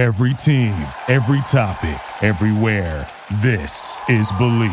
[0.00, 0.74] Every team,
[1.08, 3.06] every topic, everywhere.
[3.42, 4.72] This is Believe.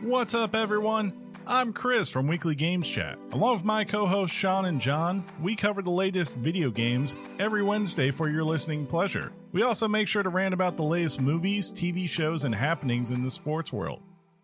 [0.00, 1.12] What's up, everyone?
[1.44, 3.18] I'm Chris from Weekly Games Chat.
[3.32, 7.64] Along with my co hosts Sean and John, we cover the latest video games every
[7.64, 9.32] Wednesday for your listening pleasure.
[9.50, 13.24] We also make sure to rant about the latest movies, TV shows, and happenings in
[13.24, 14.02] the sports world.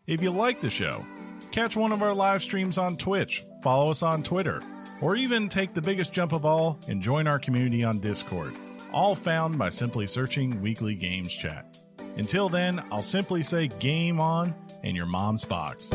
[0.09, 1.05] If you like the show,
[1.53, 4.61] catch one of our live streams on Twitch, follow us on Twitter,
[5.01, 8.55] or even take the biggest jump of all and join our community on Discord.
[8.93, 11.79] All found by simply searching Weekly Games Chat.
[12.17, 15.93] Until then, I'll simply say game on in your mom's box.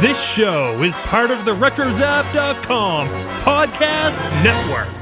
[0.00, 3.06] This show is part of the RetroZap.com
[3.44, 4.99] podcast networks.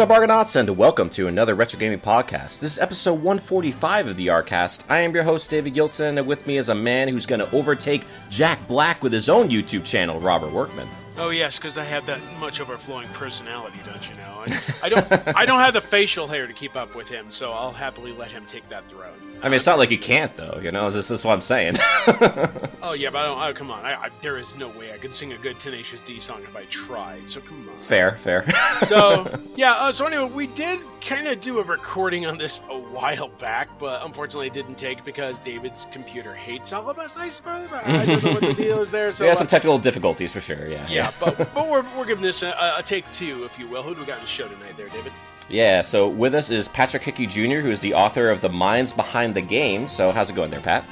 [0.00, 2.60] What's up, Argonauts, and welcome to another Retro Gaming Podcast.
[2.60, 4.82] This is episode 145 of the Arcast.
[4.88, 7.54] I am your host, David Gilton, and with me is a man who's going to
[7.54, 10.88] overtake Jack Black with his own YouTube channel, Robert Workman.
[11.20, 14.44] Oh yes, because I have that much overflowing personality, don't you know?
[14.46, 15.36] I, I don't.
[15.36, 18.32] I don't have the facial hair to keep up with him, so I'll happily let
[18.32, 19.12] him take that throne.
[19.42, 20.90] I mean, it's not like you can't, though, you know?
[20.90, 21.76] This is what I'm saying.
[22.82, 23.40] Oh yeah, but I don't.
[23.40, 26.00] Oh, come on, I, I, there is no way I could sing a good Tenacious
[26.06, 27.30] D song if I tried.
[27.30, 27.78] So come on.
[27.78, 28.44] fair, fair.
[28.86, 29.74] So yeah.
[29.74, 33.78] Uh, so anyway, we did kind of do a recording on this a while back,
[33.78, 37.16] but unfortunately it didn't take because David's computer hates all of us.
[37.16, 37.72] I suppose.
[37.72, 39.10] I, I don't know what the deal is there.
[39.20, 40.86] So we had some uh, technical difficulties for sure, yeah.
[40.88, 43.82] yeah, but but we're, we're giving this a, a take two, if you will.
[43.82, 45.12] Who do we got in the show tonight, there, David?
[45.48, 48.92] Yeah, so with us is Patrick Hickey Jr., who is the author of The Minds
[48.92, 49.88] Behind the Game.
[49.88, 50.84] So how's it going there, Pat?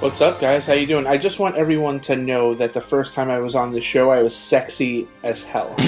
[0.00, 0.66] What's up, guys?
[0.66, 1.06] How you doing?
[1.06, 4.10] I just want everyone to know that the first time I was on the show,
[4.10, 5.74] I was sexy as hell.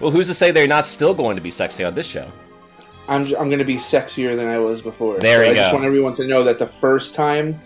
[0.00, 2.30] well, who's to say they're not still going to be sexy on this show?
[3.06, 5.18] I'm I'm going to be sexier than I was before.
[5.18, 7.60] There so you I just want everyone to know that the first time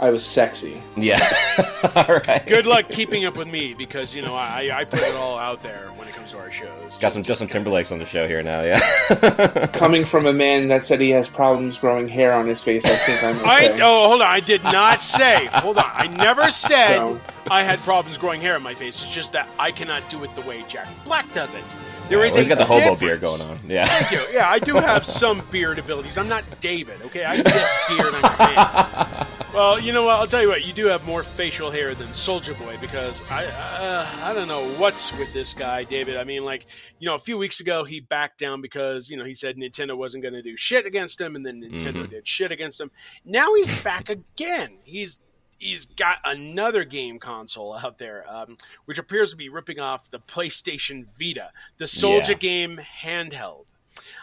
[0.00, 0.82] I was sexy.
[0.96, 1.20] Yeah.
[1.94, 2.42] All right.
[2.46, 5.62] Good luck keeping up with me because you know I, I put it all out
[5.62, 6.96] there when it comes to our shows.
[7.00, 9.66] Got some Justin Timberlake's on the show here now, yeah.
[9.74, 12.96] Coming from a man that said he has problems growing hair on his face, I
[12.96, 13.82] think I'm I okay.
[13.82, 15.46] oh hold on, I did not say.
[15.52, 17.20] hold on, I never said No.
[17.50, 19.02] I had problems growing hair on my face.
[19.02, 21.64] It's just that I cannot do it the way Jack Black does it.
[22.10, 23.00] There Yeah, is well, he's got the hobo difference.
[23.00, 23.58] beard going on.
[23.68, 23.86] Yeah.
[23.86, 24.20] Thank you.
[24.36, 26.18] Yeah, I do have some beard abilities.
[26.18, 27.24] I'm not David, okay?
[27.24, 27.46] I get
[27.88, 29.26] beard hands.
[29.54, 30.16] Well, you know what?
[30.20, 30.64] I'll tell you what.
[30.64, 34.64] You do have more facial hair than Soulja Boy because I uh, I don't know
[34.78, 36.16] what's with this guy, David.
[36.16, 36.66] I mean, like
[37.00, 39.96] you know, a few weeks ago he backed down because you know he said Nintendo
[39.96, 42.10] wasn't going to do shit against him, and then Nintendo Mhm.
[42.10, 42.92] did shit against him.
[43.24, 44.78] Now he's back again.
[44.84, 45.18] He's
[45.60, 48.56] he's got another game console out there, um,
[48.86, 52.34] which appears to be ripping off the PlayStation Vita, the Soulja Yeah.
[52.34, 53.66] game handheld.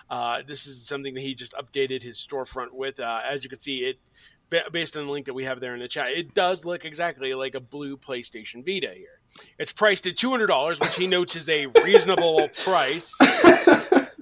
[0.09, 2.99] Uh, this is something that he just updated his storefront with.
[2.99, 3.99] Uh, as you can see, it
[4.71, 7.33] based on the link that we have there in the chat, it does look exactly
[7.33, 9.19] like a blue PlayStation Vita here.
[9.59, 13.13] It's priced at two hundred dollars, which he notes is a reasonable price.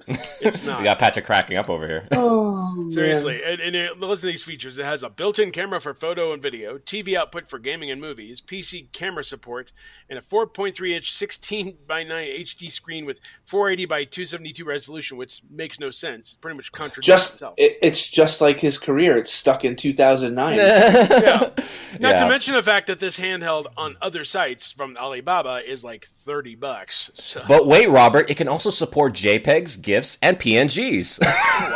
[0.06, 0.78] It's not.
[0.78, 2.06] We got Patrick cracking up over here.
[2.12, 4.78] Oh, Seriously, and, and it, listen to these features.
[4.78, 8.40] It has a built-in camera for photo and video, TV output for gaming and movies,
[8.40, 9.72] PC camera support,
[10.08, 15.80] and a 4.3-inch 16 by 9 HD screen with 480 by 272 resolution, which makes
[15.80, 16.32] no sense.
[16.34, 17.54] It pretty much contradicts Just itself.
[17.56, 19.16] it, it's just like his career.
[19.16, 20.56] It's stuck in 2009.
[20.56, 21.50] yeah.
[21.98, 22.20] Not Yeah.
[22.20, 26.54] to mention the fact that this handheld on other sites from Alibaba is like 30
[26.56, 27.10] bucks.
[27.14, 31.20] So, But wait, Robert, it can also support JPEGs, GIFs, and PNGs.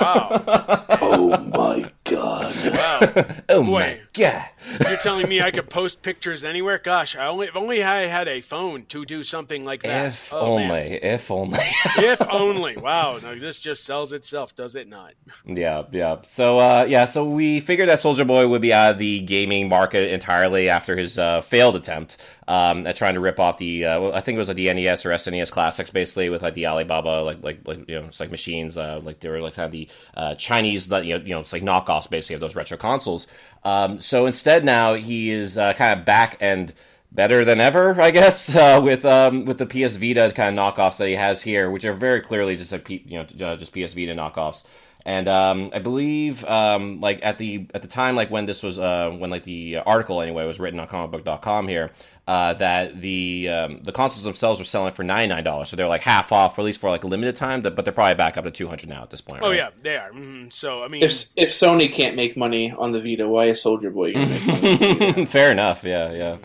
[0.01, 0.45] wow.
[1.01, 2.55] oh my god!
[2.65, 3.25] Wow.
[3.49, 3.71] oh Boy.
[3.71, 4.45] my god.
[4.89, 6.79] You're telling me I could post pictures anywhere?
[6.79, 10.09] Gosh, I only if only I had a phone to do something like that.
[10.09, 10.99] If Oh, only, man.
[11.03, 11.59] if only.
[11.99, 12.77] if only.
[12.81, 15.12] Wow, no, this just sells itself, does it not?
[15.47, 16.17] yeah, yeah.
[16.23, 19.69] So, uh, yeah, so we figured that Soulja Boy would be out of the gaming
[19.69, 22.17] market entirely after his uh, failed attempt
[22.49, 25.05] um, at trying to rip off the, uh, I think it was like the NES
[25.07, 28.31] or SNES classics, basically with like the Alibaba, like like like you know, it's like
[28.31, 31.41] machines, uh, like they were like kind of the uh, Chinese, you know, you know,
[31.41, 31.62] it's like
[32.00, 33.26] knockoffs basically of those retro consoles.
[33.64, 36.73] Um, so instead, now he is uh, kind of back and
[37.12, 40.97] better than ever, I guess, uh, with um, with the PS Vita kind of knockoffs
[40.99, 44.14] that he has here, which are very clearly just P- you know just PS Vita
[44.14, 44.64] knockoffs.
[45.06, 48.79] And um, I believe, um, like at the at the time, like when this was,
[48.79, 51.91] uh, when like the article anyway was written on comicbook.com here,
[52.31, 55.88] uh, that the um, the consoles themselves were selling for ninety nine dollars, so they're
[55.88, 57.61] like half off, or at least for like a limited time.
[57.61, 59.43] But they're probably back up to two hundred now at this point.
[59.43, 59.56] Oh right?
[59.56, 60.12] yeah, they are.
[60.12, 60.50] Mm-hmm.
[60.50, 63.93] So I mean, If if Sony can't make money on the Vita, why is Soulja
[63.93, 65.27] Boy gonna make money?
[65.27, 65.82] Fair enough.
[65.82, 66.37] Yeah, yeah.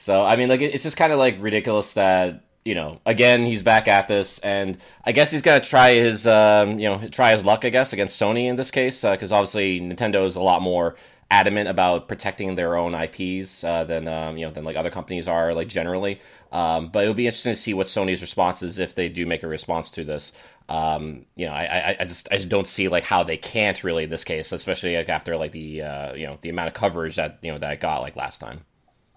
[0.00, 3.62] So I mean, like, it's just kind of like ridiculous that you know, again, he's
[3.62, 7.44] back at this, and I guess he's gonna try his, um, you know, try his
[7.44, 10.96] luck, I guess, against Sony in this case, because obviously Nintendo is a lot more
[11.30, 15.28] adamant about protecting their own IPs uh, than um, you know than like other companies
[15.28, 16.20] are like generally.
[16.50, 19.42] Um, but it'll be interesting to see what Sony's response is if they do make
[19.42, 20.32] a response to this.
[20.70, 23.82] Um, you know, I, I, I just I just don't see like how they can't
[23.84, 26.74] really in this case, especially like after like the uh, you know the amount of
[26.74, 28.64] coverage that you know that I got like last time.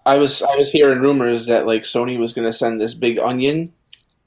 [0.04, 3.72] I was I was hearing rumors that like Sony was gonna send this big onion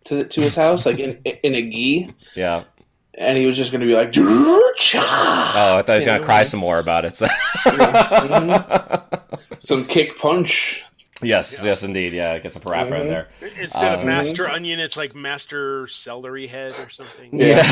[0.06, 2.64] to to his house, like in in a gi, Yeah.
[3.18, 4.22] And he was just gonna be like, "Cha!"
[5.56, 7.14] Oh, I thought he was gonna cry some more about it.
[7.14, 7.28] So.
[9.60, 10.84] some kick punch.
[11.22, 12.12] yes, yes, indeed.
[12.14, 13.10] Yeah, get some PaRappa in Mhm.
[13.10, 13.28] there.
[13.60, 17.30] instead of um, Master Onion, it's like Master Celery Head or something.
[17.32, 17.64] Yeah.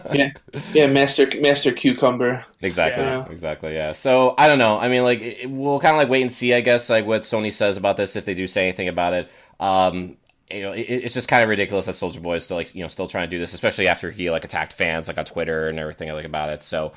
[0.12, 0.32] Yeah,
[0.74, 2.44] yeah, Master Master Cucumber.
[2.60, 3.26] exactly, Yeah.
[3.30, 3.74] exactly.
[3.74, 3.92] Yeah.
[3.92, 4.76] So I don't know.
[4.78, 6.52] I mean, like it, we'll kind of like wait and see.
[6.52, 9.30] I guess like what Sony says about this if they do say anything about it.
[9.60, 10.16] Um,
[10.52, 12.82] you know, it, it's just kind of ridiculous that Soulja Boy is still like you
[12.82, 15.68] know still trying to do this, especially after he like attacked fans like on Twitter
[15.68, 16.62] and everything like about it.
[16.62, 16.92] So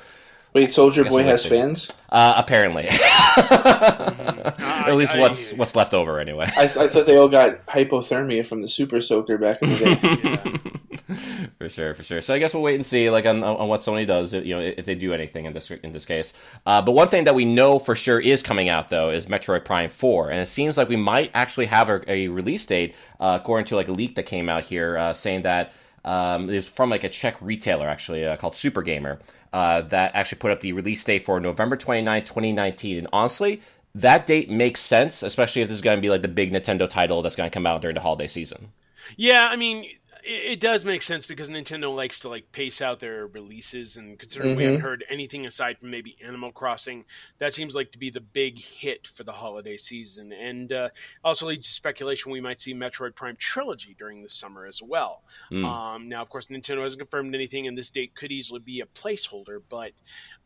[0.52, 1.92] Wait, Soulja Boy has fans.
[2.10, 6.46] uh, apparently, I- at least I- what's what's left over anyway.
[6.56, 10.73] I, I thought they all got hypothermia from the Super Soaker back in the day.
[11.58, 12.20] for sure, for sure.
[12.20, 14.60] So I guess we'll wait and see, like on, on what Sony does, you know,
[14.60, 16.32] if they do anything in this in this case.
[16.66, 19.64] Uh, but one thing that we know for sure is coming out though is Metroid
[19.64, 23.38] Prime Four, and it seems like we might actually have a, a release date, uh,
[23.40, 25.72] according to like a leak that came out here, uh, saying that.
[26.06, 29.20] Um, it was from like a Czech retailer actually uh, called Super Gamer
[29.54, 32.98] uh, that actually put up the release date for November 29, 2019.
[32.98, 33.62] And honestly,
[33.94, 36.88] that date makes sense, especially if this is going to be like the big Nintendo
[36.90, 38.72] title that's going to come out during the holiday season.
[39.16, 39.88] Yeah, I mean,
[40.24, 44.18] it, it does make sense because Nintendo likes to like pace out their releases, and
[44.18, 44.66] considering we Mhm.
[44.66, 47.04] haven't heard anything aside from maybe Animal Crossing,
[47.38, 50.88] that seems like to be the big hit for the holiday season, and uh,
[51.22, 55.22] also leads to speculation we might see Metroid Prime trilogy during the summer as well.
[55.50, 55.64] Mm.
[55.64, 58.86] Um, now, of course, Nintendo hasn't confirmed anything, and this date could easily be a
[58.86, 59.92] placeholder, but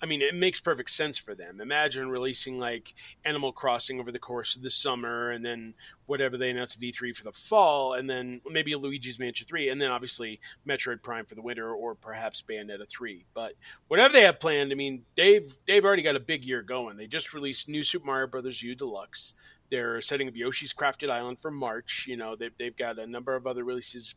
[0.00, 1.60] I mean, it makes perfect sense for them.
[1.60, 2.94] Imagine releasing like
[3.25, 5.75] Animal Crossing over the course of the summer, and then
[6.06, 9.67] whatever they announce at E3 for the fall, and then maybe a Luigi's Mansion 3,
[9.70, 13.24] and then obviously Metroid Prime for the winter, or perhaps Bayonetta 3.
[13.34, 13.54] But
[13.88, 16.96] whatever they have planned, I mean, they've they've already got a big year going.
[16.96, 19.34] They just released New Super Mario Brothers U Deluxe.
[19.70, 22.06] They're setting up Yoshi's Crafted Island for March.
[22.08, 24.14] You know, they've, they've got a number of other releases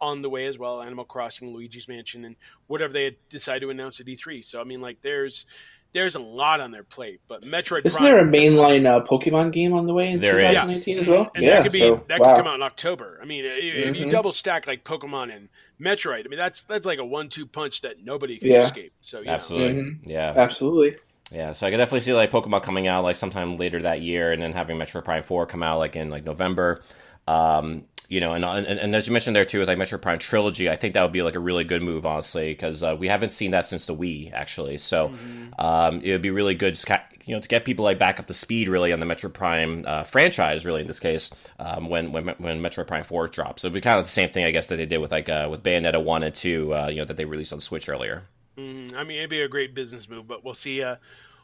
[0.00, 2.36] on the way as well Animal Crossing, Luigi's Mansion, and
[2.66, 4.44] whatever they had decided to announce at E3.
[4.44, 5.46] So, I mean, like, there's
[5.94, 7.20] there's a lot on their plate.
[7.28, 8.04] But Metroid Isn't Prime.
[8.04, 10.46] there a mainline uh, Pokemon game on the way in There is.
[10.48, 11.30] 2019 as well?
[11.34, 12.34] And yeah, that could be so, that wow.
[12.34, 13.18] could come out in October.
[13.22, 14.10] I mean, i- if you Mhm.
[14.10, 15.48] double stack like Pokemon and
[15.80, 18.66] Metroid, I mean that's that's like a one-two punch that nobody can Yeah.
[18.66, 18.92] escape.
[19.00, 19.98] So yeah, Absolutely, Mhm.
[20.04, 20.32] yeah.
[20.36, 20.96] Absolutely.
[21.32, 24.32] Yeah, so I could definitely see like Pokemon coming out like sometime later that year,
[24.32, 26.82] and then having Metroid Prime Four come out like in like November.
[27.26, 30.18] Um, you know, and, and and as you mentioned there too, with like Metroid Prime
[30.18, 33.08] trilogy, I think that would be like a really good move, honestly, because uh, we
[33.08, 34.76] haven't seen that since the Wii actually.
[34.78, 35.12] So
[35.58, 36.88] um, it would be really good, just
[37.24, 39.84] you know, to get people like back up to speed really on the Metroid Prime
[39.86, 43.62] uh, franchise, really in this case, um, when when when Metroid Prime Four drops.
[43.62, 45.28] So it'd be kind of the same thing, I guess, that they did with like
[45.28, 48.24] uh, with Bayonetta One and Two, uh, you know, that they released on Switch earlier.
[48.58, 48.94] Mhm.
[48.94, 50.82] I mean it'd be a great business move, but we'll see.
[50.82, 50.96] Uh,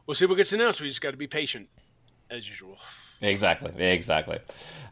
[0.07, 0.81] we'll see what gets announced.
[0.81, 1.69] We just got to be patient,
[2.31, 2.79] as usual.
[3.23, 4.39] Exactly, exactly.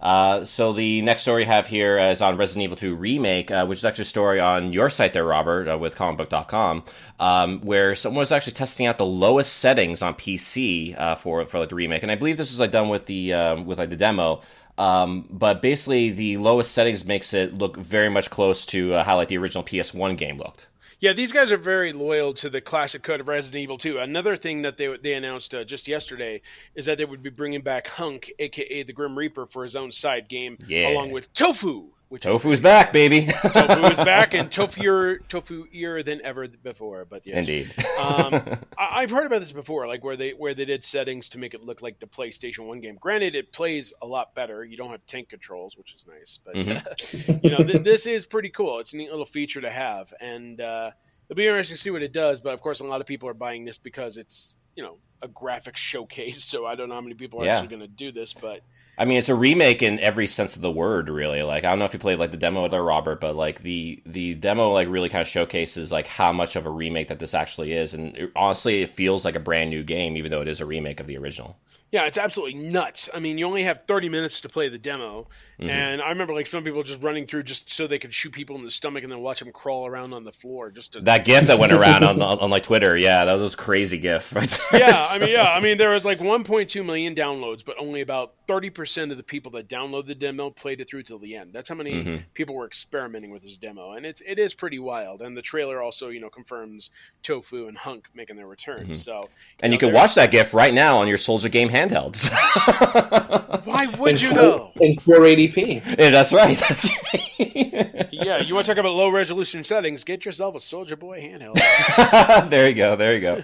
[0.01, 3.65] Uh, so the next story we have here is on Resident Evil 2 Remake, uh,
[3.67, 6.85] which is actually a story on your site there, Robert, uh, with comicbook.com,
[7.19, 11.59] um, where someone was actually testing out the lowest settings on PC uh, for for
[11.59, 13.91] like the remake, and I believe this was like done with the um, with like
[13.91, 14.43] the demo.
[14.77, 19.17] Um, but basically, the lowest settings makes it look very much close to uh, how
[19.17, 20.68] like the original PS1 game looked.
[21.01, 23.99] Yeah, these guys are very loyal to the classic code of Resident Evil 2.
[23.99, 26.41] Another thing that they they announced uh, just yesterday
[26.75, 29.93] is that they would be bringing back Hunk, aka the Grim Reaper, for his own
[29.93, 30.89] side game, Yeah.
[30.89, 33.27] along with Tofu, which Tofu's back, baby.
[33.27, 37.05] Tofu is back and tofuier tofuier than ever before.
[37.05, 37.37] But yes.
[37.39, 37.73] Indeed.
[38.01, 38.35] um,
[38.79, 41.55] I- I've heard about this before, like where they where they did settings to make
[41.55, 42.97] it look like the PlayStation One game.
[43.01, 44.65] Granted, it plays a lot better.
[44.65, 48.27] You don't have tank controls, which is nice, but uh, you know th- this is
[48.27, 48.79] pretty cool.
[48.81, 50.91] It's a neat little feature to have, and uh,
[51.29, 52.41] it'll be interesting to see what it does.
[52.41, 55.29] But of course, a lot of people are buying this because it's you know a
[55.29, 57.55] graphic showcase, so I don't know how many people are Yeah.
[57.55, 58.63] actually going to do this, but
[58.97, 61.43] I mean, it's a remake in every sense of the word, really.
[61.43, 64.03] Like, I don't know if you played like the demo there, Robert, but like the
[64.07, 67.35] the demo like really kind of showcases like how much of a remake that this
[67.35, 70.49] actually is, and it, honestly, it feels like a brand new game, even though it
[70.49, 71.57] is a remake of the original.
[71.91, 73.09] Yeah, it's absolutely nuts.
[73.15, 75.27] I mean, you only have 30 minutes to play the demo.
[75.59, 75.71] Mm-hmm.
[75.71, 78.57] And I remember like some people just running through just so they could shoot people
[78.57, 81.25] in the stomach and then watch them crawl around on the floor just to That
[81.25, 84.81] GIF that went around on, on, like Twitter, yeah, that was crazy GIF right there.
[84.81, 88.35] Yeah, I mean, yeah, I mean there was like 1.2 million downloads, but only about
[88.49, 91.53] 30% of the people that downloaded the demo played it through till the end.
[91.53, 92.17] That's how many Mm-hmm.
[92.35, 93.93] people were experimenting with this demo.
[93.93, 95.21] And it's it is pretty wild.
[95.23, 96.91] And the trailer also, you know, confirms
[97.23, 98.95] Tofu and Hunk making their return.
[98.95, 99.25] So Mm-hmm.
[99.61, 102.31] and you know, can watch that GIF right now on your Soulja Game handhelds.
[103.65, 104.73] Why would in, you four- though?
[104.81, 105.99] in 480p.
[105.99, 106.57] yeah, that's right.
[106.59, 107.25] That's right.
[108.11, 110.03] Yeah, you want to talk about low resolution settings?
[110.03, 112.51] Get yourself a Soulja Boy handheld.
[112.51, 112.97] there you go.
[112.97, 113.43] There you go.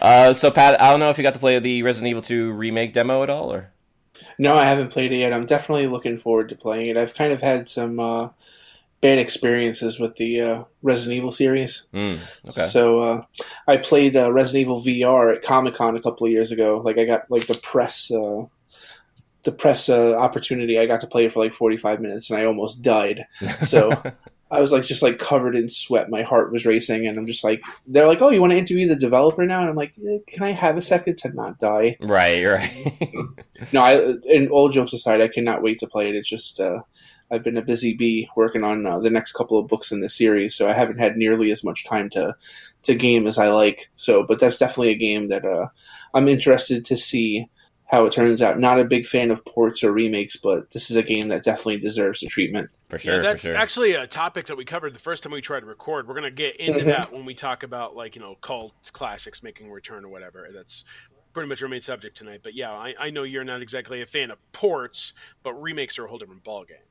[0.00, 2.52] Uh, so, Pat, I don't know if you got to play the Resident Evil 2
[2.52, 3.71] remake demo at all, or
[4.42, 5.32] No, I haven't played it yet.
[5.32, 6.96] I'm definitely looking forward to playing it.
[6.96, 8.30] I've kind of had some uh,
[9.00, 11.86] bad experiences with the uh, Resident Evil series.
[11.94, 12.18] Mm,
[12.48, 12.66] okay.
[12.66, 13.24] So uh,
[13.68, 16.82] I played uh, Resident Evil VR at Comic Con a couple of years ago.
[16.84, 18.46] Like I got like the press, uh,
[19.44, 20.76] the press uh, opportunity.
[20.76, 23.26] I got to play it for like 45 minutes, and I almost died.
[23.60, 23.90] So
[24.52, 26.10] I was like just like covered in sweat.
[26.10, 28.86] My heart was racing, and I'm just like, they're like, "Oh, you want to interview
[28.86, 31.96] the developer now?" And I'm like, eh, "Can I have a second to not die?"
[32.00, 33.12] right, right.
[33.72, 33.94] No, I,
[34.28, 36.16] and all jokes aside, I cannot wait to play it.
[36.16, 36.80] It's just uh,
[37.30, 40.10] I've been a busy bee working on uh, the next couple of books in the
[40.10, 42.36] series, so I haven't had nearly as much time to
[42.82, 43.90] to game as I like.
[43.96, 45.68] So, but that's definitely a game that uh,
[46.12, 47.48] I'm interested to see
[47.92, 48.58] how it turns out.
[48.58, 51.76] Not a big fan of ports or remakes, but this is a game that definitely
[51.76, 52.70] deserves the treatment.
[52.88, 53.56] for sure, yeah, that's for sure.
[53.56, 56.08] actually a topic that we covered the first time we tried to record.
[56.08, 56.84] We're going to get into Mhm.
[56.86, 60.48] that when we talk about like you know cult classics making a return or whatever.
[60.52, 60.84] That's
[61.34, 62.40] pretty much our main subject tonight.
[62.42, 66.04] But yeah, I, I know you're not exactly a fan of ports, but remakes are
[66.06, 66.82] a whole different ballgame.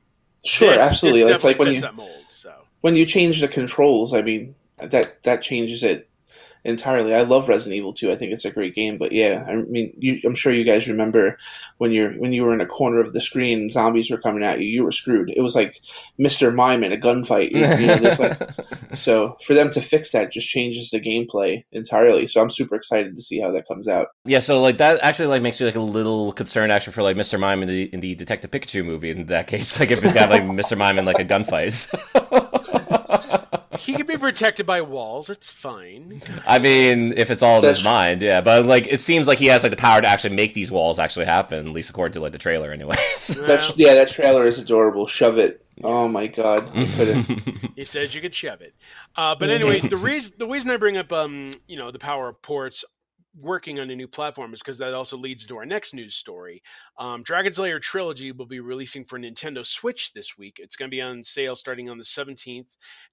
[0.44, 1.22] Sure, This- absolutely.
[1.24, 2.24] This It's like definitely when you that mold.
[2.28, 4.12] So when you change the controls.
[4.14, 6.08] I mean, that that changes it
[6.64, 7.14] entirely.
[7.14, 8.10] I love Resident Evil 2.
[8.10, 10.88] I think it's a great game, but yeah, I mean, you, I'm sure you guys
[10.88, 11.38] remember
[11.78, 14.60] when you're when you were in a corner of the screen, zombies were coming at
[14.60, 14.66] you.
[14.66, 15.30] You were screwed.
[15.30, 15.80] It was like
[16.20, 16.54] Mr.
[16.54, 17.50] Mime in a gunfight.
[17.52, 22.26] You, you know, like, so for them to fix that just changes the gameplay entirely.
[22.26, 24.08] So I'm super excited to see how that comes out.
[24.24, 27.16] yeah, so like that actually like makes me like a little concerned actually for like
[27.16, 27.38] Mr.
[27.38, 29.10] Mime in the in the Detective Pikachu movie.
[29.10, 30.76] In that case, like if it's got like Mr.
[30.76, 31.72] Mime in like a gunfight.
[33.78, 35.30] He can be protected by walls.
[35.30, 36.22] It's fine.
[36.46, 38.40] I mean, if it's all in his mind, yeah.
[38.40, 40.98] But like, it seems like he has like the power to actually make these walls
[40.98, 41.66] actually happen.
[41.66, 43.28] At least according to like the trailer, anyways.
[43.38, 45.06] That's, yeah, that trailer is adorable.
[45.06, 45.64] Shove it.
[45.84, 47.72] Oh my god, I couldn't.
[47.76, 48.74] He says you could shove it.
[49.16, 52.28] Uh, but anyway, the reason the reason I bring up um, you know the power
[52.28, 52.84] of ports
[53.38, 56.62] working on a new platform is because that also leads to our next news story.
[56.98, 60.58] Um, Dragon's Lair Trilogy will be releasing for Nintendo Switch this week.
[60.58, 62.66] It's going to be on sale starting on the 17th,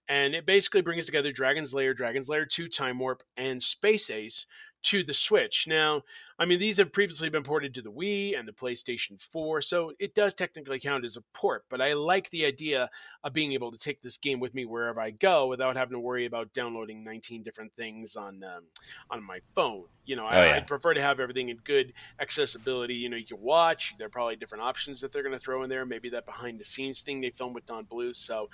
[0.07, 4.45] and it basically brings together Dragon's Lair, Dragon's Lair 2, Time Warp, and Space Ace
[4.81, 5.65] to the Switch.
[5.67, 6.03] Now,
[6.37, 9.91] I mean, these have previously been ported to the Wii and the PlayStation 4, so
[9.99, 12.89] it does technically count as a port, but I like the idea
[13.23, 15.99] of being able to take this game with me wherever I go without having to
[15.99, 18.63] worry about downloading 19 different things on um,
[19.09, 19.85] on my phone.
[20.05, 20.55] You know, I, Oh, yeah.
[20.55, 22.95] I'd prefer to have everything in good accessibility.
[22.95, 23.93] You know, you can watch.
[23.97, 25.85] There are probably different options that they're going to throw in there.
[25.85, 28.15] Maybe that behind the scenes thing they filmed with Don Bluth.
[28.15, 28.49] So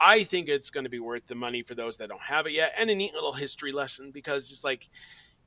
[0.00, 2.52] I think it's going to be worth the money for those that don't have it
[2.52, 4.88] yet, and a neat little history lesson because it's like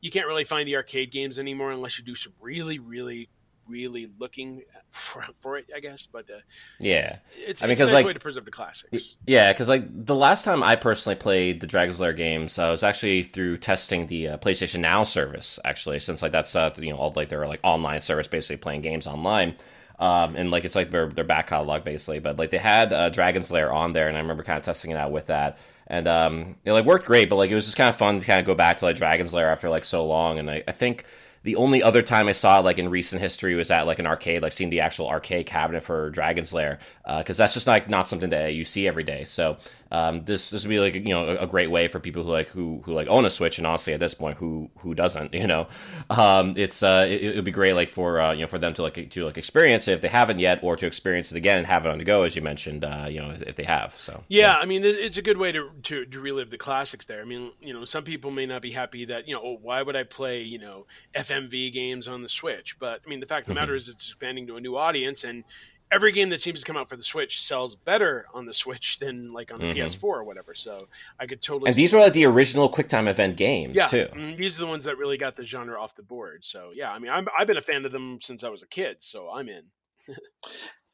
[0.01, 3.29] you can't really find the arcade games anymore unless you do some really, really,
[3.67, 6.07] really looking for, for it, I guess.
[6.11, 6.39] But uh,
[6.79, 7.17] yeah.
[7.37, 9.15] it's, I mean, it's a nice like- way to preserve the classics.
[9.25, 12.83] Yeah, because like the last time I personally played the Dragon's Lair games, uh, was
[12.83, 15.59] actually through testing the uh, PlayStation Now service.
[15.63, 18.81] Actually, since like that's uh, you know all like their like online service, basically playing
[18.81, 19.55] games online.
[19.99, 23.09] Um, and like it's like their their back catalog basically, but like they had uh,
[23.09, 26.07] Dragon's Lair on there, and I remember kind of testing it out with that, and
[26.07, 27.29] um, it like worked great.
[27.29, 28.95] But like it was just kind of fun to kind of go back to like
[28.95, 31.03] Dragon's Lair after like so long, and I, I think
[31.43, 34.07] the only other time I saw it like in recent history was at like an
[34.07, 36.79] arcade, like seeing the actual arcade cabinet for Dragon's Lair,
[37.17, 39.25] because that's just like not something that you see every day.
[39.25, 39.57] So
[39.91, 42.29] um, this this would be like you know a, a great way for people who
[42.29, 45.33] like who who like own a Switch, and honestly at this point who who doesn't,
[45.39, 45.67] you know,
[46.09, 48.83] um, it's uh it, would be great like for uh, you know for them to
[48.83, 51.65] like to like experience it if they haven't yet, or to experience it again and
[51.65, 53.99] have it on the go as you mentioned, uh, you know if, if they have.
[53.99, 57.05] So Yeah, I mean, it's a good way to, to to relive the classics.
[57.05, 59.57] There, I mean, you know, some people may not be happy that you know, oh,
[59.61, 62.77] why would I play you know FMV games on the Switch?
[62.79, 65.23] But I mean, the fact of the matter is, it's expanding to a new audience,
[65.23, 65.43] and
[65.91, 68.99] every game that seems to come out for the Switch sells better on the Switch
[68.99, 69.73] than like on the Mhm.
[69.75, 70.53] PS4 or whatever.
[70.53, 70.87] So
[71.19, 71.69] I could totally.
[71.69, 74.07] And these see- were like the original QuickTime event games yeah, too.
[74.13, 76.45] mm, these are the ones that really got the genre off the board.
[76.45, 78.67] So yeah, I mean, I'm, I've been a fan of them since I was a
[78.67, 79.63] kid, so I'm in.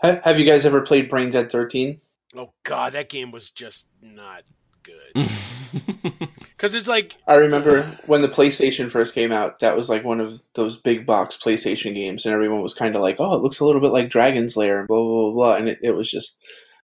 [0.02, 2.00] Have you guys ever played Brain Dead 13?
[2.36, 4.44] Oh god, that game was just not
[4.86, 5.30] good
[6.40, 10.20] because it's like I remember when the PlayStation first came out, that was like one
[10.20, 13.60] of those big box PlayStation games, and everyone was kind of like, oh, it looks
[13.60, 15.56] a little bit like Dragon's Lair and blah, blah, blah, blah.
[15.56, 16.38] And it, it was just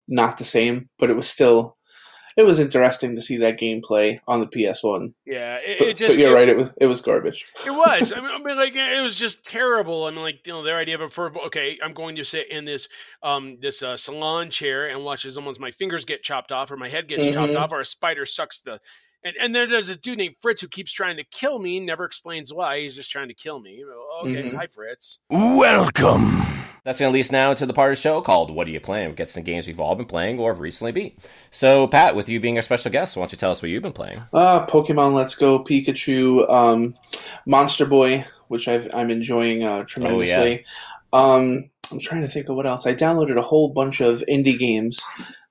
[0.09, 1.77] not the same, but it was still,
[2.37, 5.13] it was interesting to see that gameplay on the PS1.
[5.25, 7.47] yeah, it, But, it just but you're it- right, it was it was garbage.
[7.67, 8.13] It was.
[8.13, 10.05] I mean, I mean, like it was just terrible.
[10.05, 11.41] I mean, like you know, their idea of a purple.
[11.47, 12.89] Okay, I'm going to sit in this
[13.23, 16.77] um this uh, salon chair and watch as almost my fingers get chopped off or
[16.77, 17.61] my head gets chopped Mhm.
[17.61, 18.81] off or a spider sucks the.
[19.27, 21.81] And, and then there's a dude named Fritz who keeps trying to kill me.
[21.81, 22.79] Never explains why.
[22.79, 23.83] He's just trying to kill me.
[24.23, 24.55] Okay, Mhm.
[24.55, 25.19] hi Fritz.
[25.31, 26.45] Welcome.
[26.85, 28.71] That's going to lead us now to the part of the show called What Are
[28.71, 29.11] You Playing?
[29.11, 31.19] It gets some games we've all been playing or have recently beat.
[31.51, 33.83] So, Pat, with you being our special guest, why don't you tell us what you've
[33.83, 34.23] been playing?
[34.33, 36.95] Uh, Pokemon Let's Go, Pikachu, um,
[37.49, 40.65] Monster Boy, which I've, I'm enjoying uh, tremendously.
[41.13, 42.87] um, I'm trying to think of what else.
[42.87, 45.03] I downloaded a whole bunch of indie games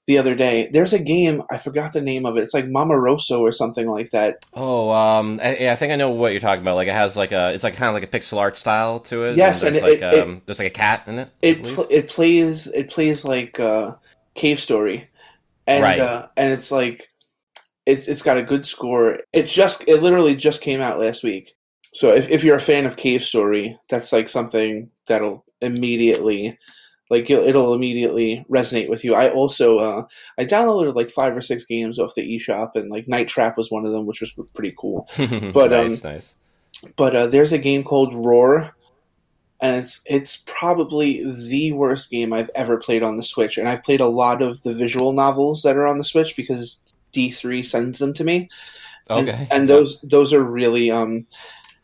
[0.08, 0.70] the other day.
[0.72, 2.42] There's a game, I forgot the name of it.
[2.44, 4.46] It's like Mama Rosso or something like that.
[4.54, 6.76] Oh, um, I, I think I know what you're talking about.
[6.76, 9.24] Like, it has like a, it's like kind of like a pixel art style to
[9.24, 9.36] it.
[9.38, 11.30] Yes, and and there's it- like, it- um, there's like a cat in it.
[11.42, 13.96] It pl- it plays it plays like uh,
[14.36, 15.10] Cave Story,
[15.66, 16.00] and Right.
[16.00, 17.10] uh, and it's like
[17.88, 19.20] it's it's got a good score.
[19.34, 21.56] It just it literally just came out last week.
[21.94, 26.58] So if if you're a fan of Cave Story, that's like something that'll immediately
[27.10, 29.14] like it'll, it'll immediately resonate with you.
[29.14, 30.04] I also uh,
[30.40, 33.72] I downloaded like five or six games off the eShop, and like Night Trap was
[33.72, 35.08] one of them, which was pretty cool.
[35.18, 36.36] but, um, nice, nice.
[36.96, 38.76] but uh, there's a game called Roar,
[39.62, 43.58] and it's it's probably the worst game I've ever played on the Switch.
[43.58, 46.82] And I've played a lot of the visual novels that are on the Switch because
[47.14, 48.50] D3 sends them to me.
[49.10, 49.48] And- Okay.
[49.52, 51.28] and, those those are really um,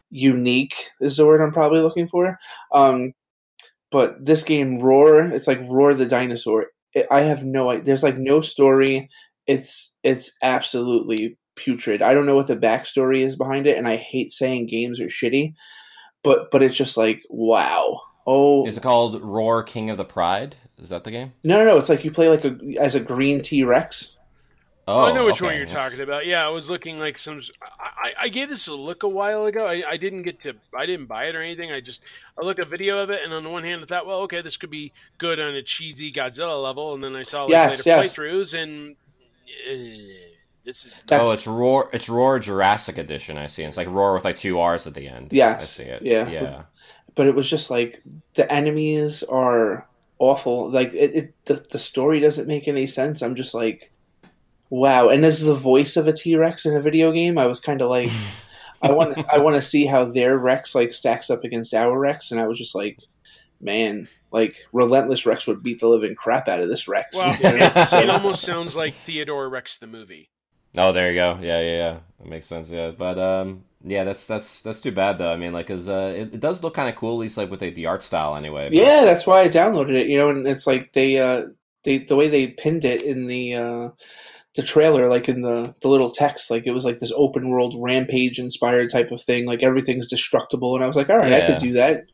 [0.09, 0.89] unique.
[0.99, 2.39] Is the word I'm probably looking for.
[2.71, 3.11] Um,
[3.91, 6.67] but this game Roar, it's like Roar the dinosaur.
[6.93, 7.83] It, I have no idea.
[7.83, 9.10] There's like no story.
[9.48, 12.01] It's it's absolutely putrid.
[12.01, 15.05] I don't know what the backstory is behind it, and I hate saying games are
[15.05, 15.53] shitty,
[16.24, 18.01] but but it's just like wow.
[18.27, 20.55] Oh Is it called Roar King of the Pride?
[20.77, 21.33] Is that the game?
[21.44, 21.77] no, no, no!
[21.77, 24.15] It's like you play like a as a green T Rex.
[24.87, 26.25] Oh, I know which okay, one you're talking about.
[26.25, 27.41] Yeah, I was looking like some.
[27.61, 27.65] I,
[28.09, 29.65] I- I gave this a look a while ago.
[29.65, 30.53] I, I didn't get to.
[30.77, 31.72] I didn't buy it or anything.
[31.72, 32.01] I just
[32.39, 34.41] I looked a video of it, and on the one hand, I thought, well, okay,
[34.41, 37.85] this could be good on a cheesy Godzilla level, and then I saw like Yes,
[37.85, 38.15] later yes.
[38.15, 38.96] playthroughs, and
[39.70, 39.74] uh,
[40.65, 40.94] this is.
[41.07, 41.89] That's- Oh, it's Roar.
[41.94, 43.37] It's Roar Jurassic Edition.
[43.37, 43.63] I see.
[43.63, 45.31] It's like Roar with like two R's at the end.
[45.31, 46.01] Yes, I see it.
[46.03, 46.27] yeah.
[46.29, 46.63] yeah.
[47.15, 48.01] but it was just like
[48.33, 49.87] the enemies are
[50.20, 50.70] awful.
[50.70, 53.22] Like it, it the, the story doesn't make any sense.
[53.22, 53.91] I'm just like,
[54.72, 55.10] wow.
[55.10, 57.81] And as the voice of a T Rex in a video game, I was kind
[57.84, 58.10] of like,
[58.81, 62.31] I want I want to see how their Rex like stacks up against our Rex,
[62.31, 62.98] and I was just like,
[63.60, 67.16] man, like Relentless Rex would beat the living crap out of this Rex.
[67.16, 70.29] Well, it, it almost sounds like Theodore Rex the movie.
[70.77, 71.38] Oh, there you go.
[71.42, 72.00] Yeah, yeah, yeah.
[72.20, 72.70] That makes sense.
[72.70, 75.31] Yeah, but um, yeah, that's that's that's too bad though.
[75.31, 77.51] I mean, like, cause uh, it, it does look kind of cool, at least like
[77.51, 78.70] with the, the art style anyway.
[78.70, 80.07] but- Yeah, that's why I downloaded it.
[80.07, 81.48] You know, and it's like they uh
[81.84, 83.90] they the way they pinned it in the uh
[84.55, 87.75] the trailer, like in the the little text, like it was like this open world
[87.77, 89.46] rampage inspired type of thing.
[89.46, 92.05] Like everything's destructible, and I was like, all right, I could do that.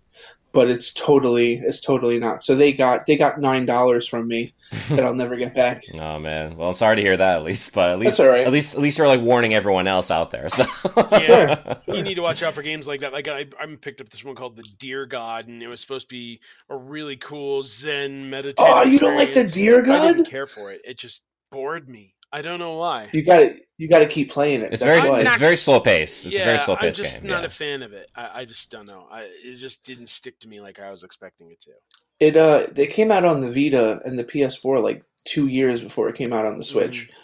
[0.54, 2.42] But it's totally it's totally not.
[2.44, 4.54] So they got they got nine dollars from me
[4.90, 5.82] that I'll never get back.
[6.00, 6.56] Oh man.
[6.56, 7.38] Well, I'm sorry to hear that.
[7.38, 8.46] At least, but at least, That's all right.
[8.46, 10.50] at least, at least you're like warning everyone else out there.
[10.50, 10.64] So.
[11.12, 11.76] Yeah.
[11.88, 13.14] you need to watch out for games like that.
[13.14, 16.10] Like I, I picked up this one called the Deer God, and it was supposed
[16.10, 18.72] to be a really cool Zen meditation.
[18.74, 20.02] Oh, you don't like the Deer God?
[20.02, 20.82] I didn't care for it.
[20.86, 21.22] It just
[21.52, 22.16] bored me.
[22.32, 23.10] I don't know why.
[23.14, 24.74] You got to you got to keep playing it.
[24.74, 25.22] It's That's very, why.
[25.22, 26.26] it's very slow pace.
[26.26, 27.06] It's yeah, a very slow pace game.
[27.06, 27.32] I'm just game.
[27.32, 27.48] not yeah.
[27.48, 28.10] a fan of it.
[28.16, 29.08] I, I just don't know.
[29.12, 31.72] I, it just didn't stick to me like I was expecting it to.
[32.20, 36.10] It uh, they came out on the Vita and the PS4 like two years before
[36.10, 37.22] it came out on the Switch, Mm-hmm.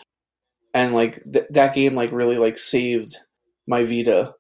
[0.76, 3.18] and like th- that game like really like saved
[3.68, 4.36] my Vita.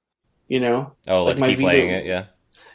[0.47, 2.05] You know, oh, like, like my keep Vita- playing it.
[2.05, 2.25] Yeah.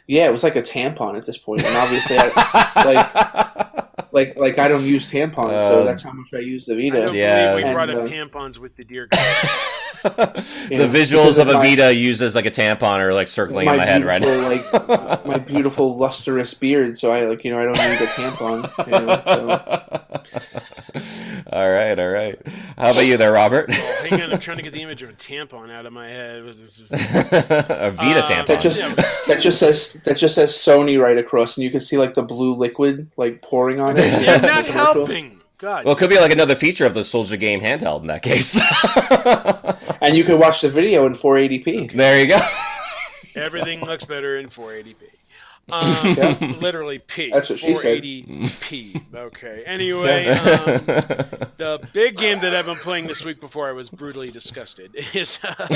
[0.07, 1.61] yeah, it was like a tampon at this point.
[1.61, 2.25] point, and obviously, I,
[3.55, 3.68] like
[4.11, 6.89] like like I don't use tampons, so Um, that's how much I use the I
[6.89, 7.17] don't Vita.
[7.17, 7.51] Yeah.
[7.51, 9.07] believe we brought And, up uh, tampons with the Deer
[10.03, 13.13] the Yeah, because visuals of of a my- Vita used as like a tampon are
[13.13, 14.47] like circling in my head right now.
[14.47, 18.85] like my beautiful lustrous beard, so I like you know I don't need a tampon.
[18.85, 20.61] You know, so.
[21.59, 22.47] all right, all right.
[22.77, 23.65] How about you there, Robert?
[23.71, 23.73] Oh,
[24.09, 26.37] hang on, I'm trying to get the image of a tampon out of my head.
[26.89, 28.45] a Vita Uh, tampon.
[28.47, 28.81] That just
[29.27, 32.23] that just says that just says Sony right across, and you can see like the
[32.23, 34.05] blue liquid like pouring on it.
[34.23, 35.41] You're in the not helping.
[35.57, 35.83] God.
[35.83, 38.57] well, it could be like another feature of the Soulja game handheld in that case.
[40.01, 41.91] And you can watch the video in 480p.
[41.91, 42.39] there you go.
[43.35, 44.95] Everything looks better in 480p.
[45.71, 46.55] Um, Yeah.
[46.59, 47.31] Literally P.
[47.31, 48.01] That's what she said.
[48.03, 49.15] 480p.
[49.15, 49.63] Okay.
[49.69, 50.65] Anyway, um,
[51.57, 55.39] the big game that I've been playing this week before I was brutally disgusted is
[55.43, 55.67] uh,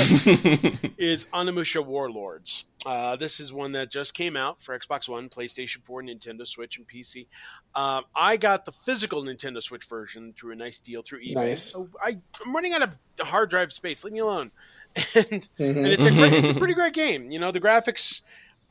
[0.98, 2.64] is Onimusha Warlords.
[2.84, 6.76] Uh, this is one that just came out for Xbox One, PlayStation 4, Nintendo Switch,
[6.76, 7.26] and PC.
[7.74, 11.34] Um, I got the physical Nintendo Switch version through a nice deal through eBay.
[11.34, 11.62] Nice.
[11.72, 14.04] So I, I'm running out of hard drive space.
[14.04, 14.50] Leave me alone.
[14.96, 15.76] And, Mhm.
[15.76, 17.30] and it's a great, it's a pretty great game.
[17.30, 18.20] You know, the graphics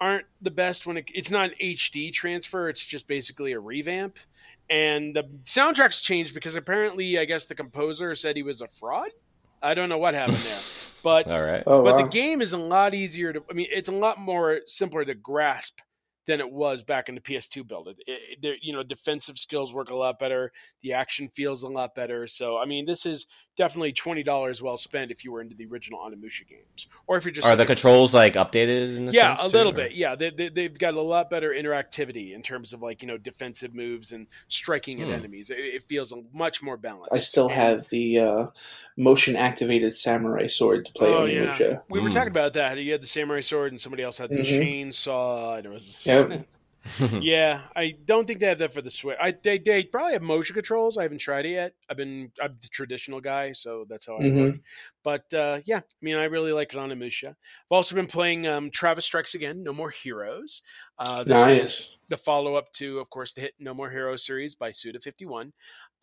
[0.04, 2.68] aren't the best when it, it's not an HD transfer.
[2.68, 4.18] It's just basically a revamp.
[4.70, 9.12] And the soundtrack's changed because apparently, I guess the composer said he was a fraud.
[9.62, 10.60] I don't know what happened there,
[11.04, 11.63] but all right.
[11.66, 12.02] Oh but wow!
[12.04, 13.44] the game is a lot easier to.
[13.50, 15.80] I mean, it's a lot more simpler to grasp
[16.26, 17.88] than it was back in the PS2 build.
[17.89, 20.52] It, it, there- you know, defensive skills work a lot better.
[20.82, 22.28] The action feels a lot better.
[22.28, 25.66] So, I mean, this is definitely twenty dollars well spent if you were into the
[25.66, 28.96] original Onimusha games, or if you're just Are the looking- controls like updated?
[28.98, 29.92] In the yeah, sense, a too, little or- bit.
[29.94, 33.18] Yeah, they, they, they've got a lot better interactivity in terms of like you know
[33.18, 35.13] defensive moves and striking at Hmm.
[35.13, 35.50] enemies.
[35.50, 37.10] It, it feels much more balanced.
[37.13, 38.48] I still And- have the uh,
[38.98, 41.60] motion activated samurai sword to play Oh, Onimusha.
[41.60, 41.78] yeah.
[41.89, 42.13] We were Mm.
[42.13, 42.78] talking about that.
[42.78, 44.88] You had the samurai sword, and somebody else had the Mhm.
[44.88, 45.58] chainsaw.
[45.58, 46.48] And it was Yep.
[47.22, 47.62] yeah.
[47.76, 49.17] I don't think they have that for the Switch.
[49.22, 50.98] I they, they probably have motion controls.
[50.98, 51.74] I haven't tried it yet.
[51.89, 54.36] I've been I'm the traditional guy, so that's how I Mhm.
[54.52, 54.56] work.
[55.04, 57.30] But uh, yeah, I mean, I really like Onimusha.
[57.30, 57.36] I've
[57.69, 60.62] also been playing um, Travis Strikes Again, No More Heroes.
[61.00, 61.98] Uh, this is Nice.
[62.10, 65.52] the follow up to, of course, the hit No More Heroes series by Suda51.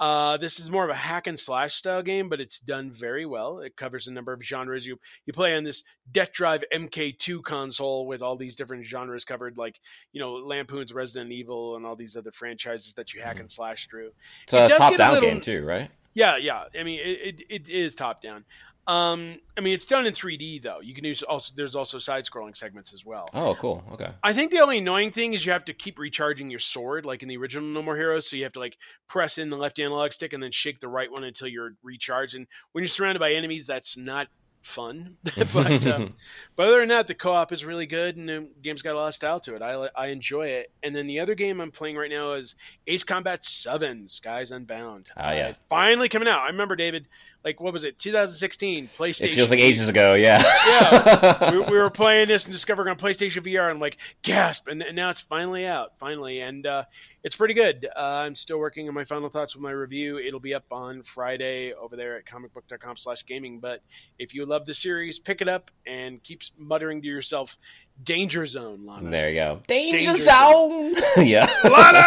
[0.01, 3.27] Uh, this is more of a hack and slash style game, but it's done very
[3.27, 3.61] well.
[3.61, 4.87] It covers a number of genres.
[4.87, 9.59] You you play on this Death Drive MK2 console with all these different genres covered,
[9.59, 9.79] like
[10.13, 13.89] you know Lampoon's Resident Evil and all these other franchises that you hack and slash
[13.89, 14.11] through.
[14.45, 15.91] It's a It does top a down little- game too, right?
[16.15, 16.65] Yeah, yeah.
[16.79, 18.45] I mean, it, it, it is top down.
[18.87, 20.81] Um, I mean, it's done in 3D though.
[20.81, 23.29] You can use also there's also side scrolling segments as well.
[23.35, 23.85] Oh, cool.
[23.93, 24.11] Okay.
[24.23, 27.23] I think the only annoying thing is you have to keep recharging your sword, like
[27.23, 28.29] in the original No More Heroes.
[28.29, 30.89] So you have to like press in the left analog stick and then shake the
[30.89, 32.35] right one until you're recharged.
[32.35, 34.29] And when you're surrounded by enemies, that's not
[34.63, 35.17] fun.
[35.53, 36.15] but um,
[36.57, 39.09] but other than that, the co-op is really good, and the game's got a lot
[39.09, 39.63] of style to it.
[39.63, 40.71] I I enjoy it.
[40.83, 42.55] And then the other game I'm playing right now is
[42.87, 45.11] Ace Combat Seven: Skies Unbound.
[45.17, 45.49] Oh, yeah.
[45.49, 46.41] Uh, finally coming out.
[46.41, 47.07] I remember David,
[47.45, 49.25] like what was it, 2016 PlayStation.
[49.25, 50.15] it feels like ages ago.
[50.15, 50.43] Yeah.
[50.67, 51.51] Yeah.
[51.53, 54.95] we, we were playing this and discovering on PlayStation VR and like gasp, and, and
[54.95, 56.85] now it's finally out, finally, and uh,
[57.23, 57.89] it's pretty good.
[57.97, 60.19] Uh, I'm still working on my final thoughts with my review.
[60.19, 63.83] It'll be up on Friday over there at comicbook.com slash gaming But
[64.19, 67.57] if you love the series, pick it up and keep muttering to yourself,
[68.03, 69.61] "Danger Zone, Lana." there you go.
[69.67, 70.95] Danger, Danger zone.
[71.27, 71.49] yeah.
[71.65, 72.01] Lana!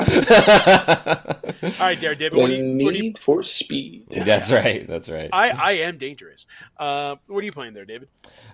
[1.62, 2.32] All right, there, David.
[2.32, 2.84] The What do you?
[2.84, 4.06] What do you need for speed.
[4.10, 4.86] That's right.
[4.86, 5.28] That's right.
[5.32, 6.46] I, I am dangerous.
[6.78, 8.08] Uh, what are you playing there, David?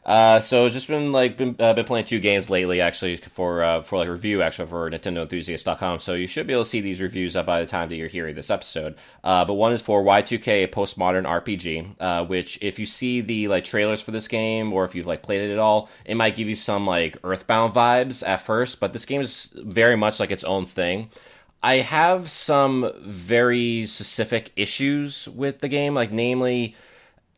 [0.04, 3.82] Uh, so just been like been, uh, been playing two games lately actually for uh,
[3.82, 5.98] for like review actually for NintendoEnthusiast.com.
[6.00, 8.08] So you should be able to see these reviews up by the time that you're
[8.08, 8.96] hearing this episode.
[9.22, 13.48] Uh, but one is for Y2K, a postmodern RPG, uh, which if you see the
[13.48, 16.36] like trailers for this game or if you've like played it at all, it might
[16.36, 18.80] give you some like Earthbound vibes at first.
[18.80, 21.10] But this game is very much like its own thing.
[21.62, 26.74] I have some very specific issues with the game, like namely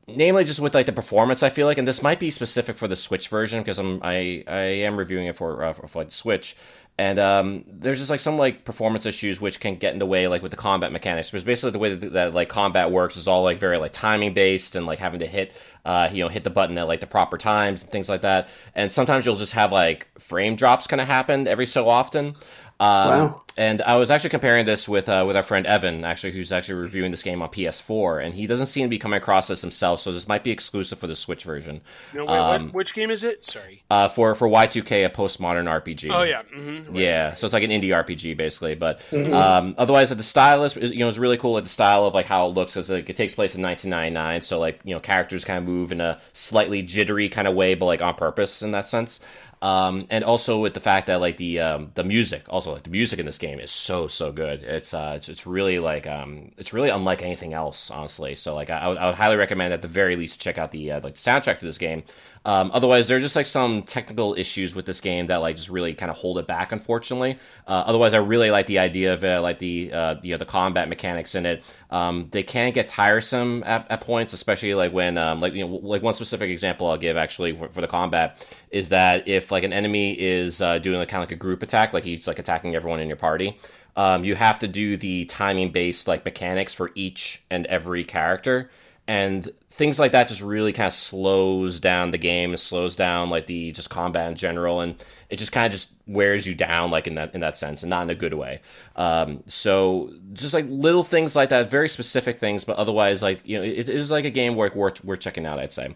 [0.08, 2.88] namely just with like the performance i feel like and this might be specific for
[2.88, 6.10] the switch version because i'm i i am reviewing it for uh, for, for like
[6.10, 6.56] switch
[6.98, 10.26] and um, there's just like some like performance issues which can get in the way
[10.26, 11.30] like with the combat mechanics.
[11.30, 14.34] Because basically the way that, that like combat works is all like very like timing
[14.34, 15.52] based and like having to hit
[15.84, 18.48] uh, you know hit the button at like the proper times and things like that.
[18.74, 22.34] And sometimes you'll just have like frame drops kind of happen every so often
[22.80, 23.42] um, Wow.
[23.56, 26.74] and I was actually comparing this with uh, with our friend Evan, actually, who's actually
[26.76, 29.98] reviewing this game on PS4, and he doesn't seem to be coming across this himself.
[30.00, 31.80] So this might be exclusive for the Switch version.
[32.14, 33.46] No, wait, Um, what, which game is it?
[33.48, 33.82] Sorry.
[33.90, 36.08] Uh, for for Y2K, a postmodern RPG.
[36.14, 36.42] Oh yeah.
[36.56, 36.94] Mm-hmm.
[36.94, 41.00] Yeah, so it's like an indie RPG basically, but um, otherwise, the style is you
[41.00, 41.54] know it's really cool.
[41.54, 44.42] Like the style of like how it looks, because like it takes place in 1999,
[44.42, 47.74] so like you know characters kind of move in a slightly jittery kind of way,
[47.74, 49.18] but like on purpose in that sense.
[49.60, 52.90] Um, and also with the fact that like the um, the music, also like the
[52.90, 54.62] music in this game is so so good.
[54.62, 58.36] It's uh, it's, it's really like um, it's really unlike anything else, honestly.
[58.36, 60.70] So like I, I, would, I would highly recommend at the very least check out
[60.70, 62.04] the uh, like the soundtrack to this game.
[62.44, 65.68] Um, otherwise, there are just like some technical issues with this game that like just
[65.68, 67.38] really kind of hold it back, unfortunately.
[67.66, 70.44] Uh, otherwise, I really like the idea of uh, like the uh, you know the
[70.44, 71.62] combat mechanics in it.
[71.90, 75.74] Um, they can get tiresome at, at points, especially like when um, like you know
[75.76, 79.64] like one specific example I'll give actually for, for the combat is that if like
[79.64, 82.38] an enemy is uh, doing like kind of like a group attack, like he's like
[82.38, 83.58] attacking everyone in your party.
[83.96, 88.70] Um, you have to do the timing based like mechanics for each and every character
[89.08, 93.30] and things like that just really kind of slows down the game and slows down
[93.30, 96.90] like the just combat in general and it just kind of just wears you down
[96.90, 98.60] like in that in that sense and not in a good way
[98.96, 103.56] um, so just like little things like that very specific things but otherwise like you
[103.56, 105.94] know it, it is like a game worth worth, worth checking out i'd say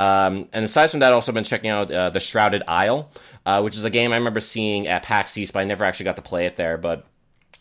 [0.00, 3.10] um, and aside from that, also been checking out uh, the Shrouded Isle,
[3.44, 6.04] uh, which is a game I remember seeing at PAX East, but I never actually
[6.04, 6.78] got to play it there.
[6.78, 7.04] But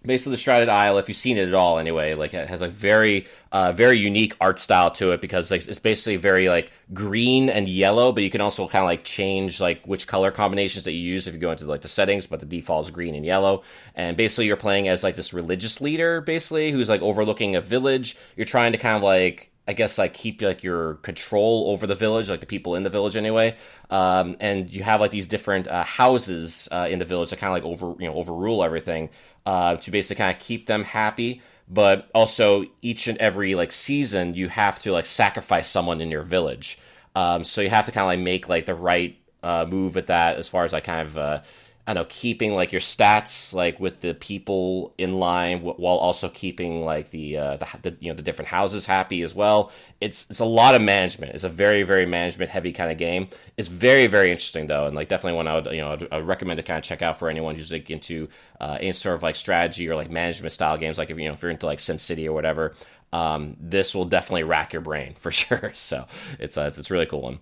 [0.03, 2.67] basically the shrouded isle if you've seen it at all anyway like it has a
[2.69, 7.49] very uh, very unique art style to it because like, it's basically very like green
[7.49, 10.93] and yellow but you can also kind of like change like which color combinations that
[10.93, 13.25] you use if you go into like the settings but the default is green and
[13.25, 13.63] yellow.
[13.95, 18.17] And basically you're playing as like this religious leader basically who's like overlooking a village.
[18.35, 21.93] You're trying to kind of like I guess like keep like your control over the
[21.93, 23.55] village, like the people in the village anyway.
[23.91, 27.55] Um, and you have like these different uh, houses uh, in the village that kind
[27.55, 29.11] of like over you know overrule everything
[29.45, 31.43] uh, to basically kind of keep them happy.
[31.69, 36.23] But also each and every like season, you have to like sacrifice someone in your
[36.23, 36.79] village.
[37.15, 40.07] Um, so you have to kind of like make like the right uh, move at
[40.07, 41.41] that as far as like kind of uh,
[41.89, 46.29] I don't know, keeping like your stats like with the people in line while also
[46.29, 49.71] keeping like the, uh, the, the you know the different houses happy as well.
[49.99, 51.33] It's it's a lot of management.
[51.33, 53.27] It's a very very management heavy kind of game.
[53.57, 56.27] It's very very interesting though, and like definitely one I would you know I'd, I'd
[56.27, 59.23] recommend to kind of check out for anyone who's like into uh, any sort of
[59.23, 60.99] like strategy or like management style games.
[60.99, 62.75] Like if you know if you're into like SimCity or whatever,
[63.13, 65.71] um, this will definitely rack your brain for sure.
[65.73, 66.05] So
[66.37, 67.39] it's uh, it's, it's really cool one.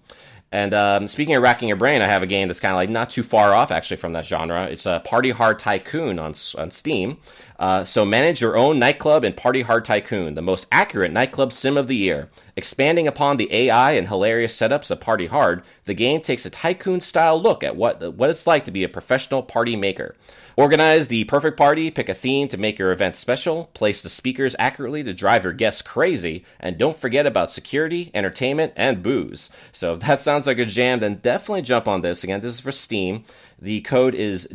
[0.51, 2.89] And um, speaking of racking your brain, I have a game that's kind of like
[2.89, 4.65] not too far off actually from that genre.
[4.65, 7.17] It's a Party Hard Tycoon on on Steam.
[7.59, 11.77] Uh, so manage your own nightclub and Party Hard Tycoon, the most accurate nightclub sim
[11.77, 12.29] of the year.
[12.55, 17.01] Expanding upon the AI and hilarious setups of Party Hard, the game takes a tycoon
[17.01, 20.15] style look at what what it's like to be a professional party maker.
[20.55, 24.55] Organize the perfect party, pick a theme to make your event special, place the speakers
[24.57, 29.51] accurately to drive your guests crazy, and don't forget about security, entertainment, and booze.
[29.71, 32.23] So if that sounds like a jam, then definitely jump on this.
[32.23, 33.23] Again, this is for Steam.
[33.61, 34.47] The code is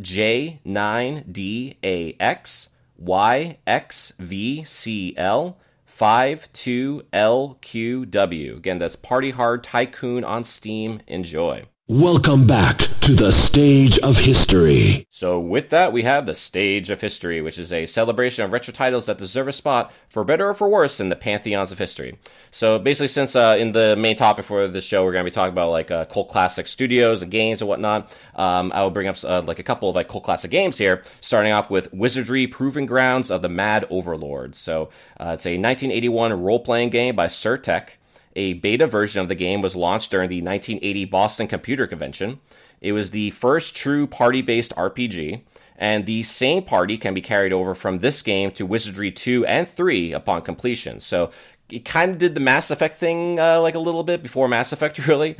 [3.05, 5.55] J9DAXYXVCL.
[5.87, 8.57] 52LQW.
[8.57, 11.01] Again, that's Party Hard Tycoon on Steam.
[11.07, 11.65] Enjoy.
[11.93, 15.05] Welcome back to the Stage of History.
[15.11, 18.73] So, with that, we have the Stage of History, which is a celebration of retro
[18.73, 22.17] titles that deserve a spot, for better or for worse, in the pantheons of history.
[22.49, 25.35] So, basically, since uh, in the main topic for this show, we're going to be
[25.35, 29.07] talking about like uh, cult classic studios and games and whatnot, um, I will bring
[29.07, 32.47] up uh, like a couple of like cult classic games here, starting off with Wizardry
[32.47, 34.55] Proving Grounds of the Mad Overlord.
[34.55, 37.99] So, uh, it's a 1981 role playing game by Sir-Tech.
[38.35, 42.39] A beta version of the game was launched during the 1980 Boston Computer Convention.
[42.81, 45.41] It was the first true party based RPG,
[45.77, 49.67] and the same party can be carried over from this game to Wizardry 2 and
[49.67, 50.99] 3 upon completion.
[50.99, 51.31] So
[51.69, 54.73] it kind of did the Mass Effect thing uh, like a little bit before Mass
[54.73, 55.35] Effect, really.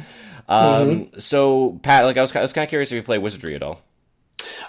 [0.47, 1.19] Um, mm-hmm.
[1.19, 3.63] So, Pat, like I was, I was kind of curious if you play Wizardry at
[3.63, 3.81] all.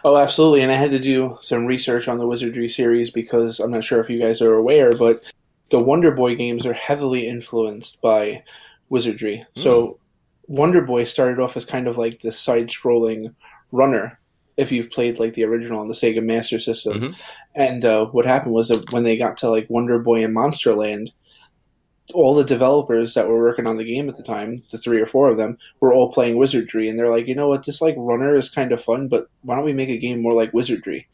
[0.04, 0.60] Oh, absolutely.
[0.60, 4.00] And I had to do some research on the Wizardry series because I'm not sure
[4.00, 5.22] if you guys are aware, but
[5.70, 8.42] the Wonder Boy games are heavily influenced by
[8.88, 9.46] Wizardry.
[9.57, 9.61] Mm.
[9.61, 9.98] So
[10.46, 13.35] Wonder Boy started off as kind of like this side-scrolling
[13.72, 14.18] runner.
[14.57, 17.20] If you've played like the original on the Sega Master System, mm-hmm.
[17.57, 21.12] and uh, what happened was that when they got to like Wonder Boy and Monsterland,
[22.12, 25.07] all the developers that were working on the game at the time, the three or
[25.07, 27.94] four of them, were all playing Wizardry, and they're like, you know what, this like
[27.96, 31.09] runner is kind of fun, but why don't we make a game more like Wizardry?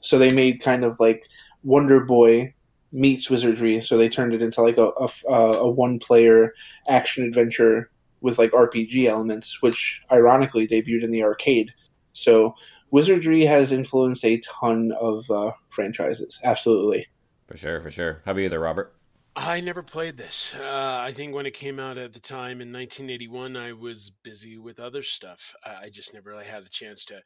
[0.00, 1.26] So they made kind of like
[1.64, 2.54] Wonder Boy
[2.92, 3.80] meets wizardry.
[3.80, 6.54] So they turned it into like a, a, a one player
[6.88, 11.72] action adventure with like RPG elements, which ironically debuted in the arcade.
[12.12, 12.54] So
[12.90, 16.40] wizardry has influenced a ton of uh, franchises.
[16.44, 17.06] Absolutely.
[17.46, 18.22] For sure, for sure.
[18.24, 18.94] How about you there, Robert?
[19.36, 20.54] I never played this.
[20.58, 24.58] Uh, I think when it came out at the time in 1981, I was busy
[24.58, 25.54] with other stuff.
[25.64, 27.20] I just never really had a chance to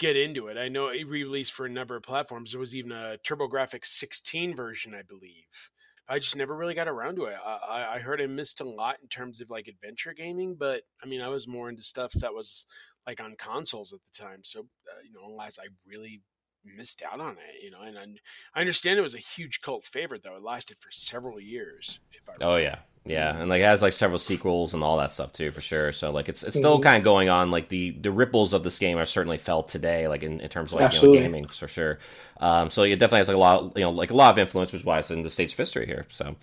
[0.00, 0.56] get into it.
[0.56, 2.50] I know it re-released for a number of platforms.
[2.50, 5.70] There was even a TurboGrafx 16 version, I believe.
[6.08, 7.36] I just never really got around to it.
[7.46, 11.06] I, I heard I missed a lot in terms of like adventure gaming, but I
[11.06, 12.66] mean, I was more into stuff that was
[13.06, 14.40] like on consoles at the time.
[14.42, 16.22] So, uh, you know, unless I really
[16.64, 18.06] missed out on it, you know, and I,
[18.54, 20.36] I understand it was a huge cult favorite though.
[20.36, 22.00] It lasted for several years.
[22.40, 25.50] oh yeah, yeah, and like it has like several sequels and all that stuff too,
[25.52, 25.90] for sure.
[25.90, 26.82] So like it's it's still mm-hmm.
[26.82, 27.50] kind of going on.
[27.50, 30.72] Like the the ripples of this game are certainly felt today, like in, in terms
[30.72, 31.98] of like you know, gaming for sure.
[32.40, 34.72] Um, so it definitely has like a lot, you know, like a lot of influence,
[34.72, 36.04] which is why it's in the state's of history here.
[36.10, 36.36] So,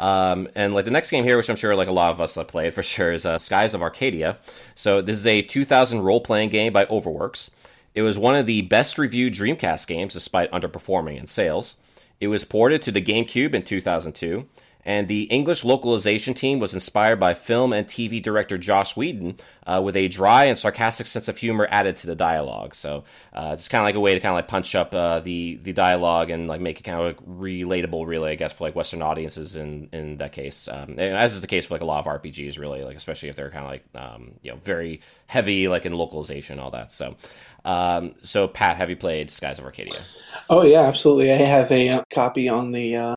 [0.00, 2.34] um, and like the next game here, which I'm sure like a lot of us
[2.34, 4.38] have played for sure, is uh, Skies of Arcadia.
[4.74, 7.52] So this is a 2000 role playing game by Overworks.
[7.94, 11.76] It was one of the best reviewed Dreamcast games, despite underperforming in sales.
[12.20, 14.46] It was ported to the GameCube in 2002
[14.84, 19.34] and the English localization team was inspired by film and TV director Joss Whedon,
[19.66, 22.74] uh, with a dry and sarcastic sense of humor added to the dialogue.
[22.74, 25.20] So uh, it's kind of like a way to kind of like punch up uh,
[25.20, 28.64] the the dialogue and like make it kind of like relatable, really, I guess, for
[28.64, 30.68] like Western audiences in in that case.
[30.68, 33.36] Um, as is the case for like a lot of RPGs, really, like especially if
[33.36, 36.92] they're kind of like um, you know very heavy like in localization, all that.
[36.92, 37.16] So.
[37.62, 40.00] Um, so Pat, have you played Skies of Arcadia?
[40.48, 41.30] Oh yeah, absolutely.
[41.30, 43.16] I have a uh, copy on the uh,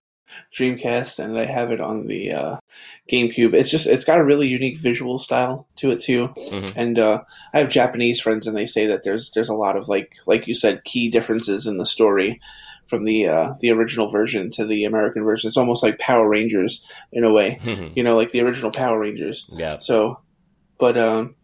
[0.55, 2.57] Dreamcast, and I have it on the uh,
[3.11, 3.53] GameCube.
[3.53, 6.29] It's just it's got a really unique visual style to it too.
[6.29, 6.79] Mm-hmm.
[6.79, 9.87] And uh, I have Japanese friends, and they say that there's there's a lot of
[9.87, 12.39] like like you said key differences in the story
[12.87, 15.47] from the uh, the original version to the American version.
[15.47, 17.93] It's almost like Power Rangers in a way, mm-hmm.
[17.95, 19.49] you know, like the original Power Rangers.
[19.51, 19.79] Yeah.
[19.79, 20.19] So,
[20.77, 21.35] but um,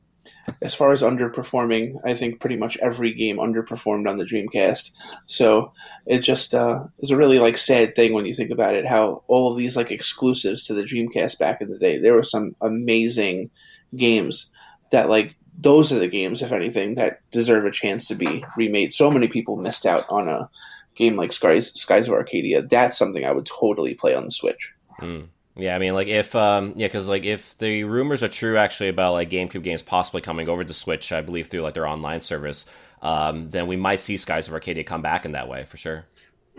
[0.61, 4.91] as far as underperforming, I think pretty much every game underperformed on the Dreamcast.
[5.27, 5.71] So
[6.05, 8.85] it just uh, is a really like sad thing when you think about it.
[8.85, 12.23] How all of these like exclusives to the Dreamcast back in the day, there were
[12.23, 13.49] some amazing
[13.95, 14.51] games
[14.91, 18.93] that like those are the games, if anything, that deserve a chance to be remade.
[18.93, 20.49] So many people missed out on a
[20.95, 22.61] game like Skies Skies of Arcadia.
[22.61, 24.73] That's something I would totally play on the Switch.
[24.99, 25.27] Mm.
[25.61, 28.89] Yeah, I mean, like if um, yeah, because like if the rumors are true, actually
[28.89, 32.21] about like GameCube games possibly coming over to Switch, I believe through like their online
[32.21, 32.65] service,
[33.01, 36.05] um, then we might see Skies of Arcadia come back in that way for sure.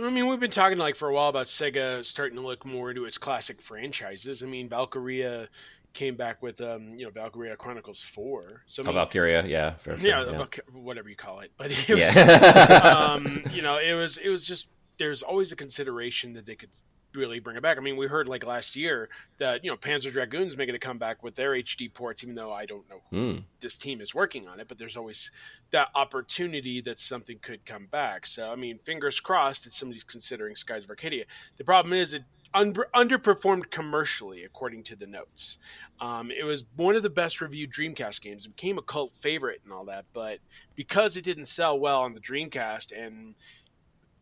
[0.00, 2.90] I mean, we've been talking like for a while about Sega starting to look more
[2.90, 4.42] into its classic franchises.
[4.42, 5.48] I mean, Valkyria
[5.92, 8.62] came back with um, you know Valkyria Chronicles Four.
[8.68, 10.46] So I mean, Valkyria, yeah, sure, yeah, yeah.
[10.72, 11.52] whatever you call it.
[11.56, 12.80] But it was, yeah.
[13.14, 16.70] um, you know, it was it was just there's always a consideration that they could
[17.14, 17.78] really bring it back.
[17.78, 21.22] I mean, we heard like last year that you know Panzer Dragoon's making a comeback
[21.22, 23.44] with their HD ports, even though I don't know who mm.
[23.60, 24.68] this team is working on it.
[24.68, 25.30] But there's always
[25.70, 28.26] that opportunity that something could come back.
[28.26, 31.24] So I mean, fingers crossed that somebody's considering Skies of Arcadia.
[31.56, 35.58] The problem is it under, underperformed commercially, according to the notes.
[36.00, 38.46] Um, it was one of the best reviewed Dreamcast games.
[38.46, 40.38] It became a cult favorite and all that, but
[40.74, 43.34] because it didn't sell well on the Dreamcast and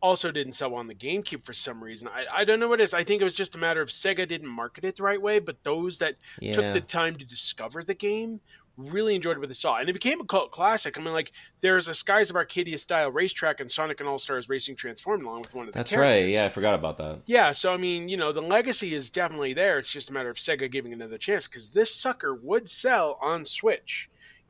[0.01, 2.07] also didn't sell on the GameCube for some reason.
[2.07, 2.93] I, I don't know what it is.
[2.93, 5.39] I think it was just a matter of Sega didn't market it the right way,
[5.39, 6.53] but those that yeah.
[6.53, 8.39] took the time to discover the game
[8.79, 9.77] really enjoyed what they saw.
[9.77, 10.97] And it became a cult classic.
[10.97, 11.31] I mean, like,
[11.61, 15.41] there's a Skies of Arcadia style racetrack and Sonic and All Stars Racing Transformed along
[15.41, 16.23] with one of the That's characters.
[16.23, 16.29] right.
[16.29, 17.19] Yeah, I forgot about that.
[17.25, 19.79] Yeah, so I mean, you know, the legacy is definitely there.
[19.79, 23.45] It's just a matter of Sega giving another chance because this sucker would sell on
[23.45, 24.09] Switch.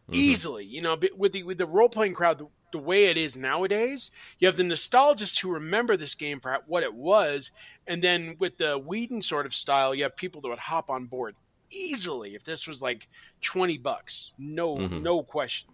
[0.09, 0.15] Mm-hmm.
[0.21, 4.11] Easily, you know, with the with the role playing crowd, the way it is nowadays.
[4.39, 7.51] You have the nostalgists who remember this game for what it was,
[7.87, 11.05] and then with the Whedon sort of style, you have people that would hop on
[11.05, 11.35] board
[11.71, 13.07] easily if this was like
[13.41, 15.03] twenty bucks, no mm-hmm.
[15.03, 15.69] no question.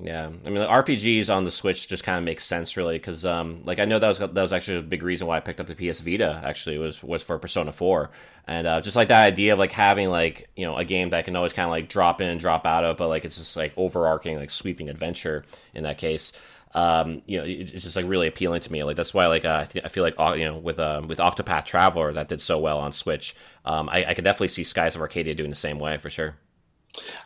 [0.00, 3.62] Yeah, I mean, RPGs on the Switch just kind of makes sense, really, because um,
[3.64, 5.66] like I know that was that was actually a big reason why I picked up
[5.66, 6.40] the PS Vita.
[6.44, 8.10] Actually, was was for Persona Four,
[8.46, 11.18] and uh, just like that idea of like having like you know a game that
[11.18, 13.36] I can always kind of like drop in and drop out of, but like it's
[13.36, 16.32] just like overarching like sweeping adventure in that case.
[16.74, 18.82] Um, you know, it's just like really appealing to me.
[18.84, 21.06] Like that's why like uh, I, th- I feel like uh, you know with um,
[21.06, 24.64] with Octopath Traveler that did so well on Switch, um, I, I could definitely see
[24.64, 26.34] Skies of Arcadia doing the same way for sure.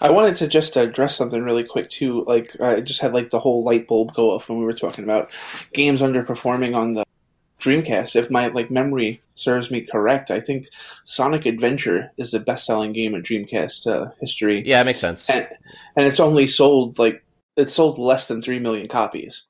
[0.00, 2.24] I wanted to just address something really quick too.
[2.24, 5.05] Like I just had like the whole light bulb go off when we were talking
[5.05, 5.31] about
[5.72, 7.05] games underperforming on the
[7.61, 8.14] Dreamcast.
[8.16, 10.68] If my like memory serves me correct, I think
[11.05, 14.62] Sonic Adventure is the best-selling game in Dreamcast uh, history.
[14.64, 15.29] Yeah, it makes sense.
[15.29, 15.48] And,
[15.96, 17.24] and it's only sold like
[17.57, 19.48] it sold less than three million copies,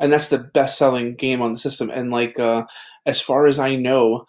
[0.00, 1.90] and that's the best-selling game on the system.
[1.90, 2.66] And like uh,
[3.04, 4.26] as far as I know,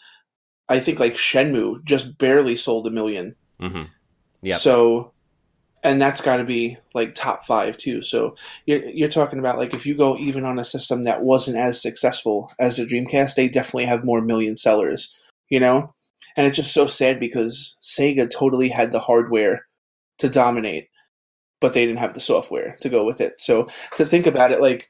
[0.68, 3.84] I think like Shenmue just barely sold a 1000000 mm-hmm.
[4.42, 4.56] Yeah.
[4.58, 5.14] So,
[5.84, 8.02] and that's got to be like top five too.
[8.02, 11.58] So you're, you're talking about like if you go even on a system that wasn't
[11.58, 15.18] as successful as the Dreamcast, they definitely have more million sellers,
[15.50, 15.94] you know?
[16.38, 19.66] And it's just so sad because Sega totally had the hardware
[20.20, 20.90] to dominate.
[21.60, 23.40] but they didn't have the software to go with it.
[23.42, 24.90] So to think about it, like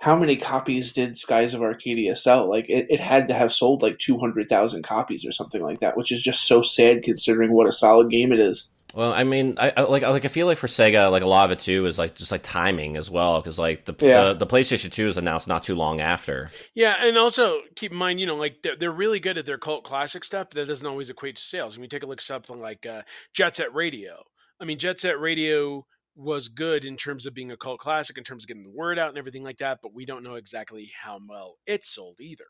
[0.00, 2.48] how many copies did Skies of Arcadia sell?
[2.48, 5.80] Like it, it had to have sold like two hundred thousand copies or something like
[5.80, 8.68] that, which is just so sad considering what a solid game it is.
[8.94, 11.44] Well, I mean, I, I like like I feel like for Sega, like a lot
[11.44, 14.24] of it too is like just like timing as well, because like the, Yeah.
[14.28, 16.50] the the PlayStation Two was announced not too long after.
[16.74, 19.58] Yeah, and also keep in mind, you know, like they're, they're really good at their
[19.58, 20.48] cult classic stuff.
[20.50, 21.76] But that doesn't always equate to sales.
[21.76, 23.02] When you take a look at something like uh,
[23.34, 24.22] Jet Set Radio,
[24.58, 25.84] I mean, Jet Set Radio
[26.16, 28.98] was good in terms of being a cult classic, in terms of getting the word
[28.98, 29.80] out and everything like that.
[29.82, 32.46] But we don't know exactly how well it sold either.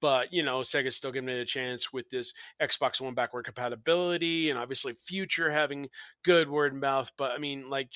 [0.00, 4.50] But you know, Sega's still giving it a chance with this Xbox One backward compatibility,
[4.50, 5.88] and obviously Future having
[6.24, 7.10] good word of mouth.
[7.16, 7.90] But I mean, like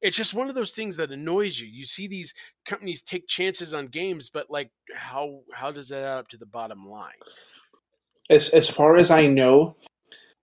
[0.00, 1.66] it's just one of those things that annoys you.
[1.66, 2.34] You see these
[2.64, 6.46] companies take chances on games, but like how how does that add up to the
[6.46, 7.12] bottom line?
[8.28, 9.76] As as far as I know,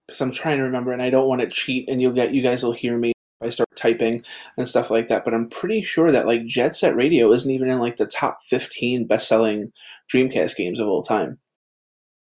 [0.08, 2.42] because I'm trying to remember, and I don't want to cheat, and you'll get you
[2.42, 3.14] guys will hear me
[3.46, 4.24] I start typing
[4.58, 5.26] and stuff like that.
[5.26, 8.44] But I'm pretty sure that like Jet Set Radio isn't even in like the top
[8.44, 9.72] 15 best selling
[10.12, 11.40] Dreamcast games of all time,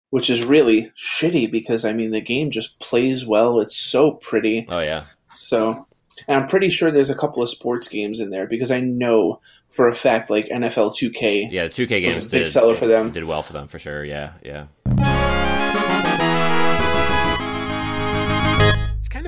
[0.09, 3.59] which is really shitty because I mean the game just plays well.
[3.59, 4.65] It's so pretty.
[4.70, 5.05] Oh yeah,
[5.36, 5.88] So,
[6.28, 9.39] and I'm pretty sure there's a couple of sports games in there because I know
[9.70, 11.49] for a fact like NFL 2K.
[11.51, 11.68] yeah.
[11.68, 13.11] Two K Was a games big did seller for them.
[13.11, 14.03] Did well for them for sure.
[14.03, 14.65] Yeah, yeah.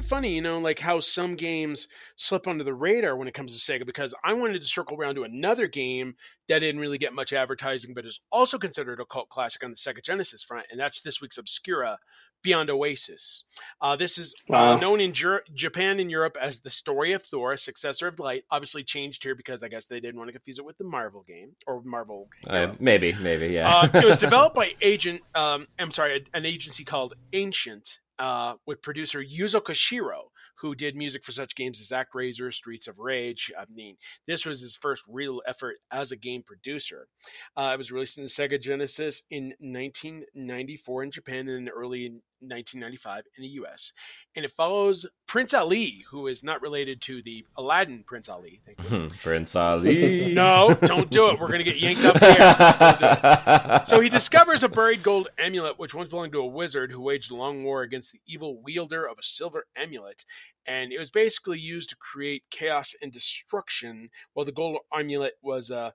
[0.09, 3.71] Funny, you know, like how some games slip under the radar when it comes to
[3.71, 6.15] Sega because I wanted to circle around to another game
[6.47, 9.77] that didn't really get much advertising but is also considered a cult classic on the
[9.77, 11.99] Sega Genesis front, and that's this week's Obscura
[12.41, 13.43] Beyond Oasis.
[13.81, 14.77] Uh, this is uh, Wow.
[14.79, 18.45] known in Jur- Japan and Europe as The Story of Thor, successor of Light.
[18.49, 21.23] Obviously changed here because I guess they didn't want to confuse it with the Marvel
[21.27, 22.29] game or Marvel.
[22.47, 23.67] Uh, maybe, maybe, yeah.
[23.69, 28.81] Uh, it was developed by agent, um, I'm sorry, an agency called Ancient, uh, with
[28.81, 30.29] producer Yuzo Koshiro,
[30.61, 33.51] who did music for such games as ActRaiser, Streets of Rage.
[33.57, 33.95] I mean,
[34.27, 37.07] this was his first real effort as a game producer.
[37.55, 43.25] Uh, it was released in the Sega Genesis in 1994 in Japan and early 1995
[43.37, 43.93] in the US.
[44.35, 48.61] And it follows Prince Ali, who is not related to the Aladdin Prince Ali.
[48.65, 49.09] Thank you.
[49.21, 50.33] Prince Ali.
[50.33, 51.39] No, don't do it.
[51.39, 53.81] We're going to get yanked up here.
[53.85, 57.31] So he discovers a buried gold amulet, which once belonged to a wizard who waged
[57.31, 60.25] a long war against the evil wielder of a silver amulet.
[60.65, 65.71] And it was basically used to create chaos and destruction, while the gold amulet was
[65.71, 65.91] uh,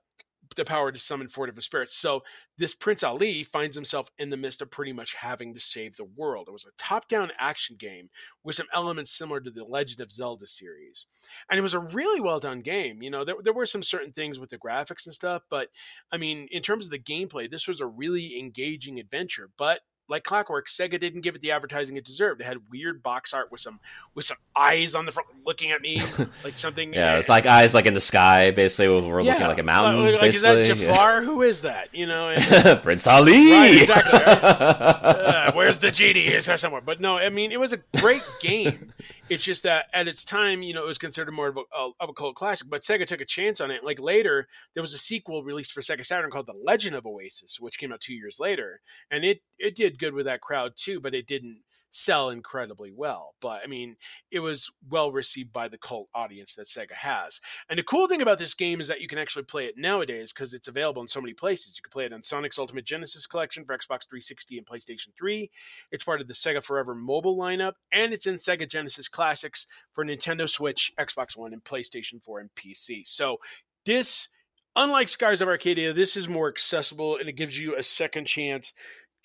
[0.55, 1.95] the power to summon four different spirits.
[1.95, 2.23] So
[2.57, 6.05] this Prince Ali finds himself in the midst of pretty much having to save the
[6.15, 6.47] world.
[6.47, 8.09] It was a top-down action game
[8.43, 11.07] with some elements similar to the Legend of Zelda series.
[11.49, 13.01] And it was a really well done game.
[13.01, 15.69] You know, there, there were some certain things with the graphics and stuff, but
[16.11, 19.49] I mean, in terms of the gameplay, this was a really engaging adventure.
[19.57, 22.41] But like clockwork, Sega didn't give it the advertising it deserved.
[22.41, 23.79] It had weird box art with some
[24.13, 26.01] with some eyes on the front looking at me,
[26.43, 26.93] like something.
[26.93, 28.51] yeah, it's like eyes like in the sky.
[28.51, 30.03] Basically, we're looking at like a mountain.
[30.03, 31.21] Like, like, is that Jafar?
[31.23, 31.93] Who is that?
[31.93, 33.51] You know, and, Prince Ali.
[33.51, 36.27] Right, exactly, uh, where's the genie?
[36.27, 36.81] Is there somewhere?
[36.81, 38.93] But no, I mean, it was a great game.
[39.27, 41.89] It's just that at its time, you know, it was considered more of a, uh,
[41.99, 42.69] of a cult classic.
[42.69, 43.83] But Sega took a chance on it.
[43.83, 47.59] Like later, there was a sequel released for Sega Saturn called The Legend of Oasis,
[47.59, 50.99] which came out two years later, and it it did good with that crowd too.
[50.99, 51.61] But it didn't
[51.95, 53.35] sell incredibly well.
[53.41, 53.95] But I mean,
[54.29, 57.39] it was well received by the cult audience that Sega has.
[57.69, 60.33] And the cool thing about this game is that you can actually play it nowadays
[60.33, 61.73] because it's available in so many places.
[61.77, 65.49] You can play it on Sonic's Ultimate Genesis Collection for Xbox 360 and PlayStation 3.
[65.91, 70.03] It's part of the Sega Forever mobile lineup, and it's in Sega Genesis Classics for
[70.03, 73.07] Nintendo Switch, Xbox One, and PlayStation 4 and PC.
[73.07, 73.37] So
[73.85, 74.27] this,
[74.75, 78.73] unlike Skies of Arcadia, this is more accessible and it gives you a second chance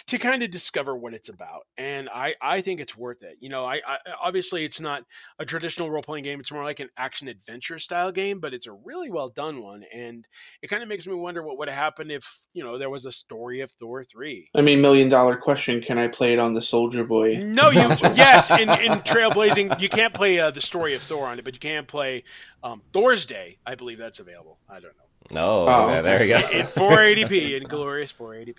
[0.07, 3.49] to kind of discover what it's about and i i think it's worth it you
[3.49, 5.03] know I, I obviously it's not
[5.39, 8.73] a traditional role-playing game it's more like an action adventure style game but it's a
[8.73, 10.27] really well done one and
[10.63, 13.07] it kind of makes me wonder what would have happened if you know there was
[13.07, 16.55] a story of thor 3 I mean, million dollar question: Can I play it on
[16.55, 17.41] the Soulja Boy?
[17.45, 17.81] no you
[18.15, 21.55] yes in, in trailblazing you can't play uh, the story of thor on it but
[21.55, 22.25] you can play
[22.63, 26.29] um, thor's day i believe that's available i don't know No, Oh, okay, there we
[26.29, 26.37] go.
[26.37, 28.57] in 480p in glorious 480p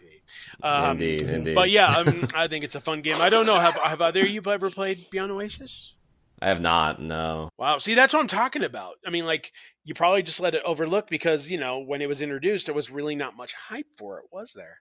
[0.64, 1.56] um, indeed, indeed.
[1.56, 3.18] But yeah, um, I think it's a fun game.
[3.20, 3.60] I don't know.
[3.60, 5.96] Have, have either of you ever played Beyond Oasis?
[6.42, 7.02] I have not.
[7.02, 7.50] No.
[7.58, 7.78] Wow.
[7.78, 8.96] See, that's what I'm talking about.
[9.06, 9.52] I mean, like,
[9.84, 12.90] you probably just let it overlook because, you know, when it was introduced, there was
[12.90, 14.80] really not much hype for it, was there?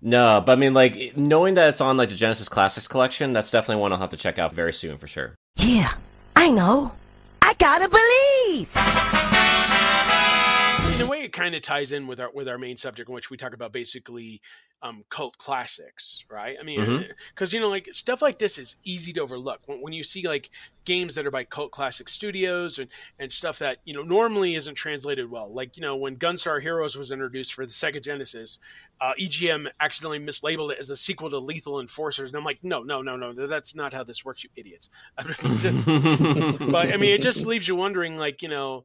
[0.00, 3.50] No, but I mean, like knowing that it's on like the Genesis Classics collection, that's
[3.50, 5.34] definitely one I'll have to check out very soon for sure.
[5.56, 5.92] Yeah,
[6.34, 6.92] I know.
[7.40, 9.31] I gotta believe.
[10.92, 13.14] In a way, it kind of ties in with our with our main subject, in
[13.14, 14.42] which we talk about basically
[14.82, 16.56] um, cult classics, right?
[16.60, 17.52] I mean, because Mhm.
[17.54, 20.50] you know, like stuff like this is easy to overlook when, when you see like
[20.84, 24.74] games that are by cult classic studios and and stuff that you know normally isn't
[24.74, 25.50] translated well.
[25.52, 28.58] Like you know, when Gunstar Heroes was introduced for the Sega Genesis,
[29.00, 32.82] uh, EGM accidentally mislabeled it as a sequel to Lethal Enforcers, and I'm like, no,
[32.82, 34.90] no, no, no, that's not how this works, you idiots.
[35.16, 38.84] but I mean, it just leaves you wondering, like, you know,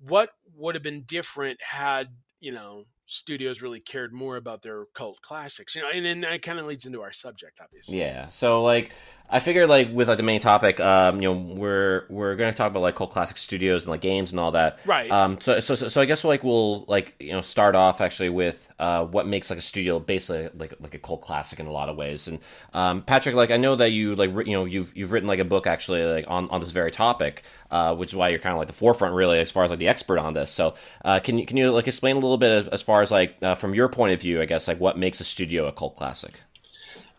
[0.00, 2.08] what would have been different had
[2.40, 6.42] you know studios really cared more about their cult classics, you know, and then that
[6.42, 7.98] kind of leads into our subject, obviously.
[7.98, 8.28] Yeah.
[8.28, 8.92] So like
[9.30, 12.70] I figure like with like the main topic, um, you know, we're we're gonna talk
[12.70, 14.78] about like cult classic studios and like games and all that.
[14.86, 15.10] Right.
[15.10, 18.66] Um so so so, I guess like we'll like you know start off actually with
[18.78, 21.90] uh what makes like a studio basically like like a cult classic in a lot
[21.90, 22.26] of ways.
[22.26, 22.38] And
[22.72, 25.44] um Patrick, like I know that you like you know you've you've written like a
[25.44, 28.58] book actually like on, on this very topic, uh, which is why you're kind of
[28.58, 30.50] like the forefront really as far as like the expert on this.
[30.50, 30.74] So
[31.04, 33.36] uh can you can you like explain a little bit as, as far as like
[33.42, 35.96] uh, from your point of view, I guess like what makes a studio a cult
[35.96, 36.40] classic?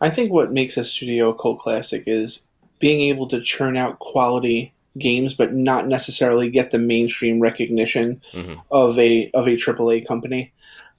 [0.00, 2.46] I think what makes a studio a cult classic is
[2.78, 8.60] being able to churn out quality games, but not necessarily get the mainstream recognition Mhm.
[8.70, 10.52] of a of a AAA company.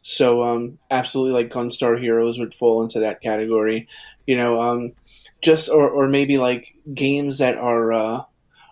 [0.04, 3.88] So, um, absolutely, like Gunstar Heroes would fall into that category.
[4.26, 4.93] You know, um,
[5.41, 8.22] just or or maybe like games that are uh,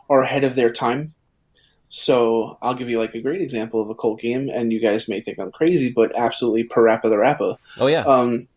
[0.10, 1.14] are ahead of their time.
[1.90, 5.08] So I'll give you like a great example of a cult game, and you guys
[5.10, 8.02] may think I'm crazy, but absolutely PaRappa the Rapper Oh yeah.
[8.04, 8.48] um,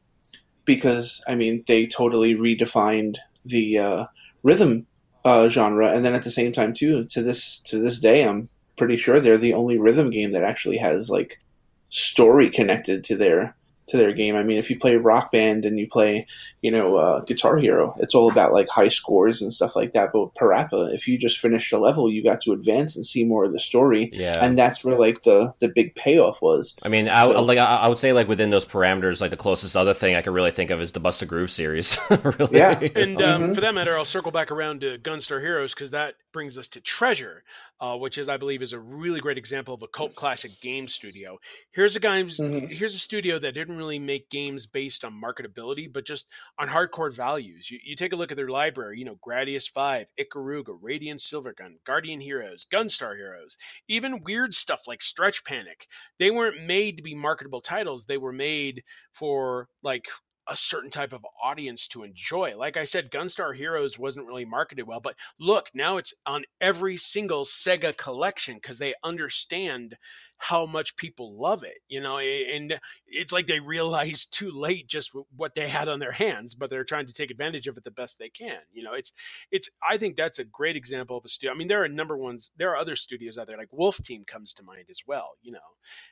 [0.64, 4.06] because I mean they totally redefined the uh,
[4.42, 4.86] rhythm
[5.24, 8.48] uh, genre, and then at the same time too, to this to this day, I'm
[8.76, 11.40] pretty sure they're the only rhythm game that actually has like
[11.88, 13.56] story connected to their
[13.88, 14.36] to their game.
[14.36, 16.26] I mean, if you play Rock Band and you play,
[16.62, 20.10] you know, uh, Guitar Hero, it's all about like high scores and stuff like that.
[20.12, 23.24] But with PaRappa, if you just finished a level, you got to advance and see
[23.24, 24.38] more of the story, yeah.
[24.44, 26.74] and that's where like the the big payoff was.
[26.82, 29.36] I mean, I, So- like I, I would say, like within those parameters, like the
[29.36, 31.98] closest other thing I could really think of is the Bust a Groove series.
[32.10, 32.56] really.
[32.58, 32.78] Yeah.
[32.94, 33.54] And um, Mhm.
[33.54, 36.80] for that matter, I'll circle back around to Gunstar Heroes because that brings us to
[36.80, 37.42] Treasure,
[37.80, 40.88] uh, which is, I believe, is a really great example of a cult classic game
[40.88, 41.38] studio.
[41.72, 42.70] Here's a guy, Mhm.
[42.72, 46.26] here's a studio that didn't really make games based on marketability, but just
[46.58, 47.70] on hardcore values.
[47.70, 51.76] You, you take a look at their library, you know, Gradius Five, Ikaruga, Radiant Silvergun,
[51.86, 53.56] Guardian Heroes, Gunstar Heroes,
[53.88, 55.86] even weird stuff like Stretch Panic.
[56.18, 58.04] They weren't made to be marketable titles.
[58.04, 58.82] They were made
[59.12, 60.06] for like
[60.48, 62.56] a certain type of audience to enjoy.
[62.56, 66.96] Like I said, Gunstar Heroes wasn't really marketed well, but look, now it's on every
[66.96, 69.96] single Sega collection because they understand
[70.42, 75.12] how much people love it, you know, and it's like they realize too late just
[75.36, 77.90] what they had on their hands, but they're trying to take advantage of it the
[77.90, 78.58] best they can.
[78.72, 79.12] You know, it's
[79.50, 81.54] it's I think that's a great example of a studio.
[81.54, 84.24] I mean, there are number ones, there are other studios out there like Wolf Team
[84.24, 85.58] comes to mind as well, you know.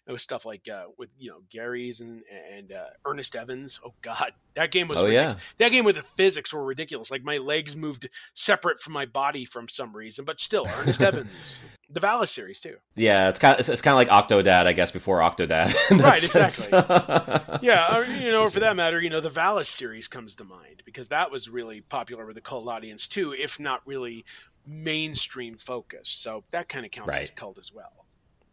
[0.06, 2.22] It was stuff like uh, with you know Gary's and
[2.56, 3.80] and uh, Ernest Evans.
[3.84, 5.36] Oh God, that game was Oh yeah.
[5.58, 7.10] that game with the physics were ridiculous.
[7.10, 11.60] Like my legs moved separate from my body from some reason, but still, Ernest Evans,
[11.92, 12.76] the Valis series too.
[12.94, 15.74] Yeah, it's kind of, it's, it's kind of like Octodad, I guess, before Octodad.
[16.00, 16.68] Right, sense.
[17.62, 20.82] Yeah, or, you know, for that matter, you know, the Valis series comes to mind
[20.84, 24.24] because that was really popular with the cult audience too, if not really
[24.66, 26.22] mainstream focused.
[26.22, 28.06] So that kind of counts as cult as well.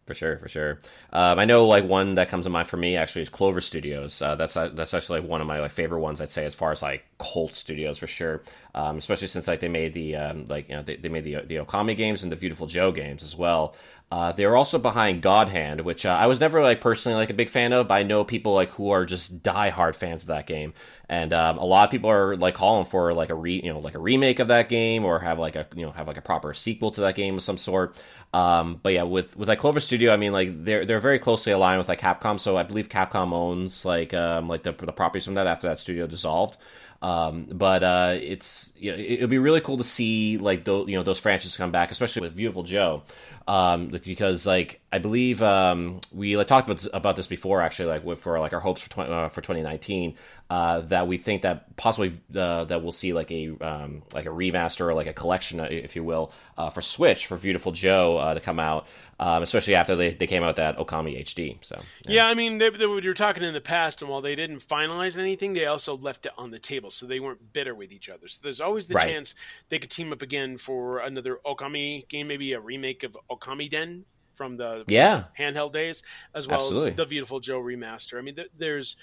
[0.08, 0.80] For sure, for sure.
[1.12, 4.22] Um, I know like one that comes to mind for me actually is Clover Studios.
[4.22, 6.56] Uh, that's uh, that's actually like one of my like favorite ones I'd say as
[6.56, 8.42] far as like cult studios for sure.
[8.74, 11.42] Um, especially since like they made the um, like you know they, they made the
[11.46, 13.76] the Okami games and the Beautiful Joe games as well.
[14.10, 17.30] Uh, they were also behind God Hand, which uh, I was never like personally like
[17.30, 20.28] a big fan of, but I know people like who are just diehard fans of
[20.28, 20.74] that game,
[21.10, 23.80] and um, a lot of people are like calling for like a re you know
[23.80, 26.22] like a remake of that game or have like a you know have like a
[26.22, 28.02] proper sequel to that game of some sort.
[28.34, 31.52] Um, but yeah, with with like Clover Studio, I mean like they're they're very closely
[31.52, 35.26] aligned with like Capcom, so I believe Capcom owns like um like the the properties
[35.26, 36.58] from that after that studio dissolved.
[37.02, 40.88] Um, but uh, it's you know, it would be really cool to see like those
[40.90, 43.04] you know those franchises come back, especially with Beautiful Joe,
[43.48, 48.18] um, because like I believe um, we like talked about about this before actually like
[48.18, 50.16] for like our hopes for 20, uh, for 2019
[50.50, 54.30] uh, that we think that possibly uh, that we'll see like a um, like a
[54.30, 58.18] remaster or like a collection uh, if you will uh, for Switch for Beautiful Joe
[58.18, 58.88] uh, to come out,
[59.20, 61.58] um, especially after they, they came out that Okami HD.
[61.62, 64.68] So Yeah, I mean, they, they were talking in the past, and while they didn't
[64.68, 68.10] finalize anything, they also left it on the table, so they weren't bitter with each
[68.10, 68.28] other.
[68.28, 69.10] So there's always the Right.
[69.10, 69.36] chance
[69.70, 73.37] they could team up again for another Okami game, maybe a remake of Okami
[73.70, 76.92] Den from the yeah, handheld days, as well Absolutely.
[76.92, 78.18] as the Beautiful Joe remaster.
[78.18, 78.96] I mean, th- there's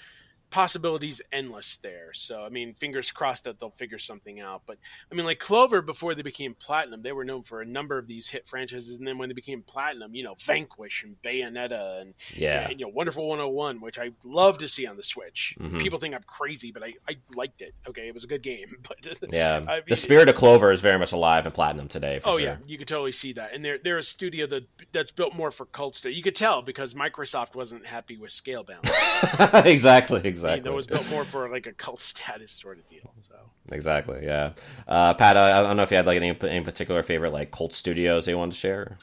[0.49, 2.13] possibilities endless there.
[2.13, 4.61] So I mean, fingers crossed that they'll figure something out.
[4.65, 4.77] But
[5.11, 8.07] I mean, like Clover before they became platinum, they were known for a number of
[8.07, 12.13] these hit franchises, and then when they became platinum, you know, Vanquish and Bayonetta and
[12.35, 12.69] Yeah.
[12.69, 15.55] and, you know, Wonderful 101, which I love to see on the Switch.
[15.59, 15.79] Mhm.
[15.79, 17.73] People think I'm crazy, but I, I liked it.
[17.87, 18.97] Okay, it was a good game, but
[19.31, 22.19] Yeah, I the spirit of Clover is very much alive in Platinum today.
[22.19, 22.41] For oh sure.
[22.41, 23.53] yeah, you could totally see that.
[23.53, 26.13] And they're they're a studio that that's built more for cult stuff.
[26.13, 28.85] You could tell because Microsoft wasn't happy with Scalebound.
[29.65, 30.69] exactly, I mean, exactly.
[30.69, 33.13] that was built more for like a cult status sort of deal.
[33.19, 33.35] So
[33.71, 34.53] Exactly, yeah.
[34.87, 37.51] Uh, Pat, I, I don't know if you had like any, any particular favorite like
[37.51, 38.97] cult studios that you wanted to share.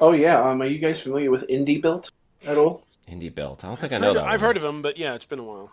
[0.00, 2.10] Oh yeah, um, are you guys familiar with Indie Built
[2.46, 2.84] at all?
[3.10, 3.64] Indie built.
[3.64, 4.24] I don't think I know I've, that.
[4.24, 4.48] I've one.
[4.48, 5.72] heard of them, but yeah, it's been a while.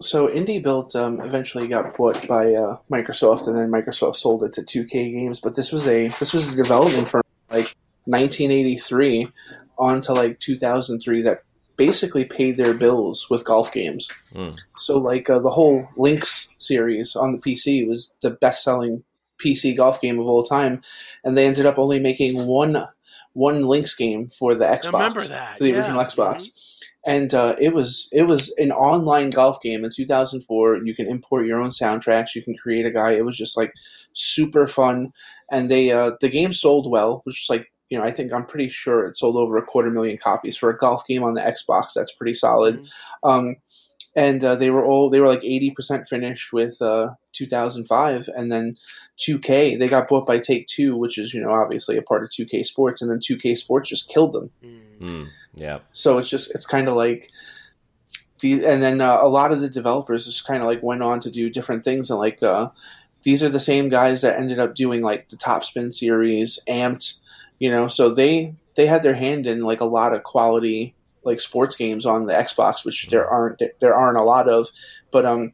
[0.00, 4.52] So Indie Built um, eventually got bought by uh, Microsoft, and then Microsoft sold it
[4.54, 5.40] to 2K Games.
[5.40, 7.74] But this was a this was a development from like
[8.04, 9.28] 1983
[9.78, 11.42] on to like 2003 that
[11.76, 14.10] basically paid their bills with golf games.
[14.34, 14.58] Mm.
[14.76, 19.04] So like uh, the whole Links series on the PC was the best selling
[19.38, 20.80] PC golf game of all time,
[21.24, 22.76] and they ended up only making one
[23.32, 25.76] one Links game for the Xbox, remember that, for the yeah.
[25.76, 26.48] original Xbox.
[27.06, 30.84] And uh, it was it was an online golf game in 2004.
[30.84, 32.34] You can import your own soundtracks.
[32.34, 33.12] You can create a guy.
[33.12, 33.72] It was just like
[34.12, 35.12] super fun,
[35.50, 38.46] and they uh, the game sold well, which is like you know I think I'm
[38.46, 41.40] pretty sure it sold over a quarter million copies for a golf game on the
[41.40, 41.92] Xbox.
[41.94, 42.86] That's pretty solid.
[43.22, 43.56] Um,
[44.14, 48.78] and uh, they were all they were like 80% finished with uh, 2005 and then
[49.18, 52.30] 2k they got bought by take two which is you know obviously a part of
[52.30, 54.80] 2k sports and then 2k sports just killed them Mm.
[55.00, 57.30] Mm, yeah, so it's just it's kind of like
[58.40, 61.20] the and then uh, a lot of the developers just kind of like went on
[61.20, 62.70] to do different things and like uh,
[63.22, 67.18] these are the same guys that ended up doing like the Top Spin series, Amped,
[67.58, 67.88] you know.
[67.88, 70.94] So they they had their hand in like a lot of quality
[71.24, 74.68] like sports games on the Xbox, which there aren't there aren't a lot of,
[75.10, 75.52] but um.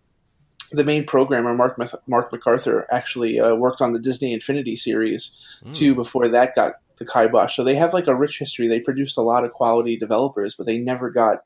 [0.75, 1.79] The main programmer, Mark
[2.09, 5.31] Mark MacArthur, actually uh, worked on the Disney Infinity series
[5.63, 5.75] Mm.
[5.75, 7.55] too before that got the kibosh.
[7.55, 8.69] So they have like a rich history.
[8.69, 11.41] They produced a lot of quality developers, but they never got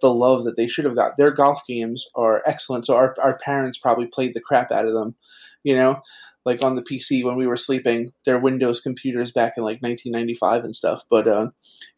[0.00, 1.16] the love that they should have got.
[1.16, 2.86] Their golf games are excellent.
[2.86, 5.14] So our, our parents probably played the crap out of them,
[5.62, 6.02] you know,
[6.46, 10.64] like on the PC when we were sleeping, their Windows computers back in like 1995
[10.64, 11.02] and stuff.
[11.10, 11.48] But uh,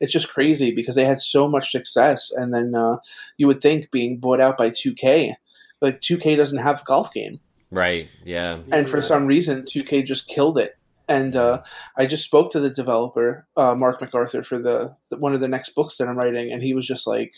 [0.01, 2.33] it's just crazy because they had so much success.
[2.35, 2.97] And then uh,
[3.37, 5.35] you would think being bought out by 2K,
[5.81, 7.39] like 2K doesn't have a golf game
[7.71, 8.09] right.
[8.25, 10.78] Yeah, and for some reason 2k just killed it
[11.09, 11.63] and uh,
[11.97, 15.49] i just spoke to the developer uh, mark macarthur for the, the one of the
[15.49, 17.35] next books that i'm writing and he was just like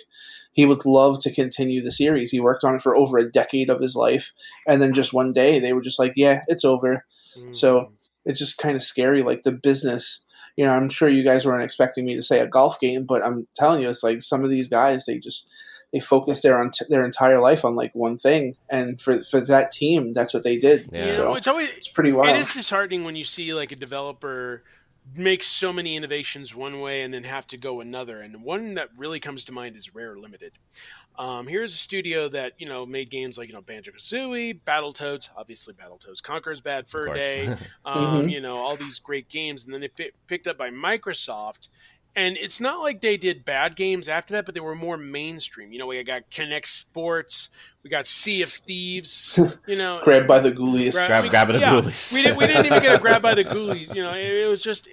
[0.52, 2.30] he would love to continue the series.
[2.30, 4.32] He worked on it for over a decade of his life
[4.66, 7.04] and then just one day they were just like yeah it's over.
[7.38, 7.54] Mm.
[7.54, 7.92] so
[8.24, 10.24] it's just kind of scary like the business.
[10.56, 13.24] You know i'm sure you guys weren't expecting me to say a golf game but
[13.24, 15.48] i'm telling you it's like some of these guys they just
[15.92, 19.72] they focused their on their entire life on like one thing and for for that
[19.72, 21.04] team that's what they did Yeah.
[21.04, 23.72] You so know, it's always it's pretty wild It is disheartening when you see like
[23.72, 24.62] a developer
[25.16, 28.20] make so many innovations one way and then have to go another.
[28.20, 30.52] And one that really comes to mind is Rare Limited.
[31.18, 35.30] Um, here's a studio that you know made games like you know Banjo Kazooie, Battletoads,
[35.36, 37.12] obviously Battletoads, Conker's Bad Fur.
[37.14, 37.46] Day,
[37.84, 38.30] um, Mhm.
[38.30, 41.68] you know all these great games, and then they pi picked up by Microsoft.
[42.16, 45.72] And it's not like they did bad games after that, but they were more mainstream.
[45.72, 47.50] You know, we got Kinect Sports,
[47.84, 49.38] we got Sea of Thieves.
[49.66, 52.12] You know, grabbed by the ghoulies Gra- Grab- we- grab the yeah, ghoulies.
[52.12, 53.94] we, didn't, we didn't even get a grab by the ghoulies.
[53.94, 54.88] You know, it, it was just,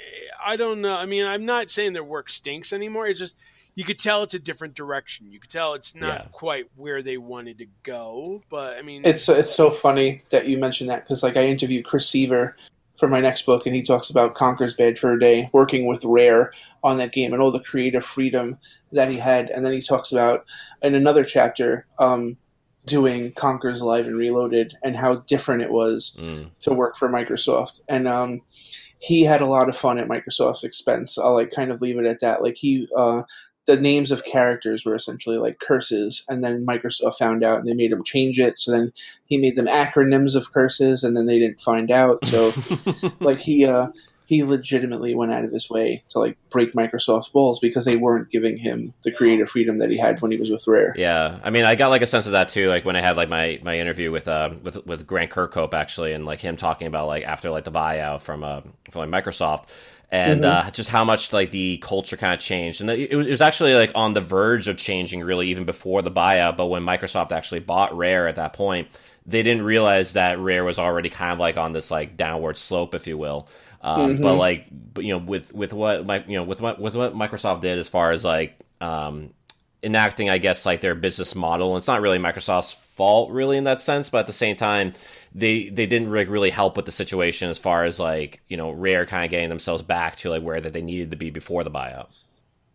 [0.46, 0.94] I don't know.
[0.96, 3.08] I mean, I'm not saying their work stinks anymore.
[3.08, 3.36] It's just,
[3.74, 5.32] you could tell it's a different direction.
[5.32, 6.28] You could tell it's not Yeah.
[6.32, 8.44] quite where they wanted to go.
[8.50, 11.86] But I mean, It's it's so funny that you mentioned that because like I interviewed
[11.86, 12.54] Chris Seavor
[12.98, 16.52] for my next book, and he talks about Conker's Bad Fur Day, working with Rare
[16.84, 18.58] on that game, and all the creative freedom
[18.92, 19.50] that he had.
[19.50, 20.46] And then he talks about
[20.82, 22.38] in another chapter um,
[22.86, 27.82] doing Conker's Live and Reloaded and how different it was Mm, to work for Microsoft.
[27.88, 28.42] And um,
[29.00, 31.18] he had a lot of fun at Microsoft's expense.
[31.18, 32.42] I'll like kind of leave it at that.
[32.42, 33.24] Like he, uh,
[33.68, 37.76] the names of characters were essentially like curses, and then Microsoft found out and they
[37.76, 38.58] made him change it.
[38.58, 38.94] So then
[39.26, 42.26] he made them acronyms of curses, and then they didn't find out.
[42.26, 42.54] So
[43.20, 43.88] like he, uh,
[44.28, 48.30] he legitimately went out of his way to like break Microsoft's balls because they weren't
[48.30, 50.94] giving him the creative freedom that he had when he was with Rare.
[50.98, 52.70] Yeah, I mean, I got like a sense of that too.
[52.70, 56.14] Like when I had like my, my interview with uh with with Grant Kirkhope actually,
[56.14, 58.62] and like him talking about like after like the buyout from uh
[58.92, 59.70] from like Microsoft,
[60.10, 63.76] and uh, just how much like the culture kind of changed, and it, was actually
[63.76, 66.56] like on the verge of changing really even before the buyout.
[66.58, 68.88] But when Microsoft actually bought Rare at that point,
[69.26, 72.96] they didn't realize that Rare was already kind of like on this like downward slope,
[72.96, 73.50] if you will.
[73.82, 74.66] Um, But like,
[74.98, 78.12] you know, with with what you know with what with what Microsoft did as far
[78.12, 79.34] as like um,
[79.84, 81.74] enacting, I guess, like their business model.
[81.74, 84.10] And it's not really Microsoft's fault, really, in that sense.
[84.10, 84.94] But at the same time,
[85.36, 88.72] they they didn't really, really help with the situation as far as like you know
[88.72, 91.64] Rare kind of getting themselves back to like where that they needed to be before
[91.64, 92.08] the buyout.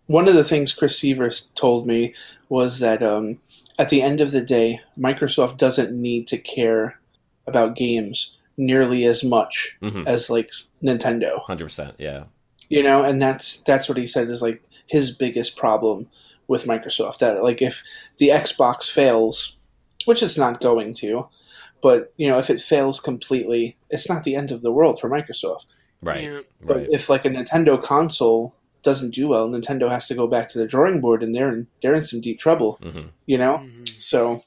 [0.07, 2.15] One of the things Chris Sievers told me
[2.49, 3.39] was that um,
[3.79, 6.99] at the end of the day, Microsoft doesn't need to care
[7.47, 10.07] about games nearly as much Mhm.
[10.07, 10.51] as like
[10.83, 11.41] Nintendo.
[11.43, 12.25] Hundred percent, yeah.
[12.69, 16.07] you know and that's that's what he said is like his biggest problem
[16.49, 17.83] with microsoft that like if
[18.19, 19.57] the xbox fails
[20.05, 21.29] which it's not going to
[21.81, 25.09] but you know if it fails completely it's not the end of the world for
[25.11, 25.67] microsoft
[26.05, 26.41] Right, Yeah.
[26.61, 26.87] but right.
[26.91, 30.67] if like a nintendo console doesn't do well nintendo has to go back to the
[30.67, 34.03] drawing board and they're in they're in some deep trouble hmm you know Mhm.
[34.03, 34.43] so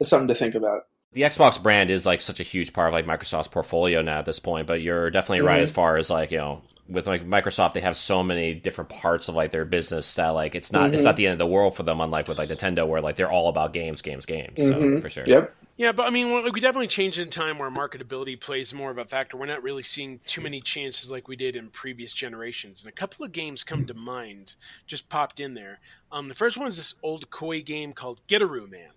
[0.00, 2.94] it's something to think about the Xbox brand is like such a huge part of
[2.94, 5.64] like Microsoft's portfolio now at this point, but you're definitely right Mhm.
[5.64, 9.28] as far as like, you know, with like Microsoft they have so many different parts
[9.28, 11.06] of like their business that like it's not it's Mhm.
[11.06, 13.30] not the end of the world for them unlike with like Nintendo where like they're
[13.30, 14.60] all about games, games, games.
[14.60, 15.00] So Mhm.
[15.02, 15.24] for sure.
[15.26, 18.90] yep Yeah, but I mean, we definitely changed in a time where marketability plays more
[18.90, 19.38] of a factor.
[19.38, 22.80] We're not really seeing too many chances like we did in previous generations.
[22.82, 24.56] And a couple of games come to mind,
[24.86, 25.80] just popped in there.
[26.12, 28.90] Um, the first one is this old Koei game called Gitaroo Man,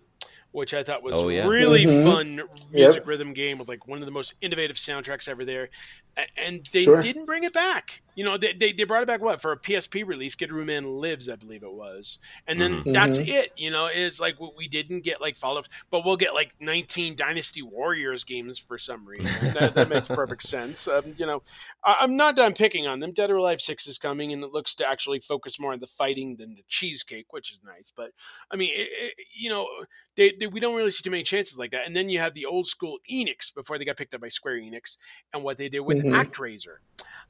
[0.53, 1.47] which I thought was Oh, yeah.
[1.47, 2.03] really Mhm.
[2.05, 2.35] fun
[2.71, 3.07] music Yep.
[3.07, 5.69] rhythm game with like one of the most innovative soundtracks ever there.
[6.17, 7.01] A- And they Sure.
[7.01, 8.01] didn't bring it back.
[8.15, 10.35] You know, they, they, they brought it back what for a PSP release?
[10.35, 12.93] Gitaroo Man Lives, I believe it was, and then Mhm.
[12.93, 13.27] that's Mhm.
[13.27, 13.51] it.
[13.57, 16.51] You know, it's like we- we didn't get like follow ups, but we'll get like
[16.59, 19.25] 19 Dynasty Warriors games for some reason.
[19.71, 20.87] that, that makes perfect sense.
[20.87, 21.41] Um, you know,
[21.83, 23.13] I, I'm not done picking on them.
[23.13, 25.87] Dead or Alive Six is coming, and it looks to actually focus more on the
[25.87, 27.91] fighting than the cheesecake, which is nice.
[27.95, 28.11] But
[28.51, 29.67] I mean, it, it, you know,
[30.15, 31.87] they, they, we don't really see too many chances like that.
[31.87, 34.57] And then you have the old school Enix before they got picked up by Square
[34.59, 34.97] Enix,
[35.33, 36.25] and what they did with Mhm.
[36.25, 36.77] ActRaiser.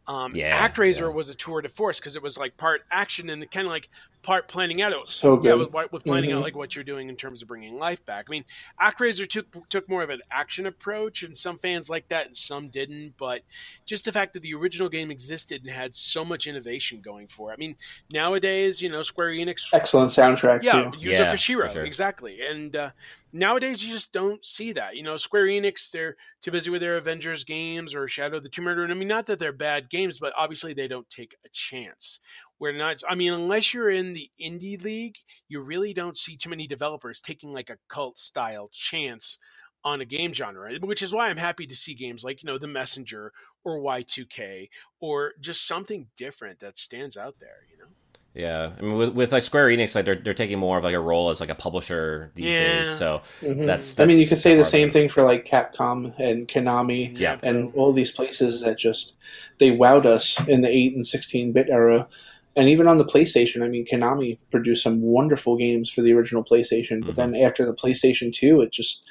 [0.08, 1.08] Um, Yeah, ActRaiser yeah.
[1.08, 3.90] was a tour de force because it was like part action and kind of like
[4.24, 4.92] part planning out.
[4.92, 5.72] It was So yeah, good.
[5.74, 6.44] with, with planning out Mhm.
[6.44, 8.26] like what you're doing in terms of bringing life back.
[8.28, 8.46] I mean,
[8.82, 12.70] ActRaiser took took more of an action approach, and some fans liked that, and some
[12.70, 13.14] didn't.
[13.18, 13.42] But
[13.86, 17.52] just the fact that the original game existed and had so much innovation going for
[17.52, 17.56] it.
[17.56, 17.76] I mean,
[18.12, 21.84] nowadays, you know, Square Enix excellent soundtrack yeah, too Yuzo Yeah, Koshiro, sure.
[21.86, 22.42] exactly.
[22.42, 22.90] And uh,
[23.34, 24.96] nowadays, you just don't see that.
[24.96, 28.50] You know, Square Enix, they're too busy with their Avengers games or Shadow of the
[28.50, 28.84] Tomb Raider.
[28.84, 32.20] And I mean, not that they're bad games, but obviously they don't take a chance.
[32.60, 33.02] We're not.
[33.10, 35.16] I mean, unless you're in the indie league,
[35.50, 39.38] you really don't see too many developers taking like a cult style chance
[39.86, 42.58] on a game genre, which is why I'm happy to see games like you know
[42.58, 43.34] The Messenger
[43.66, 44.70] or Y2K
[45.02, 47.66] or just something different that stands out there.
[47.70, 47.90] You know.
[48.34, 48.72] Yeah.
[48.78, 51.00] I mean with, with like Square Enix like they're they're taking more of like a
[51.00, 52.80] role as like a publisher these Yeah.
[52.84, 52.98] days.
[52.98, 53.66] So Mhm.
[53.66, 57.38] that's, I mean, you could say the same thing for like Capcom and Konami Yeah.
[57.44, 59.14] and all these places that just
[59.60, 62.08] they wowed us in the 8 and 16 bit era.
[62.56, 66.44] And even on the PlayStation, I mean, Konami produced some wonderful games for the original
[66.44, 69.04] PlayStation, but then after the PlayStation 2, it just,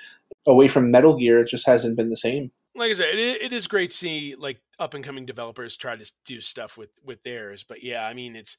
[0.46, 2.52] away from Metal Gear, it just hasn't been the same.
[2.76, 5.96] like I said, it, it is great to see like up and coming developers try
[5.96, 7.64] to do stuff with with theirs.
[7.68, 8.56] But yeah, I mean, it's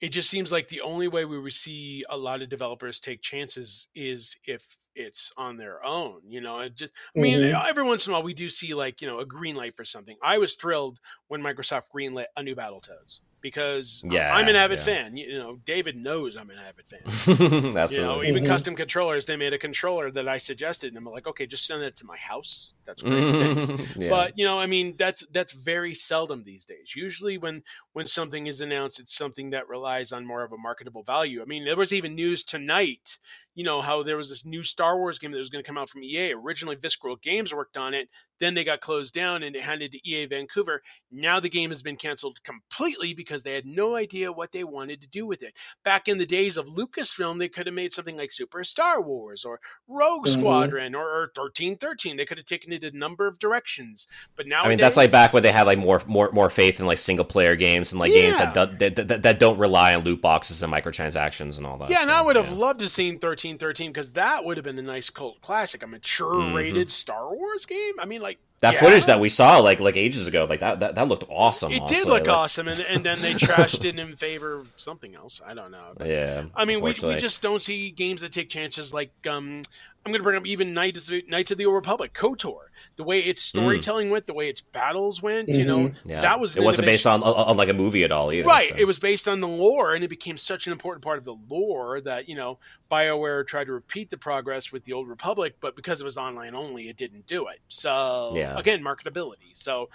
[0.00, 3.20] it just seems like the only way we would see a lot of developers take
[3.20, 4.64] chances is if
[4.94, 6.20] it's on their own.
[6.26, 7.66] You know, it just I mean, Mhm.
[7.68, 9.84] every once in a while we do see like you know a green light for
[9.84, 10.16] something.
[10.22, 14.84] I was thrilled when Microsoft greenlit a new Battletoads because Yeah, I'm an avid yeah.
[14.84, 15.16] fan.
[15.16, 17.76] You know, David knows I'm an avid fan.
[17.76, 17.90] Absolutely.
[18.00, 21.26] You know, even custom controllers, they made a controller that I suggested, and I'm like,
[21.26, 22.74] okay, just send it to my house.
[22.84, 23.80] That's great.
[23.96, 24.08] Yeah.
[24.08, 26.94] But you know, I mean, that's that's very seldom these days.
[26.94, 27.62] Usually, when
[27.92, 31.42] when something is announced, it's something that relies on more of a marketable value.
[31.42, 33.18] I mean, there was even news tonight.
[33.60, 35.76] You know how there was this new Star Wars game that was going to come
[35.76, 36.32] out from EA.
[36.32, 38.08] Originally, Visceral Games worked on it.
[38.38, 40.80] Then they got closed down and it handed to EA Vancouver.
[41.12, 45.02] Now the game has been canceled completely because they had no idea what they wanted
[45.02, 45.52] to do with it.
[45.84, 49.44] Back in the days of Lucasfilm, they could have made something like Super Star Wars
[49.44, 50.38] or Rogue Mhm.
[50.38, 52.16] Squadron or, or 1313.
[52.16, 54.06] They could have taken it a number of directions.
[54.36, 56.80] But now I mean, that's like back when they had like more more more faith
[56.80, 59.94] in like single player games and like games that, do, that, that that don't rely
[59.94, 61.90] on loot boxes and microtransactions and all that.
[61.90, 62.54] Yeah, and I would have yeah.
[62.54, 65.86] loved to seen thirteen thirteen because that would have been a nice cult classic, a
[65.86, 67.94] mature rated Star Wars game.
[67.98, 68.66] I mean, like Mm-hmm.
[68.66, 71.24] that yeah, footage that we saw like like ages ago, like that that, that looked
[71.30, 71.72] awesome.
[71.72, 75.14] It did look like, awesome, and, and then they trashed it in favor of something
[75.14, 75.40] else.
[75.44, 75.92] I don't know.
[75.96, 79.62] But, Yeah, I mean, we, we just don't see games that take chances like um,
[80.06, 82.68] I'm going to bring up even Knights of, Knights of the Old Republic, KOTOR.
[82.96, 85.94] The way its storytelling went, the way its battles went, you know, Mhm.
[86.06, 86.22] Yeah.
[86.22, 88.48] that was it wasn't based on, on, on, like a movie at all either.
[88.48, 88.70] Right.
[88.70, 88.76] so.
[88.78, 91.36] It was based on the lore, and it became such an important part of the
[91.50, 92.58] lore that, you know,
[92.90, 96.54] BioWare tried to repeat the progress with the Old Republic, but because it was online
[96.54, 97.60] only, it didn't do it.
[97.68, 98.58] So, Yeah.
[98.58, 99.50] again, marketability.
[99.52, 99.90] So,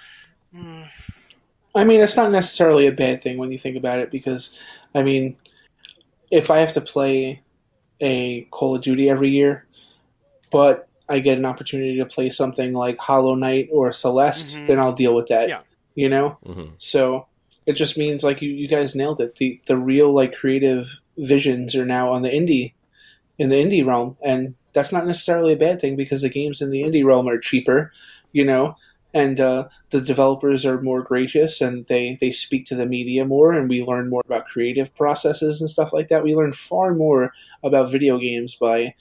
[0.55, 0.87] mm,
[1.73, 4.51] I mean, it's not necessarily a bad thing when you think about it because,
[4.93, 5.35] I mean,
[6.31, 7.41] if I have to play
[8.01, 9.64] a Call of Duty every year,
[10.51, 14.67] but I get an opportunity to play something like Hollow Knight or Celeste, Mhm.
[14.67, 15.49] then I'll deal with that.
[15.49, 15.61] Yeah.
[15.93, 16.37] You know?
[16.45, 16.71] Mhm.
[16.79, 17.27] So
[17.65, 19.35] it just means like you, you guys nailed it.
[19.35, 22.73] The the real like creative visions are now on the indie
[23.37, 24.17] in the indie realm.
[24.23, 27.37] And that's not necessarily a bad thing because the games in the indie realm are
[27.37, 27.91] cheaper,
[28.33, 28.75] you know,
[29.13, 33.53] and uh, the developers are more gracious and they, they speak to the media more
[33.53, 36.23] and we learn more about creative processes and stuff like that.
[36.23, 37.31] We learn far more
[37.63, 38.93] about video games by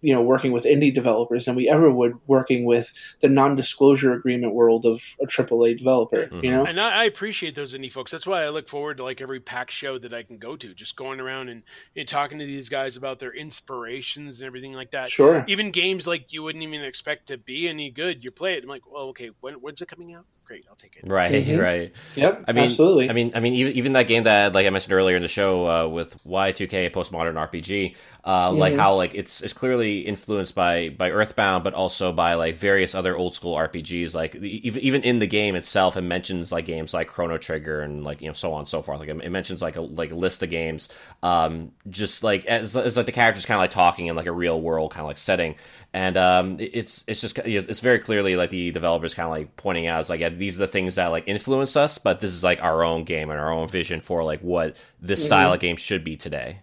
[0.00, 4.54] you know working with indie developers than we ever would working with the non-disclosure agreement
[4.54, 6.20] world of a AAA developer.
[6.20, 6.50] You mm-hmm.
[6.50, 8.10] know, And I, I appreciate those indie folks.
[8.10, 10.74] That's why I look forward to like every pack show that I can go to,
[10.74, 11.62] just going around and,
[11.96, 15.10] and talking to these guys about their inspirations and everything like that.
[15.10, 15.44] sure.
[15.48, 18.62] Even games like you wouldn't even expect to be any good, you play it.
[18.62, 20.26] I'm like, well, okay, when, when's it coming out?
[20.48, 21.04] Great, I'll take it.
[21.06, 21.60] Right, Mhm.
[21.62, 21.92] right.
[22.16, 23.10] Yep, I mean, absolutely.
[23.10, 25.28] I mean, I mean, even, even that game that, like I mentioned earlier in the
[25.28, 27.94] show, uh, with Y2K postmodern RPG,
[28.24, 28.76] uh, like Mhm.
[28.78, 33.14] how like it's it's clearly influenced by by Earthbound, but also by like various other
[33.14, 34.14] old school RPGs.
[34.14, 38.02] Like even even in the game itself, it mentions like games like Chrono Trigger and
[38.02, 39.00] like you know so on and so forth.
[39.00, 40.88] Like it it mentions like a like a list of games,
[41.22, 44.32] um, just like as, as like the characters kind of like talking in like a
[44.32, 45.54] real world kind of like setting,
[45.92, 49.30] and um, it's it's just you know, it's very clearly like the developers kind of
[49.30, 52.20] like pointing out is like yeah, these are the things that like influence us, but
[52.20, 55.52] this is like our own game and our own vision for like what this style
[55.52, 56.60] of game should be today.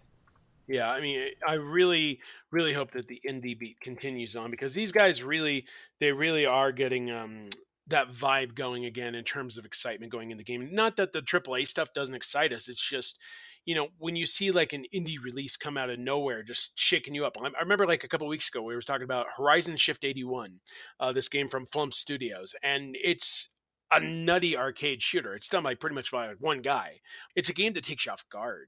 [0.67, 2.19] Yeah, I mean, I really,
[2.51, 5.65] really hope that the indie beat continues on because these guys really,
[5.99, 7.49] they really are getting um,
[7.88, 10.69] that vibe going again in terms of excitement going in the game.
[10.71, 13.19] Not that the AAA stuff doesn't excite us; it's just,
[13.65, 17.13] you know, when you see like an indie release come out of nowhere, just shaking
[17.13, 17.38] you up.
[17.39, 20.23] I I remember like a couple weeks ago we were talking about Horizon Shift eighty
[20.23, 20.59] one,
[20.99, 23.49] uh, this game from Flump Studios, and it's
[23.91, 25.36] a nutty arcade shooter.
[25.36, 26.99] It's done by pretty much by one guy.
[27.36, 28.67] It's a game that takes you off guard.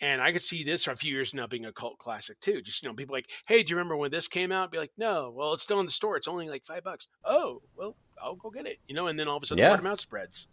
[0.00, 2.60] And I could see this for a few years now being a cult classic too.
[2.62, 4.72] Just you know, people like, hey, do you remember when this came out?
[4.72, 6.16] Be like, no, well, it's still in the store.
[6.16, 7.06] It's only like five bucks.
[7.24, 8.78] Oh, well, I'll go get it.
[8.88, 9.70] You know, and then all of a sudden, Yeah.
[9.70, 10.48] word of mouth spreads.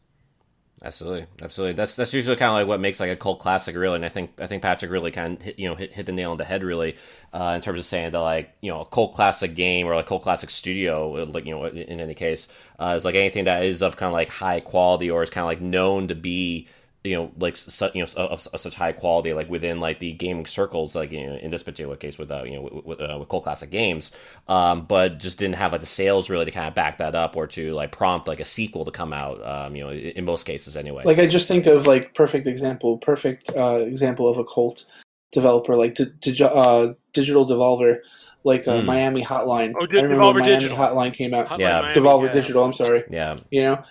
[0.83, 1.73] Absolutely, absolutely.
[1.73, 3.97] That's that's usually kind of like what makes like a cult classic, really.
[3.97, 6.11] And I think I think Patrick really kind of hit, you know hit, hit the
[6.11, 6.95] nail on the head, really,
[7.33, 10.07] uh, in terms of saying that like you know a cult classic game or like
[10.07, 12.47] cult classic studio, like you know in, in any case,
[12.79, 15.43] uh, is like anything that is of kind of like high quality or is kind
[15.43, 16.67] of like known to be
[17.03, 20.11] you know like su- you know of, of such high quality like within like the
[20.13, 23.01] gaming circles like you know in this particular case with uh, you know with, with,
[23.01, 24.11] uh, with cult classic games
[24.47, 27.35] um but just didn't have like the sales really to kind of back that up
[27.35, 30.25] or to like prompt like a sequel to come out um you know in, in
[30.25, 34.37] most cases anyway Like I just think of like perfect example, perfect uh, example of
[34.37, 34.85] a cult
[35.31, 37.97] developer like di- digi- uh, Digital Devolver,
[38.43, 38.85] like uh, Mm.
[38.85, 39.73] Miami Hotline.
[39.79, 40.77] Oh, I remember Devolver when Miami Digital.
[40.77, 41.47] Hotline came out.
[41.47, 41.81] Hotline Yeah.
[41.81, 42.33] Miami, Devolver yeah.
[42.33, 42.63] Digital.
[42.63, 43.03] I'm sorry.
[43.09, 43.83] yeah You know,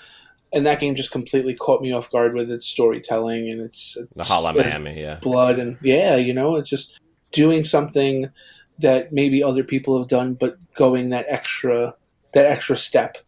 [0.53, 4.21] and that game just completely caught me off guard with its storytelling and its, the
[4.21, 6.99] its Hotline its Miami yeah blood and yeah, you know, it's just
[7.33, 8.31] doing something
[8.79, 11.95] that maybe other people have done, but going that extra
[12.33, 13.19] that extra step.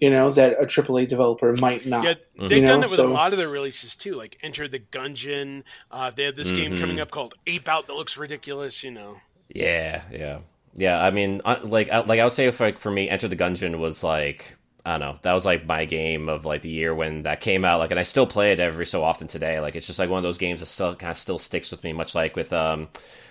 [0.00, 2.04] You know that a AAA developer might not.
[2.04, 4.14] Yeah, they've You done know, that with a lot of their releases too.
[4.14, 5.62] Like Enter the Gungeon.
[5.90, 6.80] Uh, they have this game Mhm.
[6.80, 8.82] coming up called Ape Out that looks ridiculous.
[8.82, 9.16] You know.
[9.54, 10.38] Yeah, yeah,
[10.74, 11.02] yeah.
[11.02, 13.36] I mean, uh, like, I- like I would say, if like for me, Enter the
[13.36, 16.94] Gungeon was like, I don't know, that was like my game of like the year
[16.94, 17.78] when that came out.
[17.78, 19.60] Like, and I still play it every so often today.
[19.60, 21.84] Like, it's just like one of those games that still kind of still sticks with
[21.84, 22.88] me, much like with um,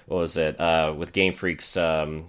[0.07, 0.59] what was it?
[0.59, 2.27] Uh, with Game Freaks, um.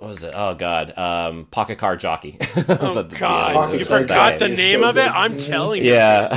[0.00, 0.32] What was it?
[0.34, 2.38] Oh God, um, Pocket Car Jockey.
[2.68, 5.02] Oh The- the- God, Pocket you Card forgot the name so of it.
[5.02, 5.08] good.
[5.12, 5.92] I'm telling you.
[5.92, 6.28] Yeah.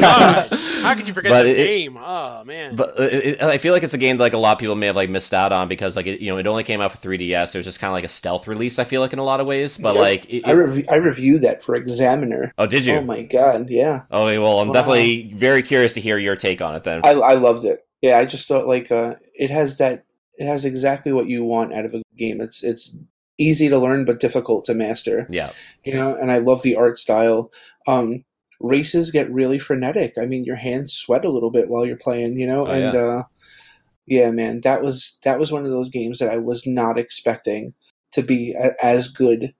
[0.00, 1.96] God, how could you forget But the it- name?
[1.98, 2.74] Oh man.
[2.74, 4.58] But uh, it, it, I feel like it's a game that like a lot of
[4.58, 6.80] people may have like missed out on because like it, you know it only came
[6.80, 7.54] out for 3DS.
[7.54, 8.78] It was just kind of like a stealth release.
[8.78, 10.00] I feel like in a lot of ways, but Yep.
[10.00, 12.52] like it, I, rev- I reviewed that for Examiner.
[12.56, 12.94] oh, did you?
[12.94, 14.72] Oh my god, yeah, Oh well, I'm Wow.
[14.74, 17.02] definitely very curious to hear your take on it then.
[17.04, 17.80] I, I loved it.
[18.00, 20.05] Yeah, I just thought like uh, it has that.
[20.38, 22.40] It has exactly what you want out of a game.
[22.40, 22.96] It's it's
[23.38, 25.26] easy to learn but difficult to master.
[25.30, 25.52] yeah,
[25.84, 27.50] You know, and I love the art style.
[27.86, 28.24] Um,
[28.60, 30.14] races get really frenetic.
[30.18, 32.38] I mean, your hands sweat a little bit while you're playing.
[32.38, 33.24] You know, Oh, and uh,
[34.06, 37.74] yeah, man, that was that was one of those games that I was not expecting
[38.12, 39.54] to be a, as good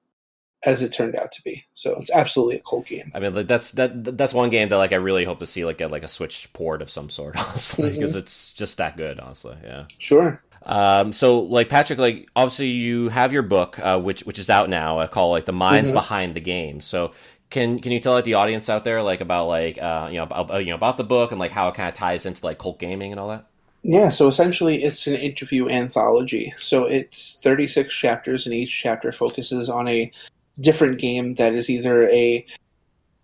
[0.64, 1.64] as it turned out to be.
[1.74, 3.12] So it's absolutely a cult game.
[3.14, 5.64] I mean like, that's that that's one game that like I really hope to see
[5.64, 9.20] like get like a Switch port of some sort, honestly, because it's just that good,
[9.20, 9.56] honestly.
[9.62, 9.84] Yeah.
[9.98, 10.42] Sure.
[10.66, 14.68] Um, so like Patrick, like obviously you have your book, uh, which which is out
[14.68, 15.94] now, uh, called like the minds Mhm.
[15.94, 16.80] behind the game.
[16.80, 17.12] So
[17.50, 20.24] can can you tell like the audience out there like about like uh you know
[20.24, 22.58] about, you know about the book and like how it kind of ties into like
[22.58, 23.46] cult gaming and all that?
[23.84, 26.52] Yeah, so essentially it's an interview anthology.
[26.58, 30.10] So it's 36 chapters, and each chapter focuses on a
[30.58, 32.44] different game that is either a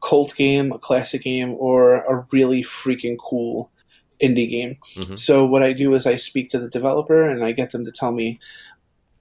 [0.00, 3.71] cult game, a classic game, or a really freaking cool
[4.22, 4.76] indie game.
[4.96, 5.18] Mhm.
[5.18, 7.92] So what I do is I speak to the developer and I get them to
[7.92, 8.38] tell me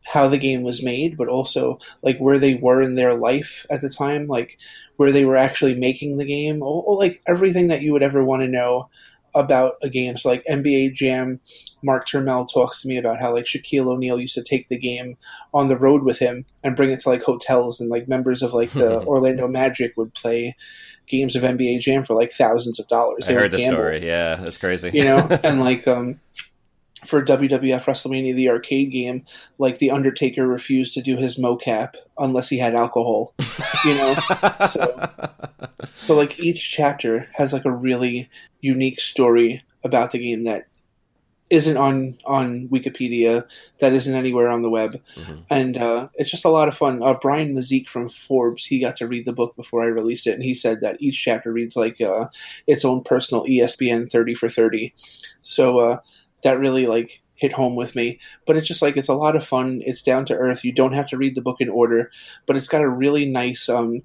[0.04, 3.82] how the game was made, but also like where they were in their life at
[3.82, 4.58] the time, like
[4.98, 8.24] where they were actually making the game, or, or like everything that you would ever
[8.24, 8.90] want to know
[9.34, 10.18] about a game.
[10.18, 11.40] So like NBA Jam,
[11.84, 15.18] Mark Turmell talks to me about how like Shaquille O'Neal used to take the game
[15.54, 18.54] on the road with him and bring it to like hotels and like members of
[18.54, 20.56] like the Orlando Magic would play
[21.08, 23.28] games of NBA Jam for like thousands of dollars.
[23.28, 24.06] I They heard the story.
[24.06, 24.92] Yeah, that's crazy.
[24.94, 26.20] you know and like um
[27.06, 29.26] for WWF WrestleMania the arcade game
[29.58, 33.34] like the Undertaker refused to do his mocap unless he had alcohol
[33.86, 34.16] you know?
[34.68, 35.10] So
[35.96, 38.30] so like each chapter has like a really
[38.60, 40.68] unique story about the game that
[41.50, 43.44] isn't on on Wikipedia
[43.80, 45.02] that isn't anywhere on the web.
[45.18, 45.44] Mhm.
[45.50, 47.04] and uh, it's just a lot of fun.
[47.04, 50.34] Uh, Brian Mazique from Forbes he got to read the book before I released it
[50.36, 52.28] and he said that each chapter reads like uh,
[52.68, 54.94] its own personal ESPN 30 for 30
[55.42, 55.98] so uh,
[56.44, 59.46] that really like hit home with me but it's just like it's a lot of
[59.46, 62.12] fun it's down to earth you don't have to read the book in order
[62.46, 64.04] but it's got a really nice um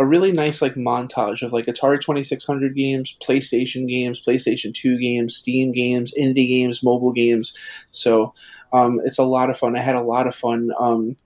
[0.00, 5.36] a really nice like montage of like Atari 2600 games, PlayStation games, PlayStation 2 games,
[5.36, 7.54] Steam games, indie games, mobile games.
[7.90, 8.32] So
[8.72, 9.76] um, it's a lot of fun.
[9.76, 11.18] I had a lot of fun um,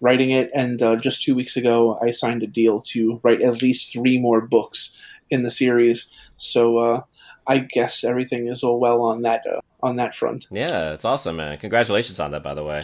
[0.00, 3.62] writing it, and uh, just two weeks ago, I signed a deal to write at
[3.62, 4.96] least three more books
[5.30, 6.28] in the series.
[6.36, 7.02] So uh,
[7.46, 10.46] I guess everything is all well on that uh, on that front.
[10.50, 11.58] yeah, it's awesome, man.
[11.58, 12.82] Congratulations on that, by the way.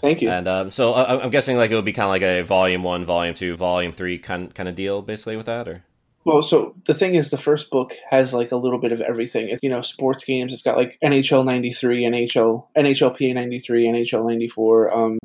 [0.00, 0.30] Thank you.
[0.30, 2.82] And um, so uh, I'm guessing like it would be kind of like a volume
[2.82, 5.84] one, volume two, volume three kind kind of deal, basically with that, or
[6.24, 9.48] Well, so the thing is, the first book has like a little bit of everything.
[9.48, 10.52] It's, you know, sports games.
[10.52, 14.94] It's got like NHL '93, NHL, NHLPA '93, NHL '94.
[14.94, 15.18] Um,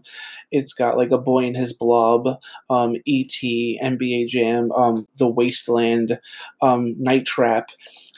[0.52, 2.40] it's got like a boy and his blob,
[2.70, 3.42] um, ET,
[3.84, 6.20] NBA Jam, um, The Wasteland,
[6.62, 7.70] um, Night Trap.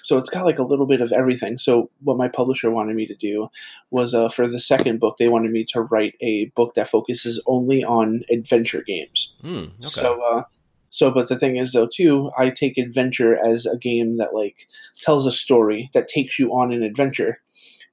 [0.02, 1.58] So it's got like a little bit of everything.
[1.58, 3.50] So what my publisher wanted me to do
[3.92, 7.42] was uh, for the second book, they wanted me to write a book that focuses
[7.46, 9.36] only on adventure games.
[9.42, 9.72] hmm, okay.
[9.80, 10.44] So, uh,
[10.90, 14.68] so, but the thing is, though, too, I take adventure as a game that like
[14.98, 17.42] tells a story that takes you on an adventure.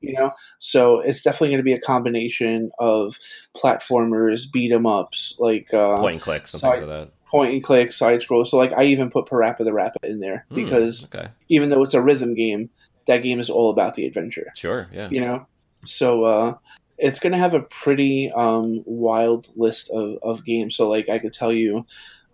[0.01, 3.19] You know, so it's definitely going to be a combination of
[3.57, 7.11] platformers, beat 'em ups, like uh, point and clicks and so things like that.
[7.25, 8.45] point and click, side scroll.
[8.45, 11.83] So, like, I even put PaRappa the Rapper in there Hmm, because okay, even though
[11.83, 12.69] it's a rhythm game,
[13.07, 15.09] that game is all about the adventure sure, yeah.
[15.11, 15.47] you know
[15.85, 16.55] so uh
[16.99, 21.33] it's gonna have a pretty um wild list of of games so like i could
[21.33, 21.87] tell you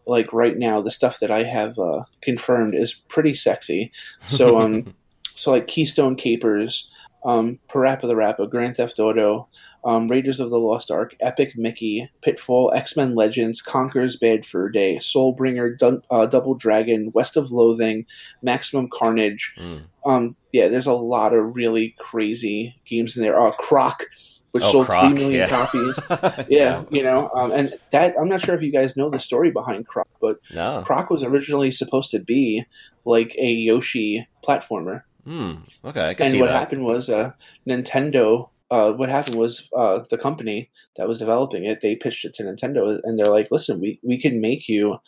[0.06, 3.90] like right now the stuff that i have uh confirmed is pretty sexy
[4.26, 4.94] so um
[5.34, 6.90] so like keystone capers
[7.24, 9.48] um PaRappa the Rapper grand theft auto
[9.84, 14.68] um, Raiders of the Lost Ark, Epic Mickey, Pitfall, X Men Legends, Conker's Bad Fur
[14.68, 18.06] Day, Soulbringer, Dun- uh, Double Dragon, West of Loathing,
[18.42, 19.82] Maximum Carnage, Mm.
[20.06, 23.36] um, yeah, there's a lot of really crazy games in there.
[23.36, 24.04] Uh, Croc,
[24.52, 25.48] which Oh, sold Croc, three million yeah.
[25.48, 25.98] copies.
[26.48, 29.50] Yeah, you know, um, and that I'm not sure if you guys know the story
[29.50, 30.82] behind Croc, but no.
[30.86, 32.64] Croc was originally supposed to be
[33.04, 35.54] like a Yoshi platformer, Hmm.
[35.84, 36.58] Okay, I can and what that.
[36.58, 37.32] happened was uh,
[37.68, 38.48] Nintendo.
[38.70, 41.80] Uh, what happened was uh, the company that was developing it.
[41.80, 44.98] They pitched it to Nintendo, and they're like, "Listen, we we can make you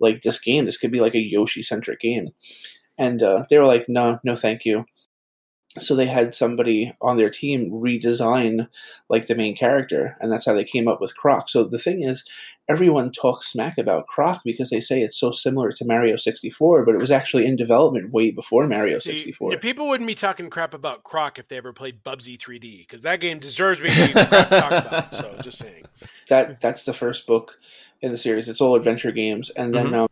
[0.00, 0.64] like this game.
[0.66, 2.28] This could be like a Yoshi centric game."
[2.98, 4.84] And uh, they were like, "No, no, thank you."
[5.78, 8.68] So they had somebody on their team redesign
[9.08, 11.48] like the main character, and that's how they came up with Croc.
[11.48, 12.24] So the thing is,
[12.68, 16.94] everyone talks smack about Croc because they say it's so similar to Mario 64, but
[16.94, 19.52] it was actually in development way before Mario See, 64.
[19.52, 23.00] yeah, people wouldn't be talking crap about Croc if they ever played Bubsy 3D because
[23.02, 25.14] that game deserves being crap to talk about.
[25.14, 25.84] So just saying.
[26.28, 27.56] that that's the first book
[28.02, 28.46] in the series.
[28.46, 30.08] It's all adventure games, and then um,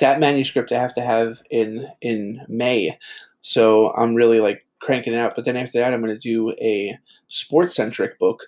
[0.00, 2.98] that manuscript I have to have in in May.
[3.40, 5.34] So I'm really like cranking it out.
[5.34, 6.96] But then after that, I'm going to do a
[7.28, 8.44] sports centric book,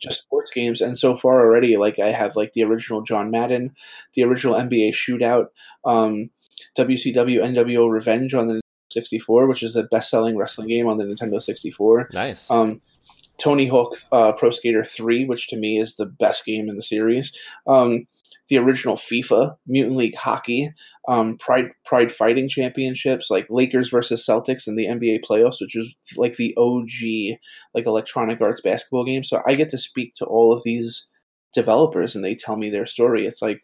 [0.00, 0.80] just sports games.
[0.80, 3.74] And so far already, like I have like the original John Madden,
[4.14, 5.46] the original NBA Shootout,
[5.84, 6.30] um,
[6.76, 8.60] WCW NWO Revenge on the
[8.90, 12.10] 64, which is the best selling wrestling game on the Nintendo 64.
[12.12, 12.50] Nice.
[12.50, 12.80] Um,
[13.38, 16.82] Tony Hawk uh, Pro Skater 3, which to me is the best game in the
[16.82, 17.36] series.
[17.66, 18.06] Um,
[18.48, 20.72] the original FIFA, Mutant League Hockey,
[21.06, 25.94] um, Pride Pride Fighting Championships, like Lakers versus Celtics in the NBA playoffs, which is
[26.16, 27.38] like the OG
[27.74, 29.24] like Electronic Arts basketball game.
[29.24, 31.08] So I get to speak to all of these
[31.54, 33.26] developers, and they tell me their story.
[33.26, 33.60] It's like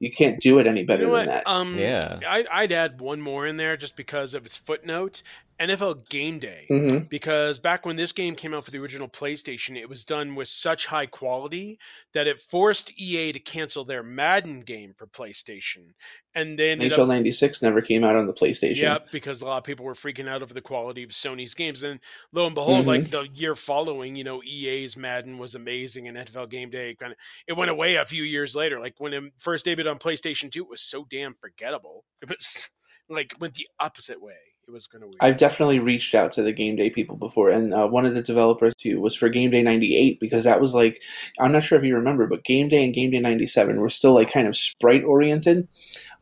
[0.00, 1.48] you can't do it any better You know than that.
[1.48, 2.18] Um, Yeah.
[2.28, 5.22] I, I'd add one more in there just because of its footnote.
[5.60, 6.66] NFL Game Day.
[6.70, 7.08] Mhm.
[7.08, 10.48] Because back when this game came out for the original PlayStation, it was done with
[10.48, 11.78] such high quality
[12.12, 15.94] that it forced EA to cancel their Madden game for PlayStation.
[16.34, 18.78] And then NHL '96 never came out on the PlayStation.
[18.78, 21.82] Yep, because a lot of people were freaking out over the quality of Sony's games.
[21.84, 22.00] And
[22.32, 26.50] lo and behold, like the year following, you know, EA's Madden was amazing and NFL
[26.50, 28.80] Game Day kind of it went away a few years later.
[28.80, 32.04] Like when it first debuted on PlayStation 2, it was so damn forgettable.
[32.20, 32.68] It was
[33.08, 34.34] like went the opposite way.
[34.66, 35.18] It was kind of weird.
[35.20, 38.22] I've definitely reached out to the game day people before, and uh, one of the
[38.22, 41.02] developers too was for Game Day '98 because that was like
[41.38, 44.14] I'm not sure if you remember, but Game Day and Game Day '97 were still
[44.14, 45.68] like kind of sprite oriented.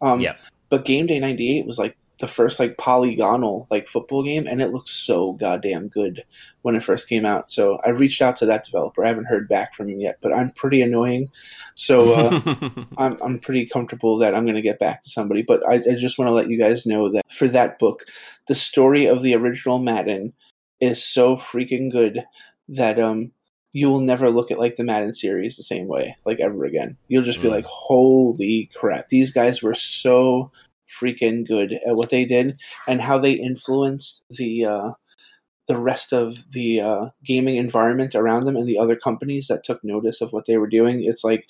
[0.01, 0.35] Um, Yeah.
[0.71, 4.71] But Game Day '98 was like the first like polygonal like football game, and it
[4.73, 6.25] looked so goddamn good
[6.63, 7.51] when it first came out.
[7.51, 9.05] So I reached out to that developer.
[9.05, 11.29] I haven't heard back from him yet, but I'm pretty annoying.
[11.75, 12.55] So uh,
[12.97, 15.43] I'm, I'm pretty comfortable that I'm going to get back to somebody.
[15.43, 18.05] But I, I just want to let you guys know that for that book,
[18.49, 20.33] the story of the original Madden
[20.81, 22.25] is so freaking good
[22.69, 23.33] that um
[23.75, 26.97] you will never look at like the Madden series the same way like ever again.
[27.09, 27.53] You'll just be Mm.
[27.53, 30.51] like, holy crap, these guys were so
[31.01, 34.91] freaking good at what they did and how they influenced the uh
[35.69, 39.83] the rest of the uh, gaming environment around them and the other companies that took
[39.85, 41.05] notice of what they were doing.
[41.05, 41.49] It's like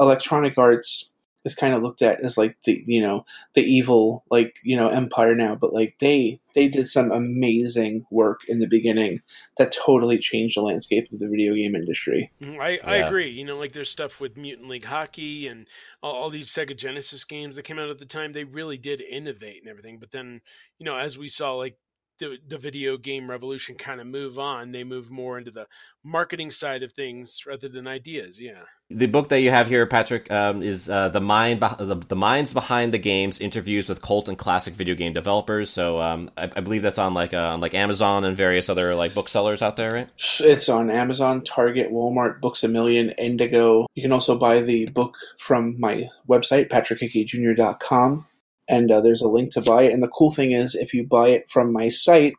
[0.00, 1.11] Electronic Arts
[1.44, 3.24] is kind of looked at as like the you know
[3.54, 8.40] the evil like you know empire now, but like they they did some amazing work
[8.48, 9.20] in the beginning
[9.56, 12.30] that totally changed the landscape of the video game industry.
[12.42, 13.06] Mhm, I, I Yeah.
[13.06, 13.30] agree.
[13.30, 15.66] You know, like there's stuff with Mutant League Hockey and
[16.02, 18.32] all, all these Sega Genesis games that came out at the time.
[18.32, 19.98] They really did innovate and everything.
[19.98, 20.40] But then,
[20.78, 21.76] you know, as we saw, like
[22.22, 25.66] the the video game revolution kind of move on, they move more into the
[26.04, 28.40] marketing side of things rather than ideas.
[28.40, 28.62] Yeah.
[28.90, 32.16] the book that you have here, Patrick, um, is uh, the mind beh- the, the
[32.16, 35.70] minds behind the games, interviews with cult and classic video game developers.
[35.70, 38.94] So um, I, I believe that's on like uh, on like Amazon and various other
[38.94, 40.08] like booksellers out there, right?
[40.40, 43.86] It's on Amazon, Target, Walmart, Books a Million, Indigo.
[43.94, 48.26] You can also buy the book from my website, patrickhickeyjr.com,
[48.68, 49.92] and uh, there's a link to buy it.
[49.92, 52.34] And the cool thing is, if you buy it from my site,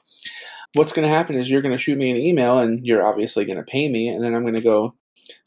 [0.73, 3.45] what's going to happen is you're going to shoot me an email, and you're obviously
[3.45, 4.95] going to pay me, and then I'm going to go,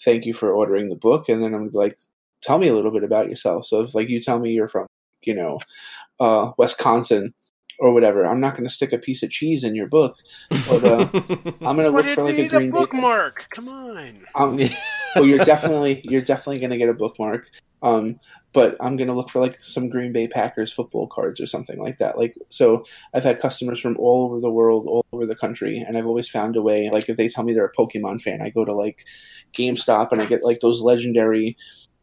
[0.05, 1.99] "Thank you for ordering the book," and then I'm gonna be like,
[2.43, 4.87] "Tell me a little bit about yourself." So if like you tell me you're from,
[5.23, 5.61] you know,
[6.21, 7.35] uh, Wisconsin.
[7.79, 8.27] Or whatever.
[8.27, 10.17] I'm not going to stick a piece of cheese in your book,
[10.49, 11.09] but uh,
[11.61, 12.79] I'm going to look for like a need Green Bay.
[12.79, 13.49] bookmark.
[13.51, 14.21] Come on.
[14.35, 14.59] Um,
[15.17, 17.49] well, you're definitely you're definitely gonna get a bookmark.
[17.83, 18.19] Um,
[18.53, 21.99] but I'm gonna look for like some Green Bay Packers football cards or something like
[21.99, 22.17] that.
[22.19, 25.97] Like, so I've had customers from all over the world, all over the country, and
[25.97, 26.89] I've always found a way.
[26.91, 29.05] Like, if they tell me they're a Pokemon fan, I go to like
[29.53, 31.57] GameStop and I get like those legendary,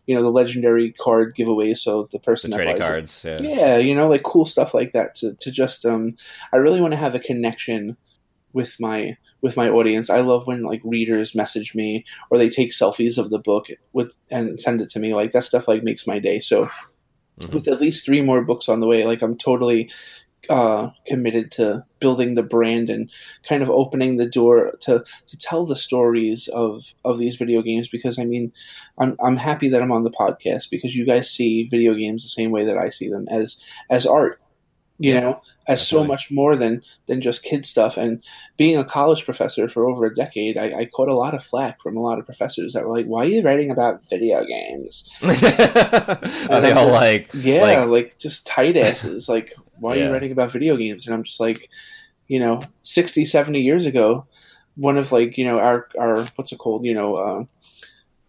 [0.06, 1.80] you know, the legendary card giveaways.
[1.80, 3.26] So the person that Trading buys it- cards.
[3.26, 3.38] Yeah.
[3.42, 5.16] yeah, you know, like cool stuff like that.
[5.16, 6.16] To to just um,
[6.54, 7.98] I really want to have a connection
[8.54, 10.10] with my with my audience.
[10.10, 14.18] I love when like readers message me or they take selfies of the book with
[14.32, 15.14] and send it to me.
[15.14, 16.40] Like that stuff like makes my day.
[16.40, 16.70] So
[17.42, 17.54] Mhm.
[17.54, 19.90] with at least three more books on the way, like I'm totally
[20.50, 23.10] uh, committed to building the brand and
[23.48, 27.88] kind of opening the door to, to tell the stories of, of these video games
[27.88, 28.52] because I mean
[28.98, 32.30] I'm I'm happy that I'm on the podcast because you guys see video games the
[32.30, 33.58] same way that I see them as
[33.90, 34.42] as art.
[35.00, 37.98] You Yeah, know, as so much more than than just kid stuff.
[37.98, 38.24] And
[38.58, 41.82] being a college professor for over a decade, I, I caught a lot of flack
[41.82, 45.04] from a lot of professors that were like, "Why are you writing about video games?"
[45.24, 47.30] Are they all like?
[47.34, 49.28] Yeah, Like- like, just tight asses.
[49.28, 51.06] like, why are you writing about video games?
[51.06, 51.70] And I'm just like,
[52.28, 54.28] you know, 60, 70 years ago,
[54.76, 57.44] one of like, you know, our, our what's it called, you know, uh,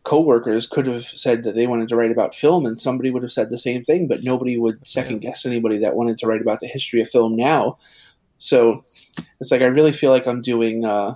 [0.04, 3.32] co-workers could have said that they wanted to write about film and somebody would have
[3.32, 6.60] said the same thing, but nobody would second guess anybody that wanted to write about
[6.60, 7.78] the history of film now.
[8.38, 8.84] So
[9.40, 11.14] it's like, I really feel like I'm doing, uh,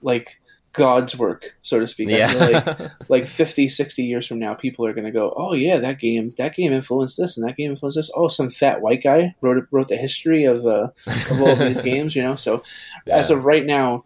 [0.00, 0.40] like
[0.72, 2.08] God's work, so to speak.
[2.08, 2.88] Feel like Yeah.
[3.08, 6.32] like 50 60 years from now people are going to go oh yeah that game
[6.36, 9.66] that game influenced this and that game influenced this oh some fat white guy wrote
[9.72, 10.88] wrote the history of uh,
[11.30, 12.62] of all these games you know so
[13.08, 14.04] as of right now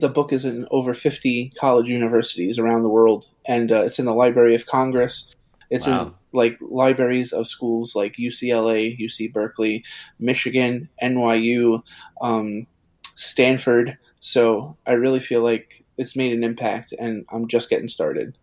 [0.00, 4.04] the book is in over 50 college universities around the world and uh, it's in
[4.04, 5.34] the library of congress
[5.70, 9.84] it's in like libraries of schools like ucla uc berkeley
[10.18, 11.82] michigan nyu
[12.20, 12.66] um,
[13.16, 18.36] stanford so i really feel like it's made an impact and i'm just getting started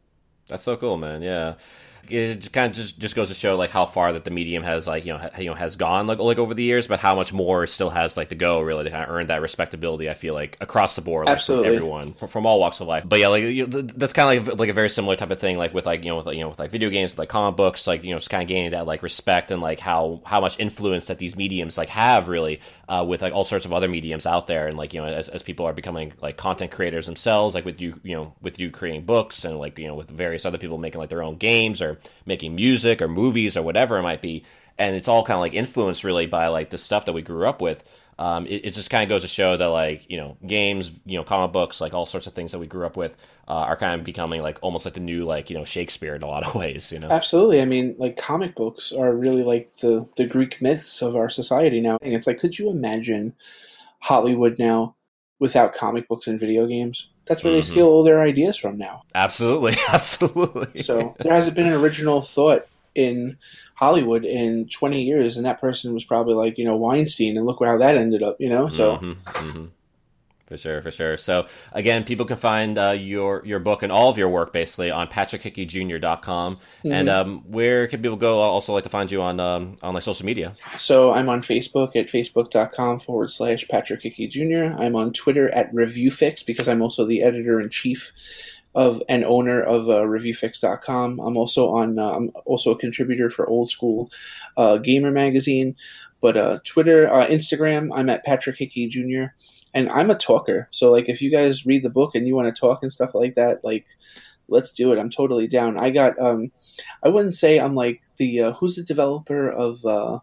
[0.49, 1.21] That's so cool, man.
[1.21, 1.55] Yeah.
[2.09, 4.63] It just kind of just, just goes to show like how far that the medium
[4.63, 6.99] has like you know ha, you know has gone like like over the years, but
[6.99, 10.09] how much more still has like to go really to kind of earn that respectability.
[10.09, 11.67] I feel like across the board, like, Absolutely.
[11.67, 13.03] from everyone from, from all walks of life.
[13.07, 15.57] But yeah, like you, that's kind of like like a very similar type of thing,
[15.57, 17.29] like with like you know with like, you know with like video games, with like
[17.29, 20.21] comic books, like you know just kind of gaining that like respect and like how
[20.25, 23.73] how much influence that these mediums like have really uh, with like all sorts of
[23.73, 26.71] other mediums out there, and like you know as, as people are becoming like content
[26.71, 29.95] creators themselves, like with you you know with you creating books and like you know
[29.95, 31.92] with various other people making like their own games or
[32.25, 34.43] making music or movies or whatever it might be,
[34.77, 37.47] and it's all kind of like influenced really by like the stuff that we grew
[37.47, 37.83] up with.
[38.19, 41.17] Um, it, it just kind of goes to show that like you know games, you
[41.17, 43.17] know comic books, like all sorts of things that we grew up with
[43.47, 46.21] uh, are kind of becoming like almost like the new like you know Shakespeare in
[46.21, 46.91] a lot of ways.
[46.91, 47.61] You know, Absolutely.
[47.61, 51.81] I mean, like comic books are really like the the Greek myths of our society
[51.81, 51.97] now.
[52.01, 53.33] And it's like, could you imagine
[53.99, 54.95] Hollywood now
[55.39, 57.09] without comic books and video games?
[57.25, 57.57] That's where Mhm.
[57.57, 59.03] they steal all their ideas from now.
[59.15, 60.81] absolutely, absolutely.
[60.81, 62.65] So there hasn't been an original thought
[62.95, 63.37] in
[63.75, 67.63] Hollywood in 20 years, and that person was probably like, you know, Weinstein, and look
[67.63, 68.69] how that ended up, you know?
[68.69, 69.69] So Mhm, mhm.
[70.53, 71.17] For sure, for sure.
[71.17, 74.91] So again, people can find uh, your your book and all of your work basically
[74.91, 76.59] on patrickhickeyjr.com.
[76.85, 78.37] And um, where can people go?
[78.37, 80.55] Also, like to find you on um, on like social media.
[80.77, 84.79] So I'm on Facebook at facebook.com forward slash Patrick Hickey Jr.
[84.79, 88.11] I'm on Twitter at ReviewFix because I'm also the editor in chief
[88.75, 91.19] of and owner of uh, ReviewFix.com.
[91.19, 91.97] I'm also on.
[91.97, 94.11] Uh, I'm also a contributor for Old School
[94.55, 95.75] uh, Gamer Magazine.
[96.23, 99.33] But uh, Twitter, uh, Instagram, I'm at Patrick Hickey Jr.
[99.73, 100.67] And I'm a talker.
[100.71, 103.15] So like, if you guys read the book and you want to talk and stuff
[103.15, 103.87] like that, like.
[104.49, 104.99] Let's do it.
[104.99, 105.77] I'm totally down.
[105.77, 106.19] I got.
[106.19, 106.51] Um,
[107.01, 110.19] I wouldn't say I'm like the uh, who's the developer of uh,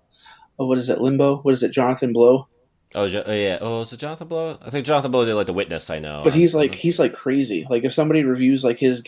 [0.59, 1.39] of what is it, Limbo?
[1.39, 2.47] What is it, Jonathan Blow?
[2.95, 3.59] Oh, oh, yeah.
[3.61, 4.59] Oh, is it Jonathan Blow?
[4.61, 5.91] I think Jonathan Blow did like the Witness.
[5.91, 7.67] I know, But he's like he's like crazy.
[7.71, 9.03] Like if somebody reviews like his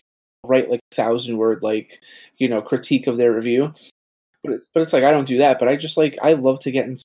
[0.46, 2.00] write like a thousand word like
[2.38, 3.74] you know critique of their review,
[4.44, 5.58] but it's but it's like I don't do that.
[5.58, 6.96] But I just like I love to get in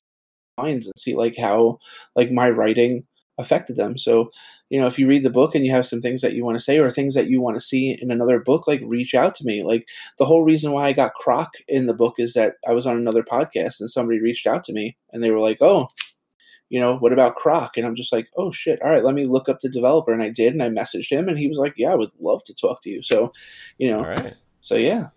[0.56, 1.78] minds and see like how
[2.14, 3.04] like my writing
[3.38, 3.96] affected them.
[3.96, 4.30] So
[4.70, 6.56] you know if you read the book and you have some things that you want
[6.56, 9.34] to say or things that you want to see in another book, like reach out
[9.36, 9.62] to me.
[9.62, 9.86] Like
[10.18, 12.96] the whole reason why I got Croc in the book is that I was on
[12.96, 15.88] another podcast and somebody reached out to me and they were like, oh
[16.70, 17.76] you know, what about Croc?
[17.76, 20.12] And I'm just like, oh shit, all right, let me look up the developer.
[20.12, 22.44] And I did, and I messaged him, and he was like, yeah, I would love
[22.44, 23.02] to talk to you.
[23.02, 23.32] So,
[23.78, 24.34] you know, right.
[24.60, 25.08] so yeah,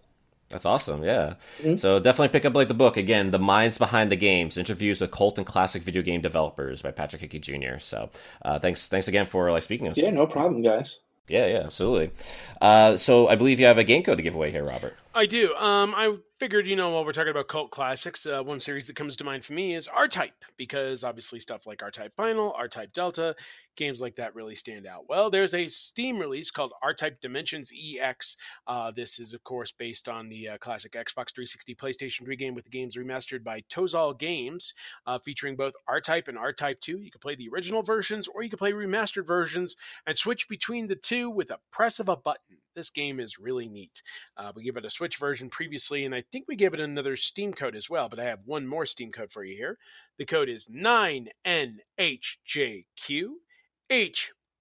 [0.52, 1.04] That's awesome.
[1.04, 1.36] Yeah.
[1.62, 1.80] Mhm.
[1.80, 5.12] So definitely pick up like the book again, "The Minds Behind the Games: Interviews with
[5.12, 7.78] Cult and Classic Video Game Developers" by Patrick Hickey Jr.
[7.80, 8.10] So
[8.44, 9.98] uh, thanks, thanks again for like speaking to us.
[9.98, 11.00] yeah, no problem, guys.
[11.28, 12.12] yeah, yeah, absolutely.
[12.60, 14.96] Uh, so I believe you have a game code to give away here, Robert.
[15.16, 15.54] I do.
[15.56, 18.96] Um, I figured, you know, while we're talking about cult classics, uh, one series that
[18.96, 22.52] comes to mind for me is R Type, because obviously stuff like R Type Final,
[22.58, 23.36] R Type Delta,
[23.76, 25.08] games like that really stand out.
[25.08, 28.38] Well, there's a Steam release called R Type Dimensions EX.
[28.66, 32.56] Uh, this is, of course, based on the uh, classic Xbox 360 PlayStation 3 game
[32.56, 34.74] with the games remastered by Tozai Games,
[35.06, 37.02] uh, featuring both R Type and R Type 2.
[37.02, 39.76] You can play the original versions or you can play remastered versions
[40.08, 42.58] and switch between the two with a press of a button.
[42.76, 44.02] This game is really neat.
[44.38, 47.18] Uh, we gave it a Switch version previously, and I think we gave it another
[47.18, 49.78] Steam code as well, but I have one more Steam code for you here.
[50.18, 51.28] The code is 9NHJQ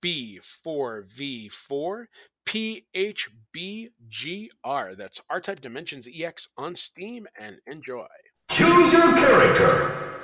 [0.03, 2.07] HB4V4
[2.47, 3.91] PHBGR.
[4.97, 8.07] That's R Type Dimensions EX on Steam, and enjoy.
[8.51, 10.19] Choose your character.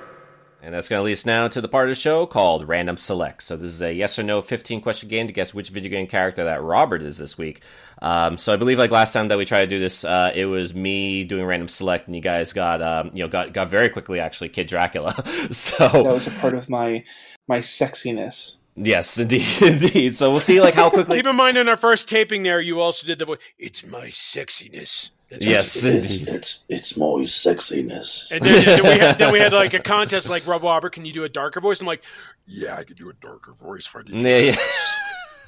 [0.67, 2.97] And that's going to lead us now to the part of the show called Random
[2.97, 3.41] Select.
[3.45, 6.09] So this is a yes or no 15 question game to guess which video game
[6.09, 7.63] character that Robert is this week.
[8.03, 10.47] Um, so I believe like last time that we tried to do this, uh, it
[10.47, 13.89] was me doing Random Select, and you guys got um, you know got got very
[13.89, 15.15] quickly actually Kid Dracula.
[15.53, 17.05] so That was a part of my
[17.47, 18.57] my sexiness.
[18.75, 20.17] yes, indeed, indeed.
[20.17, 21.19] So we'll see like how quickly.
[21.19, 23.39] Keep in mind, in our first taping there, you also did the voice.
[23.57, 25.11] It's my sexiness.
[25.31, 26.05] That's Yes, you did.
[26.05, 26.29] indeed.
[26.29, 28.31] it's it's my sexiness.
[28.31, 31.05] And then, then we had, then we had like a contest like Rob Robert, can
[31.05, 31.81] you do a darker voice?
[31.81, 32.03] I'm like,
[32.47, 34.19] Yeah, I could do a darker voice for you.
[34.21, 34.55] Yeah,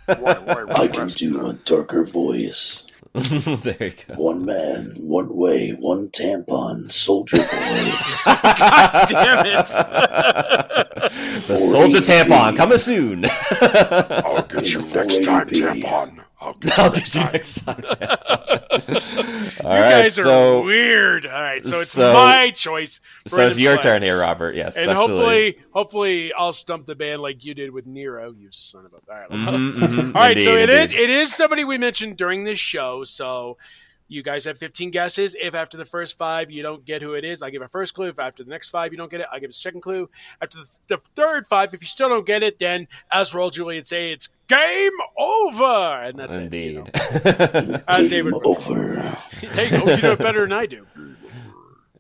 [0.07, 2.87] Why, why, why, I can do a darker voice.
[3.15, 4.15] there you go.
[4.17, 7.93] One man, one way, one tampon, Soulja Boy.
[8.43, 9.67] God damn it.
[11.47, 13.25] The Soldier Tampon coming soon.
[13.27, 16.25] I'll get you next time, tampon.
[16.41, 17.33] I'll get I'll you get next you time.
[17.33, 17.77] next time.
[17.83, 18.65] Tampon.
[19.65, 21.27] All you right, guys are so weird.
[21.27, 23.01] All right, so it's so- my choice.
[23.27, 23.83] so it's your Select.
[23.83, 24.55] turn here, Robert.
[24.55, 25.17] Yes, And absolutely.
[25.17, 28.33] hopefully, hopefully, I'll stump the band like you did with Nero.
[28.39, 28.97] You son of a.
[29.13, 30.07] All right, Mhm, mhm.
[30.15, 30.41] all right.
[30.41, 30.95] so Indeed, it is.
[30.95, 33.05] It is somebody we mentioned during this show.
[33.05, 33.57] So
[34.11, 35.37] You guys have 15 guesses.
[35.41, 37.93] If after the first five you don't get who it is, I give a first
[37.93, 38.09] clue.
[38.09, 40.09] If after the next five you don't get it, I give a second clue.
[40.41, 43.77] After the, the third five, if you still don't get it, then as Roll Julie
[43.77, 45.65] would say, it's game over,
[46.03, 46.81] and that's Indeed.
[46.95, 47.67] it.
[47.67, 47.81] You know?
[47.89, 48.75] As David, Game over.
[49.43, 49.91] there you go.
[49.91, 50.87] You do it better than I do.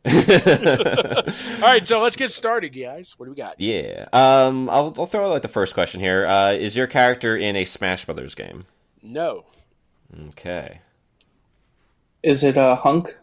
[0.09, 3.15] All right, so let's get started, guys.
[3.19, 3.61] What do we got?
[3.61, 4.07] yeah.
[4.15, 6.25] Um, I'll, I'll throw out like the first question here.
[6.27, 8.65] Uh, is your character in a Smash Brothers game?
[9.03, 9.45] No.
[10.29, 10.81] Okay.
[12.29, 13.17] Is it a hunk?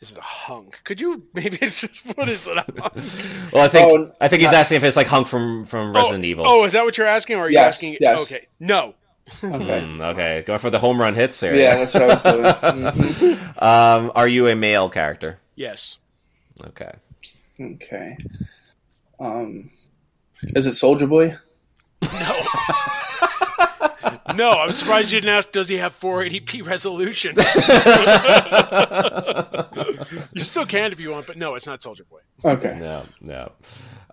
[0.00, 0.80] Is it a hunk?
[0.84, 1.56] Could you maybe?
[1.62, 2.58] It's just, what is it?
[2.58, 2.94] A hunk?
[3.52, 6.24] Well, I think Oh, I think he's asking if it's like Hunk from from Resident
[6.24, 6.44] oh, Evil.
[6.46, 7.96] Oh, is that what you're asking, or are you Yes, asking?
[8.00, 8.22] yes.
[8.32, 8.94] Okay, no.
[9.42, 9.80] Okay.
[9.88, 11.54] Hmm, okay, going for the home run hits there.
[11.56, 12.44] Yeah, that's what I was doing.
[13.32, 13.62] Mhm.
[13.62, 15.38] Um, are you a male character?
[15.54, 15.96] Yes.
[16.68, 16.92] Okay.
[17.60, 18.16] Okay.
[19.20, 19.70] Um,
[20.42, 21.36] is it Soulja Boy?
[22.02, 22.38] No,
[24.38, 25.52] I'm surprised you didn't ask.
[25.52, 27.34] Does he have 480p resolution?
[30.32, 32.20] you still can if you want, but no, it's not Soulja Boy.
[32.44, 32.78] Okay.
[32.78, 33.52] No, no.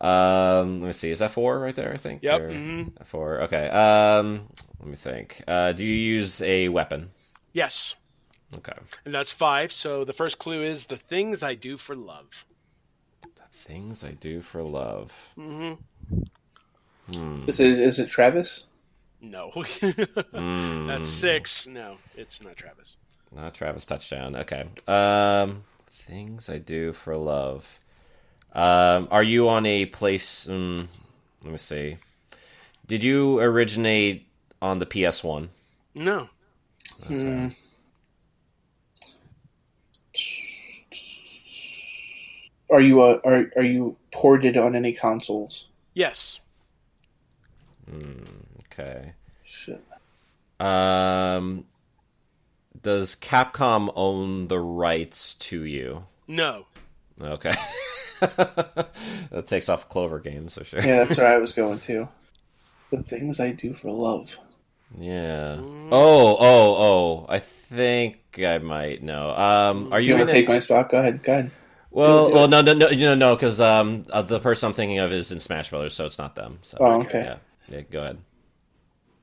[0.06, 1.12] Um, let me see.
[1.12, 1.94] Is that four right there?
[1.94, 2.24] I think.
[2.24, 3.06] Yep, Or- mhm.
[3.06, 3.42] Four.
[3.44, 3.68] Okay.
[3.70, 4.48] Um,
[4.80, 5.44] let me think.
[5.48, 7.12] Uh, do you use a weapon?
[7.54, 7.96] Yes,
[8.56, 8.74] Okay.
[9.06, 9.72] and that's five.
[9.74, 12.46] So the first clue is the things I do for love.
[13.24, 15.32] The things I do for love.
[15.36, 15.74] hmm
[17.48, 18.68] Is it is it Travis?
[19.22, 20.88] No, Hmm.
[20.88, 21.68] that's six.
[21.68, 22.96] No, it's not Travis.
[23.36, 24.36] Not Travis touchdown.
[24.36, 24.66] Okay.
[24.88, 27.80] Um, things I do for love.
[28.54, 30.48] Um, are you on a place?
[30.50, 30.88] Um,
[31.44, 31.98] let me see.
[32.88, 34.26] Did you originate
[34.62, 35.50] on the PS One?
[35.94, 36.30] No,
[37.08, 37.50] Hmm.
[42.72, 45.68] Are you uh, are are you ported on any consoles?
[45.94, 46.40] yes,
[48.80, 49.14] Okay.
[49.44, 49.84] Shit.
[50.60, 51.66] Um,
[52.82, 56.04] does Capcom own the rights to you?
[56.28, 56.66] no.
[57.22, 57.52] Okay.
[58.22, 60.80] that takes off Clover Games for sure.
[60.82, 62.08] Yeah, that's where I was going to.
[62.92, 64.38] The things I do for love.
[64.98, 65.58] Yeah.
[65.60, 67.26] Oh, oh, oh.
[67.28, 69.32] I think I might know.
[69.32, 70.90] Um, are You you, want to take my spot?
[70.90, 71.22] Go ahead.
[71.24, 71.52] Go ahead.
[71.92, 72.36] Well, do it.
[72.36, 75.12] well, no, no, no, you know, no, because um, uh, the person I'm thinking of
[75.12, 76.60] is in Smash Brothers, so it's not them.
[76.62, 77.24] So, Oh, okay.
[77.24, 77.38] Yeah,
[77.78, 78.18] yeah, go ahead.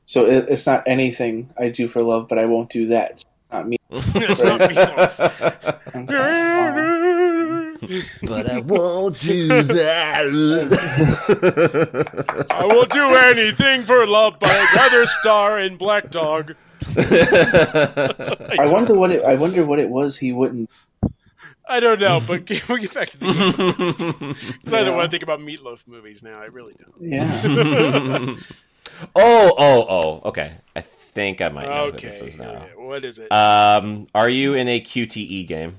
[0.06, 3.22] So it, it's not anything I do for love, but I won't do that.
[3.52, 3.76] Not me.
[3.90, 5.82] It's not Meatloaf.
[5.96, 6.12] Okay.
[8.22, 10.26] But I won't do that.
[12.50, 16.54] I will do anything for love, but I'd rather star in Black Dog.
[16.96, 19.22] I wonder what it.
[19.24, 20.70] I wonder what it was he wouldn't.
[21.68, 24.34] I don't know, but get, we'll get back to the game.
[24.64, 26.40] 'Cause I don't want to think about Meatloaf movies now.
[26.40, 27.12] I really don't.
[27.12, 28.36] Yeah.
[29.14, 30.28] Oh, oh, oh.
[30.28, 32.66] Okay, I think I might know Okay, who this is here now.
[32.84, 33.30] what is it?
[33.32, 35.76] Um, are you in a QTE game?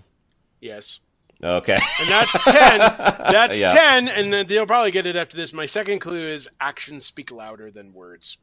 [0.61, 0.99] yes.
[1.43, 1.77] Okay.
[2.01, 2.79] And that's 10.
[3.31, 3.71] That's Yeah.
[3.71, 5.53] 10, and then they'll probably get it after this.
[5.53, 8.37] My second clue is actions speak louder than words.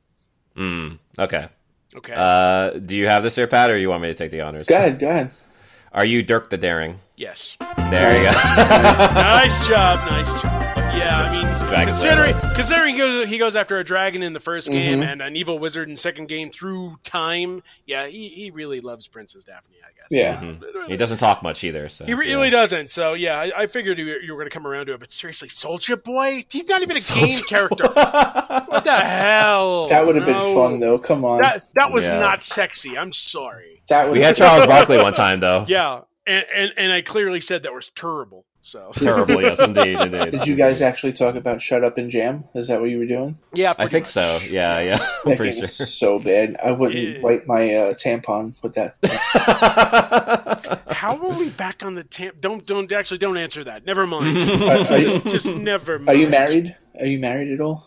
[0.57, 1.49] Mm, okay.
[1.97, 2.15] Okay.
[2.17, 4.69] Uh, do you have this here, Pat, or you want me to take the honors?
[4.69, 5.01] go ahead.
[5.01, 5.33] Go ahead.
[5.91, 7.01] Are you Dirk the Daring?
[7.17, 7.57] yes.
[7.91, 8.31] There you go.
[8.33, 9.99] nice job.
[10.09, 10.64] Nice job.
[10.97, 14.41] Yeah, I mean, Dragon considering considering he goes, he goes after a dragon in the
[14.41, 15.07] 1st game Mhm.
[15.13, 19.45] and an evil wizard in second game through time, yeah, he, he really loves Princess
[19.45, 20.07] Daphne, I guess.
[20.11, 20.37] Yeah.
[20.41, 20.89] Mhm.
[20.89, 21.89] He doesn't talk much either.
[21.89, 22.17] So He yeah.
[22.19, 22.91] really doesn't.
[22.91, 25.01] So yeah, I, I figured you, you were going to come around to it.
[25.01, 27.89] But seriously, Soulja Boy, he's not even a game Soulja- character.
[27.89, 29.89] what the hell?
[29.89, 30.33] That would have No.
[30.41, 30.99] been fun, though.
[30.99, 31.41] Come on.
[31.41, 32.21] That that was Yeah.
[32.21, 32.97] not sexy.
[32.97, 33.83] I'm sorry.
[33.89, 34.11] that.
[34.11, 35.65] We had Charles Barkley one time, though.
[35.69, 38.45] Yeah, and, and and I clearly said that was terrible.
[38.67, 40.31] So Terrible, yes, indeed, indeed.
[40.31, 42.45] Did you guys actually talk about "Shut Up and Jam"?
[42.55, 43.37] Is that what you were doing?
[43.53, 44.13] yeah, I think much.
[44.13, 44.39] so.
[44.49, 44.95] Yeah, yeah.
[45.27, 45.85] I'm That pretty game sure.
[45.85, 46.57] is so bad.
[46.65, 47.21] I wouldn't Yeah.
[47.21, 48.97] wipe my uh, tampon with that.
[50.89, 52.33] How are we back on the tam?
[52.41, 53.85] Don't don't actually don't answer that.
[53.85, 54.39] Never mind.
[54.39, 55.99] Are, are you, just, just never.
[55.99, 56.09] Mind.
[56.09, 56.75] are you married?
[56.99, 57.87] Are you married at all?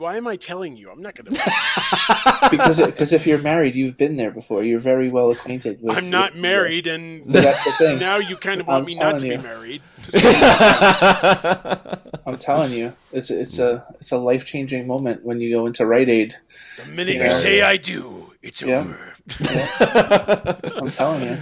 [0.00, 0.90] Why am I telling you?
[0.90, 2.48] I'm not going to.
[2.50, 4.62] Because because if you're married, you've been there before.
[4.62, 5.94] You're very well acquainted with.
[5.96, 7.98] I'm not with- married, and That's the thing.
[7.98, 9.82] now you kind of want I'm me not to telling be married.
[12.26, 15.84] I'm telling you, it's it's a it's a life changing moment when you go into
[15.86, 16.36] Rite Aid.
[16.82, 17.38] The minute you Yeah.
[17.38, 18.80] say I do, it's Yeah.
[18.80, 19.09] over.
[19.40, 21.38] I'm telling you.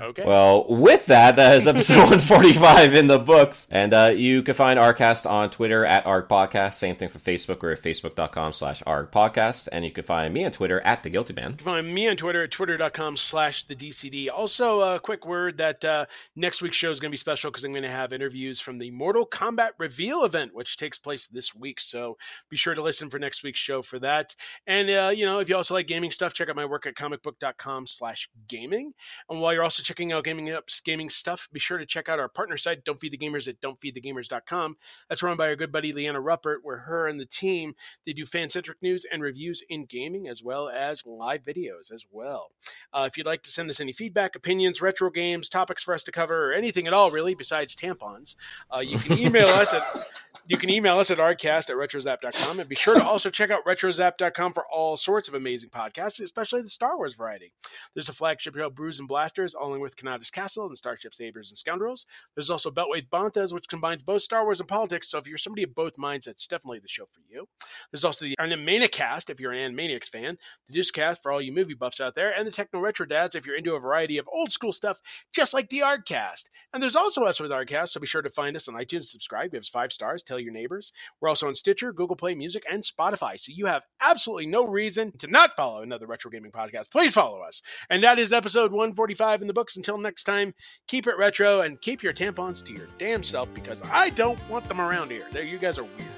[0.00, 0.24] Okay.
[0.24, 3.68] Well, with that, that is episode 145 in the books.
[3.70, 6.74] And uh, you can find Arcast on Twitter at Arc Podcast.
[6.74, 7.62] Same thing for Facebook.
[7.62, 9.68] We're at facebook.com slash Arc Podcast.
[9.72, 11.52] And you can find me on Twitter at The Guilty Man.
[11.52, 14.28] You can find me on Twitter at twitter.com slash the DCD.
[14.34, 17.64] Also, a quick word that uh, next week's show is going to be special because
[17.64, 21.54] I'm going to have interviews from the Mortal Kombat reveal event, which takes place this
[21.54, 21.80] week.
[21.80, 22.16] So
[22.48, 24.34] be sure to listen for next week's show for that.
[24.66, 26.94] And, uh, you know, if you also like gaming stuff, check out my work at
[27.12, 28.92] comicbook.com slash gaming.
[29.28, 32.18] And while you're also checking out Gaming Up's gaming stuff, be sure to check out
[32.18, 34.76] our partner site, Don't Feed the Gamers at don'tfeedthegamers.com.
[35.08, 37.74] That's run by our good buddy Liana Ruppert, where her and the team,
[38.06, 42.50] they do fan-centric news and reviews in gaming as well as live videos as well.
[42.92, 46.04] Uh, if you'd like to send us any feedback, opinions, retro games, topics for us
[46.04, 48.34] to cover, or anything at all really besides tampons,
[48.74, 49.82] uh, you can email us at
[50.46, 53.64] you can email us at rcast at retrozap.com and be sure to also check out
[53.64, 57.52] retrozap.com for all sorts of amazing podcasts, especially the Star Wars variety.
[57.94, 61.58] There's a flagship show, Brews and Blasters, along with Kanata's Castle and Starship Sabers and
[61.58, 62.06] Scoundrels.
[62.34, 65.10] There's also Beltway Banthas, which combines both Star Wars and politics.
[65.10, 67.46] So if you're somebody of both minds, that's definitely the show for you.
[67.90, 70.38] There's also the Animaniacast, if you're an Animaniacs fan,
[70.68, 73.46] the Deucecast for all you movie buffs out there, and the Techno Retro Dads if
[73.46, 75.00] you're into a variety of old school stuff,
[75.34, 76.44] just like the Artcast.
[76.72, 79.52] And there's also us with Artcast, so be sure to find us on iTunes, subscribe,
[79.52, 80.92] give us five stars, tell your neighbors.
[81.20, 83.38] We're also on Stitcher, Google Play Music, and Spotify.
[83.38, 86.81] So you have absolutely no reason to not follow another retro gaming podcast.
[86.90, 87.62] Please follow us.
[87.90, 89.76] And that is episode 145 in the books.
[89.76, 90.54] Until next time,
[90.88, 94.68] keep it retro and keep your tampons to your damn self because I don't want
[94.68, 95.26] them around here.
[95.32, 96.08] There, you guys are weird.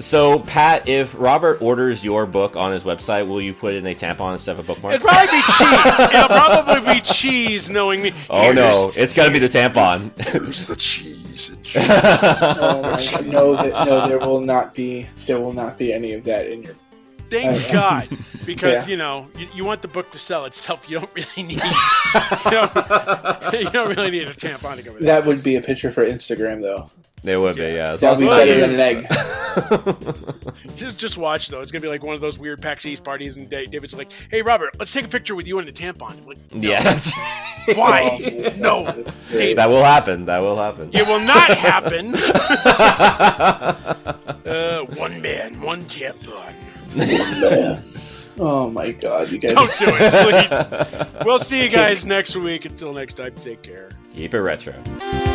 [0.00, 3.86] So, Pat, if Robert orders your book on his website, will you put it in
[3.88, 4.94] a tampon instead of a bookmark?
[4.94, 6.14] It'll probably be cheese.
[6.14, 8.12] It'll probably be cheese, knowing me.
[8.30, 10.16] Oh Here's- no, it's got to be the tampon.
[10.28, 11.48] Here's the cheese.
[11.50, 15.08] And Oh my No, that, no, there will not be.
[15.26, 16.74] There will not be any of that in your.
[17.30, 18.08] Thank God,
[18.44, 18.90] because yeah.
[18.90, 20.88] you know you, you want the book to sell itself.
[20.88, 21.60] You don't really need
[22.44, 22.74] you, don't,
[23.54, 25.90] you don't really need a tampon to go with That That would be a picture
[25.90, 26.90] for Instagram, though.
[27.22, 27.92] They would be, yeah.
[27.92, 29.06] As That would be better than an egg.
[30.76, 31.60] Just, just watch though.
[31.62, 34.40] It's gonna be like one of those weird PAX East parties, and David's like, "Hey,
[34.42, 36.68] Robert, let's take a picture with you and a tampon." I'm like, no.
[36.68, 37.12] Yes.
[37.74, 38.54] Why?
[38.56, 38.84] no,
[39.32, 39.58] David.
[39.58, 40.26] that will happen.
[40.26, 40.90] That will happen.
[40.92, 42.14] It will not happen.
[44.46, 46.54] uh, one man, one tampon.
[46.96, 47.82] Man.
[48.40, 49.54] Oh my God, you guys.
[49.54, 51.08] Don't do it, please.
[51.24, 52.64] We'll see you guys next week.
[52.64, 53.90] Until next time, take care.
[54.14, 55.27] Keep it retro.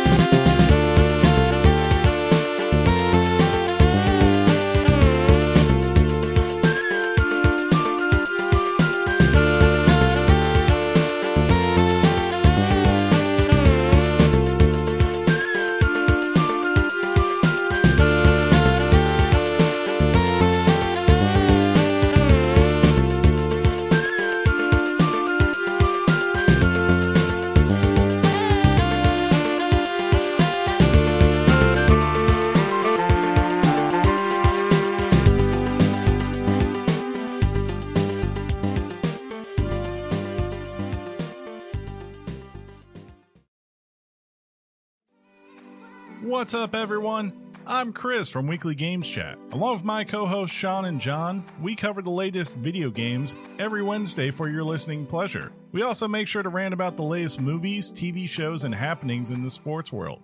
[46.44, 47.32] What's up, everyone?
[47.66, 49.38] I'm Chris from Weekly Games Chat.
[49.52, 53.82] Along with my co hosts Sean and John, we cover the latest video games every
[53.82, 55.52] Wednesday for your listening pleasure.
[55.72, 59.40] We also make sure to rant about the latest movies, TV shows, and happenings in
[59.40, 60.20] the sports world.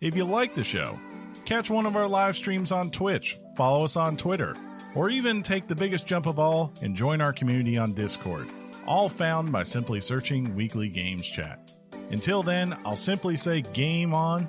[0.00, 0.96] If you like the show,
[1.44, 4.54] catch one of our live streams on Twitch, follow us on Twitter,
[4.94, 8.48] or even take the biggest jump of all and join our community on Discord.
[8.86, 11.72] All found by simply searching Weekly Games Chat.
[12.12, 14.48] Until then, I'll simply say game on